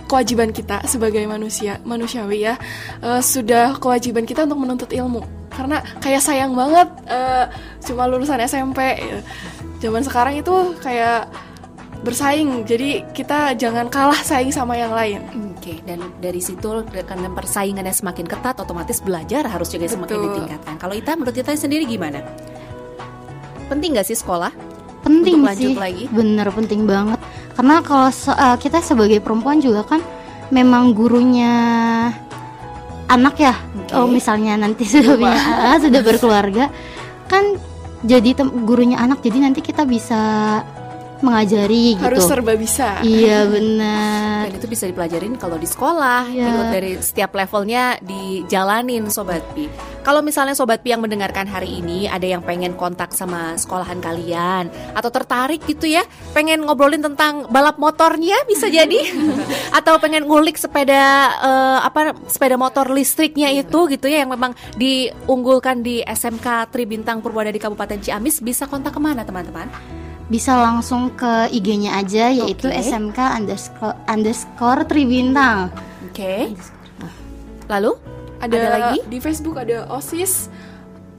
kewajiban 0.04 0.52
kita 0.52 0.84
sebagai 0.84 1.24
manusia 1.24 1.78
manusiawi 1.86 2.42
ya 2.42 2.58
uh, 2.98 3.22
sudah 3.22 3.78
kewajiban 3.78 4.26
kita 4.26 4.42
untuk 4.42 4.58
menuntut 4.58 4.90
ilmu 4.90 5.22
karena 5.54 5.86
kayak 6.02 6.18
sayang 6.18 6.50
banget 6.58 6.90
uh, 7.06 7.46
cuma 7.86 8.10
lulusan 8.10 8.42
SMP 8.42 8.98
ya. 8.98 9.22
zaman 9.78 10.02
sekarang 10.02 10.34
itu 10.34 10.74
kayak 10.82 11.30
bersaing 12.00 12.64
jadi 12.64 13.04
kita 13.12 13.54
jangan 13.60 13.92
kalah 13.92 14.16
saing 14.20 14.48
sama 14.48 14.76
yang 14.76 14.90
lain 14.92 15.20
Oke, 15.60 15.84
dan 15.84 16.00
dari 16.24 16.40
situ 16.40 16.64
karena 16.88 17.28
persaingannya 17.28 17.92
semakin 17.92 18.24
ketat, 18.24 18.56
otomatis 18.56 19.04
belajar 19.04 19.44
harus 19.44 19.68
juga 19.68 19.84
semakin 19.92 20.16
Betul. 20.16 20.26
ditingkatkan. 20.32 20.74
Kalau 20.80 20.96
Ita, 20.96 21.12
menurut 21.12 21.36
Ita 21.36 21.52
sendiri 21.52 21.84
gimana? 21.84 22.24
Penting 23.68 23.92
nggak 23.92 24.08
sih 24.08 24.16
sekolah? 24.16 24.70
penting 25.00 25.40
Untuk 25.40 25.48
lanjut 25.48 25.70
sih 25.72 25.80
lagi? 25.80 26.04
bener 26.12 26.46
penting 26.52 26.84
banget 26.84 27.20
karena 27.56 27.80
kalau 27.80 28.08
se- 28.12 28.36
uh, 28.36 28.56
kita 28.60 28.84
sebagai 28.84 29.20
perempuan 29.24 29.60
juga 29.60 29.84
kan 29.84 30.00
memang 30.52 30.92
gurunya 30.92 31.52
anak 33.08 33.34
ya 33.40 33.54
Oke. 33.88 33.96
oh 33.96 34.06
misalnya 34.06 34.60
nanti 34.60 34.84
sudah 34.84 35.16
punya 35.16 35.40
ah, 35.72 35.78
sudah 35.80 36.00
berkeluarga 36.04 36.68
kan 37.26 37.56
jadi 38.04 38.36
tem- 38.36 38.64
gurunya 38.68 39.00
anak 39.00 39.24
jadi 39.24 39.40
nanti 39.40 39.64
kita 39.64 39.88
bisa 39.88 40.20
mengajari 41.20 41.96
harus 42.00 42.24
gitu 42.24 42.30
serba 42.32 42.52
bisa 42.56 43.00
iya 43.04 43.44
benar 43.44 44.48
Dan 44.50 44.56
itu 44.56 44.66
bisa 44.66 44.84
dipelajarin 44.88 45.36
kalau 45.36 45.60
di 45.60 45.68
sekolah, 45.68 46.32
Iya. 46.32 46.48
ikut 46.48 46.68
dari 46.72 46.92
setiap 46.98 47.30
levelnya 47.36 48.00
dijalanin 48.00 49.06
Sobat 49.12 49.44
Pi. 49.52 49.68
Kalau 50.00 50.24
misalnya 50.24 50.56
Sobat 50.56 50.80
Pi 50.80 50.96
yang 50.96 51.04
mendengarkan 51.04 51.44
hari 51.44 51.78
ini 51.84 52.08
ada 52.08 52.24
yang 52.24 52.40
pengen 52.40 52.72
kontak 52.74 53.12
sama 53.12 53.54
sekolahan 53.60 54.00
kalian 54.00 54.72
atau 54.96 55.10
tertarik 55.12 55.60
gitu 55.68 55.86
ya, 55.86 56.02
pengen 56.32 56.64
ngobrolin 56.64 57.04
tentang 57.04 57.46
balap 57.52 57.76
motornya 57.76 58.42
bisa 58.48 58.66
jadi, 58.80 58.98
atau 59.76 60.00
pengen 60.00 60.24
ngulik 60.24 60.56
sepeda 60.56 61.04
eh, 61.40 61.78
apa 61.84 62.16
sepeda 62.26 62.56
motor 62.56 62.88
listriknya 62.90 63.52
itu 63.52 63.86
gitu 63.92 64.08
ya 64.08 64.24
yang 64.24 64.32
memang 64.32 64.56
diunggulkan 64.80 65.84
di 65.84 66.00
SMK 66.00 66.72
Tribintang 66.72 67.20
Purwodadi 67.20 67.60
Kabupaten 67.60 68.00
Ciamis 68.00 68.40
bisa 68.40 68.64
kontak 68.66 68.96
ke 68.96 69.00
mana 69.00 69.22
teman-teman? 69.22 69.68
Bisa 70.30 70.54
langsung 70.54 71.10
ke 71.12 71.50
IG-nya 71.50 71.98
aja 71.98 72.30
yaitu 72.30 72.70
Oke. 72.70 72.78
SMK 72.78 73.18
underscore 73.18 73.96
underscore 74.06 74.86
Tribintang 74.86 75.74
Oke. 76.06 76.54
Lalu 77.66 77.92
ada, 78.38 78.54
Ada 78.56 78.68
lagi? 78.72 78.98
di 79.04 79.18
Facebook 79.18 79.58
ada 79.58 79.90
osis 79.90 80.46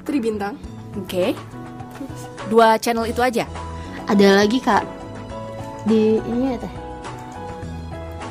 Tribintang 0.02 0.56
Oke. 0.96 1.36
Dua 2.48 2.80
channel 2.80 3.06
itu 3.06 3.20
aja. 3.20 3.46
ada 4.08 4.28
lagi 4.40 4.58
kak 4.58 4.84
di 5.82 6.20
ini 6.20 6.52
ya 6.52 6.58
teh 6.60 6.74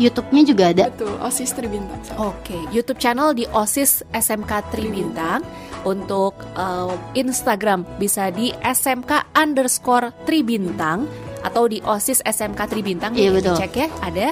YouTube-nya 0.00 0.42
juga 0.44 0.64
ada 0.72 0.84
betul 0.88 1.12
osis 1.20 1.52
Tribintang 1.52 2.00
Oke, 2.16 2.56
YouTube 2.72 2.96
channel 2.96 3.32
di 3.32 3.44
OSIS 3.46 4.00
SMK 4.10 4.72
Tribintang. 4.72 5.44
Untuk 5.80 6.36
uh, 6.54 6.92
Instagram 7.16 7.86
bisa 7.96 8.28
di 8.28 8.52
SMK 8.60 9.32
underscore 9.32 10.12
Tribintang 10.28 11.08
atau 11.40 11.64
di 11.64 11.80
OSIS 11.80 12.20
SMK 12.20 12.60
Tribintang. 12.68 13.16
Iya, 13.16 13.32
betul. 13.32 13.56
Dicek 13.56 13.72
ya, 13.76 13.88
ada. 14.04 14.28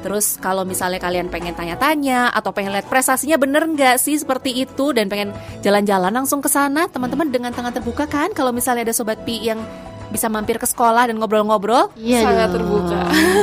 Terus 0.00 0.40
kalau 0.40 0.64
misalnya 0.64 0.96
kalian 0.96 1.28
pengen 1.28 1.52
tanya-tanya 1.52 2.32
atau 2.32 2.56
pengen 2.56 2.72
lihat 2.72 2.88
prestasinya 2.88 3.36
bener 3.36 3.68
nggak 3.68 4.00
sih 4.00 4.16
seperti 4.16 4.64
itu 4.64 4.96
dan 4.96 5.12
pengen 5.12 5.36
jalan-jalan 5.60 6.08
langsung 6.08 6.40
ke 6.40 6.48
sana, 6.48 6.88
teman-teman 6.88 7.28
dengan 7.28 7.52
tangan 7.52 7.76
terbuka 7.76 8.08
kan? 8.08 8.32
Kalau 8.32 8.48
misalnya 8.48 8.88
ada 8.88 8.96
sobat 8.96 9.20
pi 9.28 9.44
yang 9.44 9.60
bisa 10.10 10.26
mampir 10.26 10.58
ke 10.58 10.66
sekolah 10.66 11.08
dan 11.08 11.16
ngobrol-ngobrol, 11.16 11.94
Iya 11.94 12.26
sangat 12.26 12.48
dong. 12.50 12.54
terbuka 12.60 13.00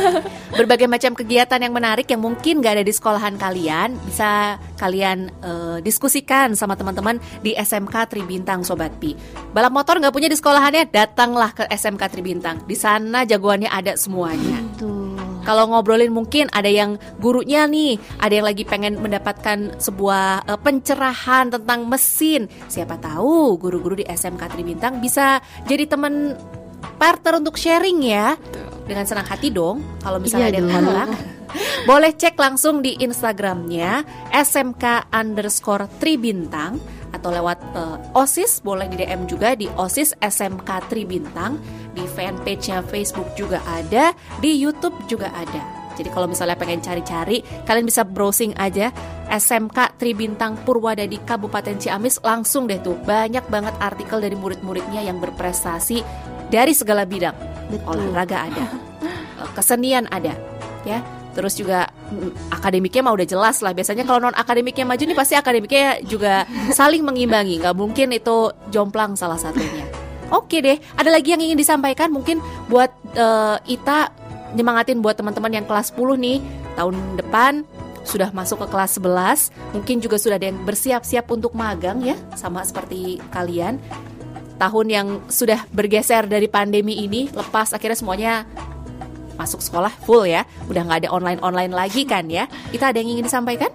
berbagai 0.58 0.88
macam 0.88 1.12
kegiatan 1.16 1.60
yang 1.60 1.74
menarik 1.76 2.08
yang 2.08 2.22
mungkin 2.24 2.60
gak 2.60 2.80
ada 2.80 2.86
di 2.86 2.94
sekolahan 2.96 3.36
kalian 3.36 3.96
bisa 4.08 4.58
kalian 4.76 5.32
eh, 5.44 5.78
diskusikan 5.82 6.54
sama 6.54 6.76
teman-teman 6.76 7.20
di 7.42 7.56
SMK 7.56 8.12
Tribintang 8.12 8.64
Sobat 8.68 8.94
Pi. 9.00 9.16
Balap 9.52 9.74
motor 9.74 9.98
nggak 9.98 10.14
punya 10.14 10.30
di 10.30 10.38
sekolahannya, 10.38 10.90
datanglah 10.90 11.52
ke 11.54 11.64
SMK 11.68 12.04
Tribintang. 12.12 12.64
Di 12.66 12.76
sana 12.78 13.24
jagoannya 13.24 13.70
ada 13.70 13.94
semuanya. 13.98 14.62
Tuh. 14.78 15.08
Kalau 15.48 15.64
ngobrolin 15.72 16.12
mungkin 16.12 16.52
ada 16.52 16.68
yang 16.68 17.00
gurunya 17.24 17.64
nih, 17.72 17.96
ada 18.20 18.36
yang 18.36 18.44
lagi 18.44 18.68
pengen 18.68 19.00
mendapatkan 19.00 19.80
sebuah 19.80 20.44
eh, 20.44 20.60
pencerahan 20.60 21.48
tentang 21.48 21.88
mesin. 21.88 22.52
Siapa 22.68 23.00
tahu 23.00 23.56
guru-guru 23.56 23.96
di 23.96 24.06
SMK 24.06 24.44
Tribintang 24.52 25.00
bisa 25.00 25.40
jadi 25.64 25.88
teman 25.88 26.36
partner 26.98 27.40
untuk 27.40 27.56
sharing 27.56 28.02
ya. 28.04 28.36
Dengan 28.90 29.06
senang 29.06 29.28
hati 29.30 29.54
dong. 29.54 29.82
Kalau 30.02 30.18
misalnya 30.18 30.50
Iya 30.50 30.54
ada 30.54 30.60
yang 30.60 30.70
kontak. 30.70 31.10
Boleh 31.90 32.12
cek 32.12 32.36
langsung 32.36 32.84
di 32.84 33.00
Instagramnya 33.00 34.04
SMK 34.36 35.14
underscore 35.16 35.88
Tribintang 35.98 36.78
atau 37.16 37.32
lewat 37.32 37.60
eh, 37.74 37.98
OSIS 38.20 38.62
boleh 38.62 38.92
di 38.92 39.00
DM 39.00 39.26
juga 39.26 39.56
di 39.56 39.66
OSIS 39.66 40.20
SMK 40.20 40.92
Tribintang 40.92 41.56
di 41.96 42.04
fanpage-nya 42.04 42.84
Facebook 42.86 43.32
juga 43.34 43.64
ada 43.66 44.12
di 44.44 44.54
YouTube 44.60 44.94
juga 45.08 45.32
ada 45.32 45.88
jadi 45.98 46.14
kalau 46.14 46.30
misalnya 46.30 46.54
pengen 46.54 46.84
cari-cari 46.84 47.42
kalian 47.66 47.90
bisa 47.90 48.06
browsing 48.06 48.54
aja 48.60 48.94
SMK 49.34 49.98
Tribintang 49.98 50.62
Purwadadi 50.62 51.18
Kabupaten 51.26 51.82
Ciamis 51.82 52.22
langsung 52.22 52.70
deh 52.70 52.78
tuh 52.84 52.96
banyak 53.02 53.44
banget 53.50 53.74
artikel 53.82 54.22
dari 54.22 54.38
murid-muridnya 54.38 55.02
yang 55.02 55.18
berprestasi 55.18 56.06
dari 56.48 56.74
segala 56.74 57.04
bidang. 57.04 57.36
Betul. 57.68 58.00
olahraga 58.00 58.48
ada 58.48 58.64
eh, 59.44 59.50
kesenian 59.56 60.08
ada 60.08 60.34
ya. 60.88 61.04
Terus 61.38 61.54
juga 61.54 61.86
mm, 61.86 62.50
akademiknya 62.50 63.02
mah 63.06 63.14
udah 63.14 63.28
jelas 63.28 63.62
lah. 63.62 63.76
Biasanya 63.76 64.08
kalau 64.08 64.24
non 64.24 64.34
akademiknya 64.34 64.90
maju 64.90 65.04
nih 65.04 65.18
pasti 65.18 65.36
akademiknya 65.38 66.02
juga 66.08 66.48
saling 66.74 67.06
mengimbangi. 67.06 67.62
Nggak 67.62 67.76
mungkin 67.78 68.16
itu 68.16 68.52
jomplang 68.74 69.14
salah 69.14 69.38
satunya. 69.38 69.86
Oke 70.34 70.60
deh 70.60 70.76
ada 70.98 71.08
lagi 71.14 71.32
yang 71.32 71.40
ingin 71.44 71.60
disampaikan? 71.60 72.10
Mungkin 72.10 72.42
buat 72.72 72.90
eh, 73.14 73.58
Ita 73.70 74.10
nyemangatin 74.56 75.04
buat 75.04 75.20
teman-teman 75.20 75.52
yang 75.62 75.66
kelas 75.68 75.94
10 75.94 76.18
nih. 76.18 76.40
Tahun 76.78 76.96
depan 77.20 77.66
sudah 78.08 78.32
masuk 78.32 78.64
ke 78.64 78.68
kelas 78.72 78.98
11 79.04 79.76
mungkin 79.76 80.00
juga 80.00 80.16
sudah 80.16 80.40
ada 80.40 80.48
yang 80.48 80.64
bersiap-siap 80.64 81.28
untuk 81.28 81.52
magang 81.52 82.00
ya 82.00 82.16
sama 82.40 82.64
seperti 82.64 83.20
kalian 83.36 83.84
tahun 84.58 84.88
yang 84.90 85.08
sudah 85.30 85.64
bergeser 85.72 86.26
dari 86.26 86.50
pandemi 86.50 87.06
ini 87.06 87.30
lepas 87.32 87.72
akhirnya 87.72 87.98
semuanya 87.98 88.34
masuk 89.38 89.62
sekolah 89.62 89.94
full 90.04 90.26
ya 90.26 90.44
udah 90.66 90.82
nggak 90.82 91.00
ada 91.06 91.10
online 91.14 91.40
online 91.46 91.74
lagi 91.74 92.04
kan 92.04 92.26
ya 92.26 92.50
kita 92.74 92.90
ada 92.90 92.98
yang 93.00 93.18
ingin 93.18 93.30
disampaikan 93.30 93.70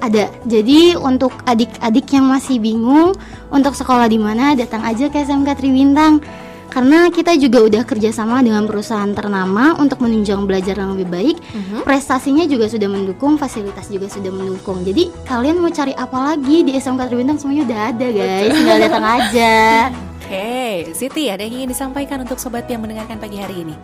Ada. 0.00 0.32
Jadi 0.48 0.96
untuk 0.96 1.28
adik-adik 1.44 2.08
yang 2.16 2.24
masih 2.24 2.56
bingung 2.56 3.12
untuk 3.52 3.76
sekolah 3.76 4.08
di 4.08 4.16
mana, 4.16 4.56
datang 4.56 4.80
aja 4.80 5.12
ke 5.12 5.20
SMK 5.20 5.60
Tribintang. 5.60 6.24
Karena 6.72 7.12
kita 7.12 7.36
juga 7.36 7.66
udah 7.68 7.82
kerjasama 7.84 8.40
dengan 8.40 8.64
perusahaan 8.64 9.12
ternama 9.12 9.76
untuk 9.76 10.00
menunjang 10.00 10.48
belajar 10.48 10.80
yang 10.80 10.96
lebih 10.96 11.08
baik. 11.12 11.36
Prestasinya 11.84 12.48
juga 12.48 12.70
sudah 12.72 12.88
mendukung, 12.88 13.36
fasilitas 13.36 13.92
juga 13.92 14.08
sudah 14.08 14.32
mendukung. 14.32 14.80
Jadi 14.88 15.12
kalian 15.28 15.60
mau 15.60 15.68
cari 15.68 15.92
apa 15.92 16.32
lagi 16.32 16.64
di 16.64 16.72
SMK 16.80 17.10
Tribintang 17.10 17.36
semuanya 17.36 17.68
udah 17.68 17.80
ada 17.92 18.06
guys. 18.08 18.52
Tinggal 18.56 18.78
datang 18.80 19.04
aja. 19.04 19.52
Oke 20.30 20.94
Siti 20.94 21.26
ada 21.26 21.42
yang 21.42 21.58
ingin 21.58 21.74
disampaikan 21.74 22.22
untuk 22.22 22.38
sobat 22.38 22.70
yang 22.70 22.86
mendengarkan 22.86 23.18
pagi 23.18 23.42
hari 23.42 23.66
ini? 23.66 23.74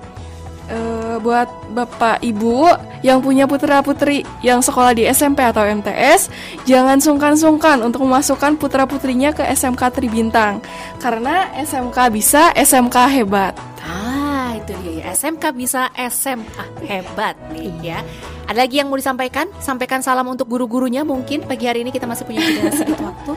Eh, 0.71 1.19
buat 1.19 1.51
bapak 1.75 2.23
ibu 2.23 2.71
yang 3.03 3.19
punya 3.19 3.51
putra 3.51 3.83
putri 3.83 4.23
yang 4.47 4.63
sekolah 4.63 4.95
di 4.95 5.11
SMP 5.11 5.43
atau 5.43 5.67
MTS 5.67 6.31
jangan 6.63 7.03
sungkan-sungkan 7.03 7.83
untuk 7.83 8.07
memasukkan 8.07 8.55
putra 8.63 8.87
putrinya 8.87 9.35
ke 9.35 9.43
SMK 9.43 9.91
Tribintang. 9.91 10.63
Karena 11.03 11.51
SMK 11.59 12.15
bisa 12.15 12.55
SMK 12.55 12.95
hebat. 13.11 13.59
Ah 13.83 14.55
itu 14.55 14.71
dia 14.87 15.03
ya. 15.03 15.19
SMK 15.19 15.51
bisa 15.51 15.91
SMA 15.99 16.67
hebat 16.87 17.35
nih 17.51 17.75
ya. 17.83 17.99
Ada 18.47 18.71
lagi 18.71 18.79
yang 18.79 18.87
mau 18.87 18.99
disampaikan? 18.99 19.51
Sampaikan 19.59 19.99
salam 19.99 20.31
untuk 20.31 20.47
guru-gurunya 20.47 21.03
mungkin. 21.03 21.43
Pagi 21.43 21.67
hari 21.67 21.83
ini 21.83 21.91
kita 21.91 22.07
masih 22.07 22.23
punya 22.23 22.43
sedikit 22.71 23.03
waktu. 23.03 23.35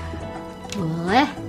Boleh. 0.80 1.41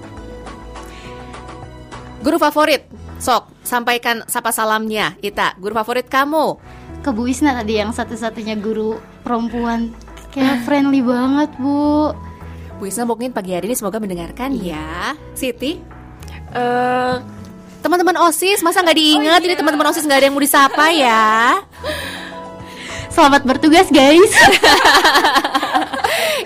Guru 2.24 2.40
favorit. 2.40 2.88
Sok 3.20 3.52
sampaikan 3.62 4.24
sapa 4.26 4.50
salamnya. 4.50 5.14
Ita 5.20 5.60
guru 5.60 5.76
favorit 5.76 6.08
kamu. 6.08 6.58
Ke 7.04 7.12
Bu 7.12 7.28
Wisna 7.28 7.52
tadi 7.54 7.78
yang 7.78 7.92
satu-satunya 7.92 8.56
guru 8.58 8.98
perempuan. 9.22 9.92
Kayak 10.32 10.64
friendly 10.66 11.04
banget, 11.04 11.52
Bu. 11.60 12.16
Bu 12.80 12.84
Isna 12.90 13.06
mungkin 13.06 13.30
pagi 13.36 13.54
hari 13.54 13.70
ini 13.70 13.76
semoga 13.78 14.02
mendengarkan 14.02 14.56
ya. 14.56 15.14
Siti? 15.38 15.78
Eh, 16.56 17.16
Teman-teman 17.84 18.16
OSIS 18.16 18.64
masa 18.64 18.80
nggak 18.80 18.96
diingat? 18.96 19.44
Ini 19.44 19.60
teman-teman 19.60 19.92
OSIS 19.92 20.08
nggak 20.08 20.24
ada 20.24 20.26
yang 20.32 20.36
mau 20.40 20.40
disapa 20.40 20.88
ya? 20.96 21.60
Selamat 23.12 23.44
bertugas, 23.44 23.92
guys. 23.92 24.32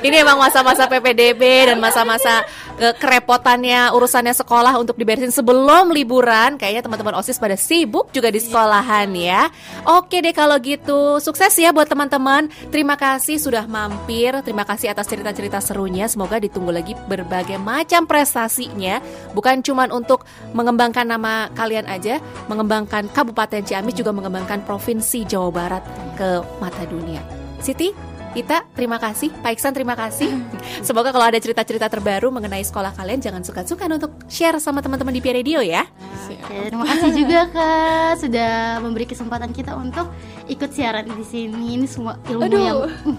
Ini 0.05 0.21
emang 0.21 0.38
masa-masa 0.38 0.86
PPDB 0.86 1.73
dan 1.73 1.78
masa-masa 1.82 2.45
eh, 2.78 2.93
kerepotannya 2.95 3.91
urusannya 3.93 4.34
sekolah 4.34 4.78
untuk 4.78 4.95
diberesin 4.97 5.34
sebelum 5.34 5.89
liburan. 5.89 6.55
Kayaknya 6.55 6.84
teman-teman 6.86 7.15
OSIS 7.17 7.41
pada 7.41 7.57
sibuk 7.57 8.13
juga 8.13 8.30
di 8.30 8.39
sekolahan 8.41 9.09
ya. 9.17 9.49
Oke 9.88 10.21
deh 10.21 10.34
kalau 10.36 10.57
gitu. 10.61 11.17
Sukses 11.23 11.53
ya 11.57 11.73
buat 11.73 11.89
teman-teman. 11.89 12.49
Terima 12.69 12.93
kasih 12.99 13.41
sudah 13.41 13.65
mampir. 13.65 14.34
Terima 14.45 14.63
kasih 14.63 14.93
atas 14.93 15.09
cerita-cerita 15.09 15.57
serunya. 15.63 16.05
Semoga 16.05 16.38
ditunggu 16.38 16.69
lagi 16.69 16.93
berbagai 17.09 17.57
macam 17.57 18.05
prestasinya. 18.05 19.01
Bukan 19.34 19.65
cuma 19.65 19.89
untuk 19.89 20.28
mengembangkan 20.53 21.07
nama 21.07 21.49
kalian 21.57 21.89
aja, 21.89 22.21
mengembangkan 22.47 23.09
Kabupaten 23.11 23.63
Ciamis 23.63 23.97
juga 23.97 24.13
mengembangkan 24.13 24.61
Provinsi 24.63 25.25
Jawa 25.25 25.49
Barat 25.49 25.84
ke 26.15 26.43
mata 26.61 26.84
dunia. 26.86 27.21
Siti, 27.57 27.89
kita 28.38 28.69
terima 28.77 29.01
kasih, 29.01 29.33
Pak 29.41 29.51
Iksan 29.57 29.73
terima 29.73 29.97
kasih. 29.97 30.29
Semoga 30.88 31.09
kalau 31.09 31.25
ada 31.25 31.41
cerita-cerita 31.41 31.89
terbaru 31.89 32.29
mengenai 32.29 32.61
sekolah 32.61 32.93
kalian 32.93 33.17
jangan 33.17 33.41
suka-suka 33.41 33.89
untuk 33.89 34.13
share 34.29 34.61
sama 34.61 34.85
teman-teman 34.85 35.09
di 35.09 35.21
Pi 35.25 35.33
Radio 35.33 35.57
ya. 35.65 35.89
Oke, 36.29 36.69
terima 36.69 36.85
kasih 36.85 37.11
juga 37.17 37.49
kak 37.49 38.21
sudah 38.21 38.77
memberi 38.85 39.09
kesempatan 39.09 39.49
kita 39.49 39.73
untuk 39.73 40.13
ikut 40.45 40.69
siaran 40.69 41.09
di 41.09 41.25
sini. 41.25 41.81
Ini 41.81 41.88
semua 41.89 42.21
ilmu 42.29 42.45
Aduh. 42.45 42.61
yang 42.61 42.79
uh, 42.85 43.17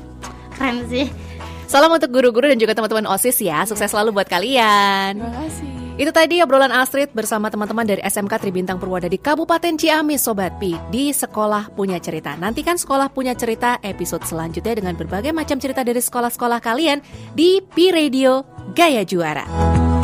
keren 0.55 0.87
sih. 0.87 1.11
Salam 1.67 1.93
untuk 1.93 2.09
guru-guru 2.15 2.49
dan 2.49 2.57
juga 2.57 2.79
teman-teman 2.79 3.11
OSIS 3.11 3.43
ya. 3.43 3.67
Sukses 3.67 3.91
selalu 3.91 4.23
buat 4.23 4.31
kalian. 4.31 5.19
Terima 5.19 5.35
kasih. 5.45 5.78
Itu 5.99 6.15
tadi 6.15 6.39
obrolan 6.39 6.71
Astrid 6.71 7.11
bersama 7.11 7.51
teman-teman 7.51 7.83
dari 7.83 7.99
SMK 8.07 8.39
Tribintang 8.39 8.79
Purwada 8.79 9.11
di 9.11 9.19
Kabupaten 9.19 9.75
Ciamis 9.75 10.23
Sobat 10.23 10.55
Pi 10.63 10.79
di 10.95 11.11
Sekolah 11.11 11.75
Punya 11.75 11.99
Cerita. 11.99 12.39
Nantikan 12.39 12.79
Sekolah 12.79 13.11
Punya 13.11 13.35
Cerita 13.35 13.83
episode 13.83 14.23
selanjutnya 14.23 14.79
dengan 14.79 14.95
berbagai 14.95 15.35
macam 15.35 15.59
cerita 15.59 15.83
dari 15.83 15.99
sekolah-sekolah 15.99 16.63
kalian 16.63 17.03
di 17.35 17.59
Pi 17.59 17.91
Radio 17.91 18.47
Gaya 18.79 19.03
Juara. 19.03 19.98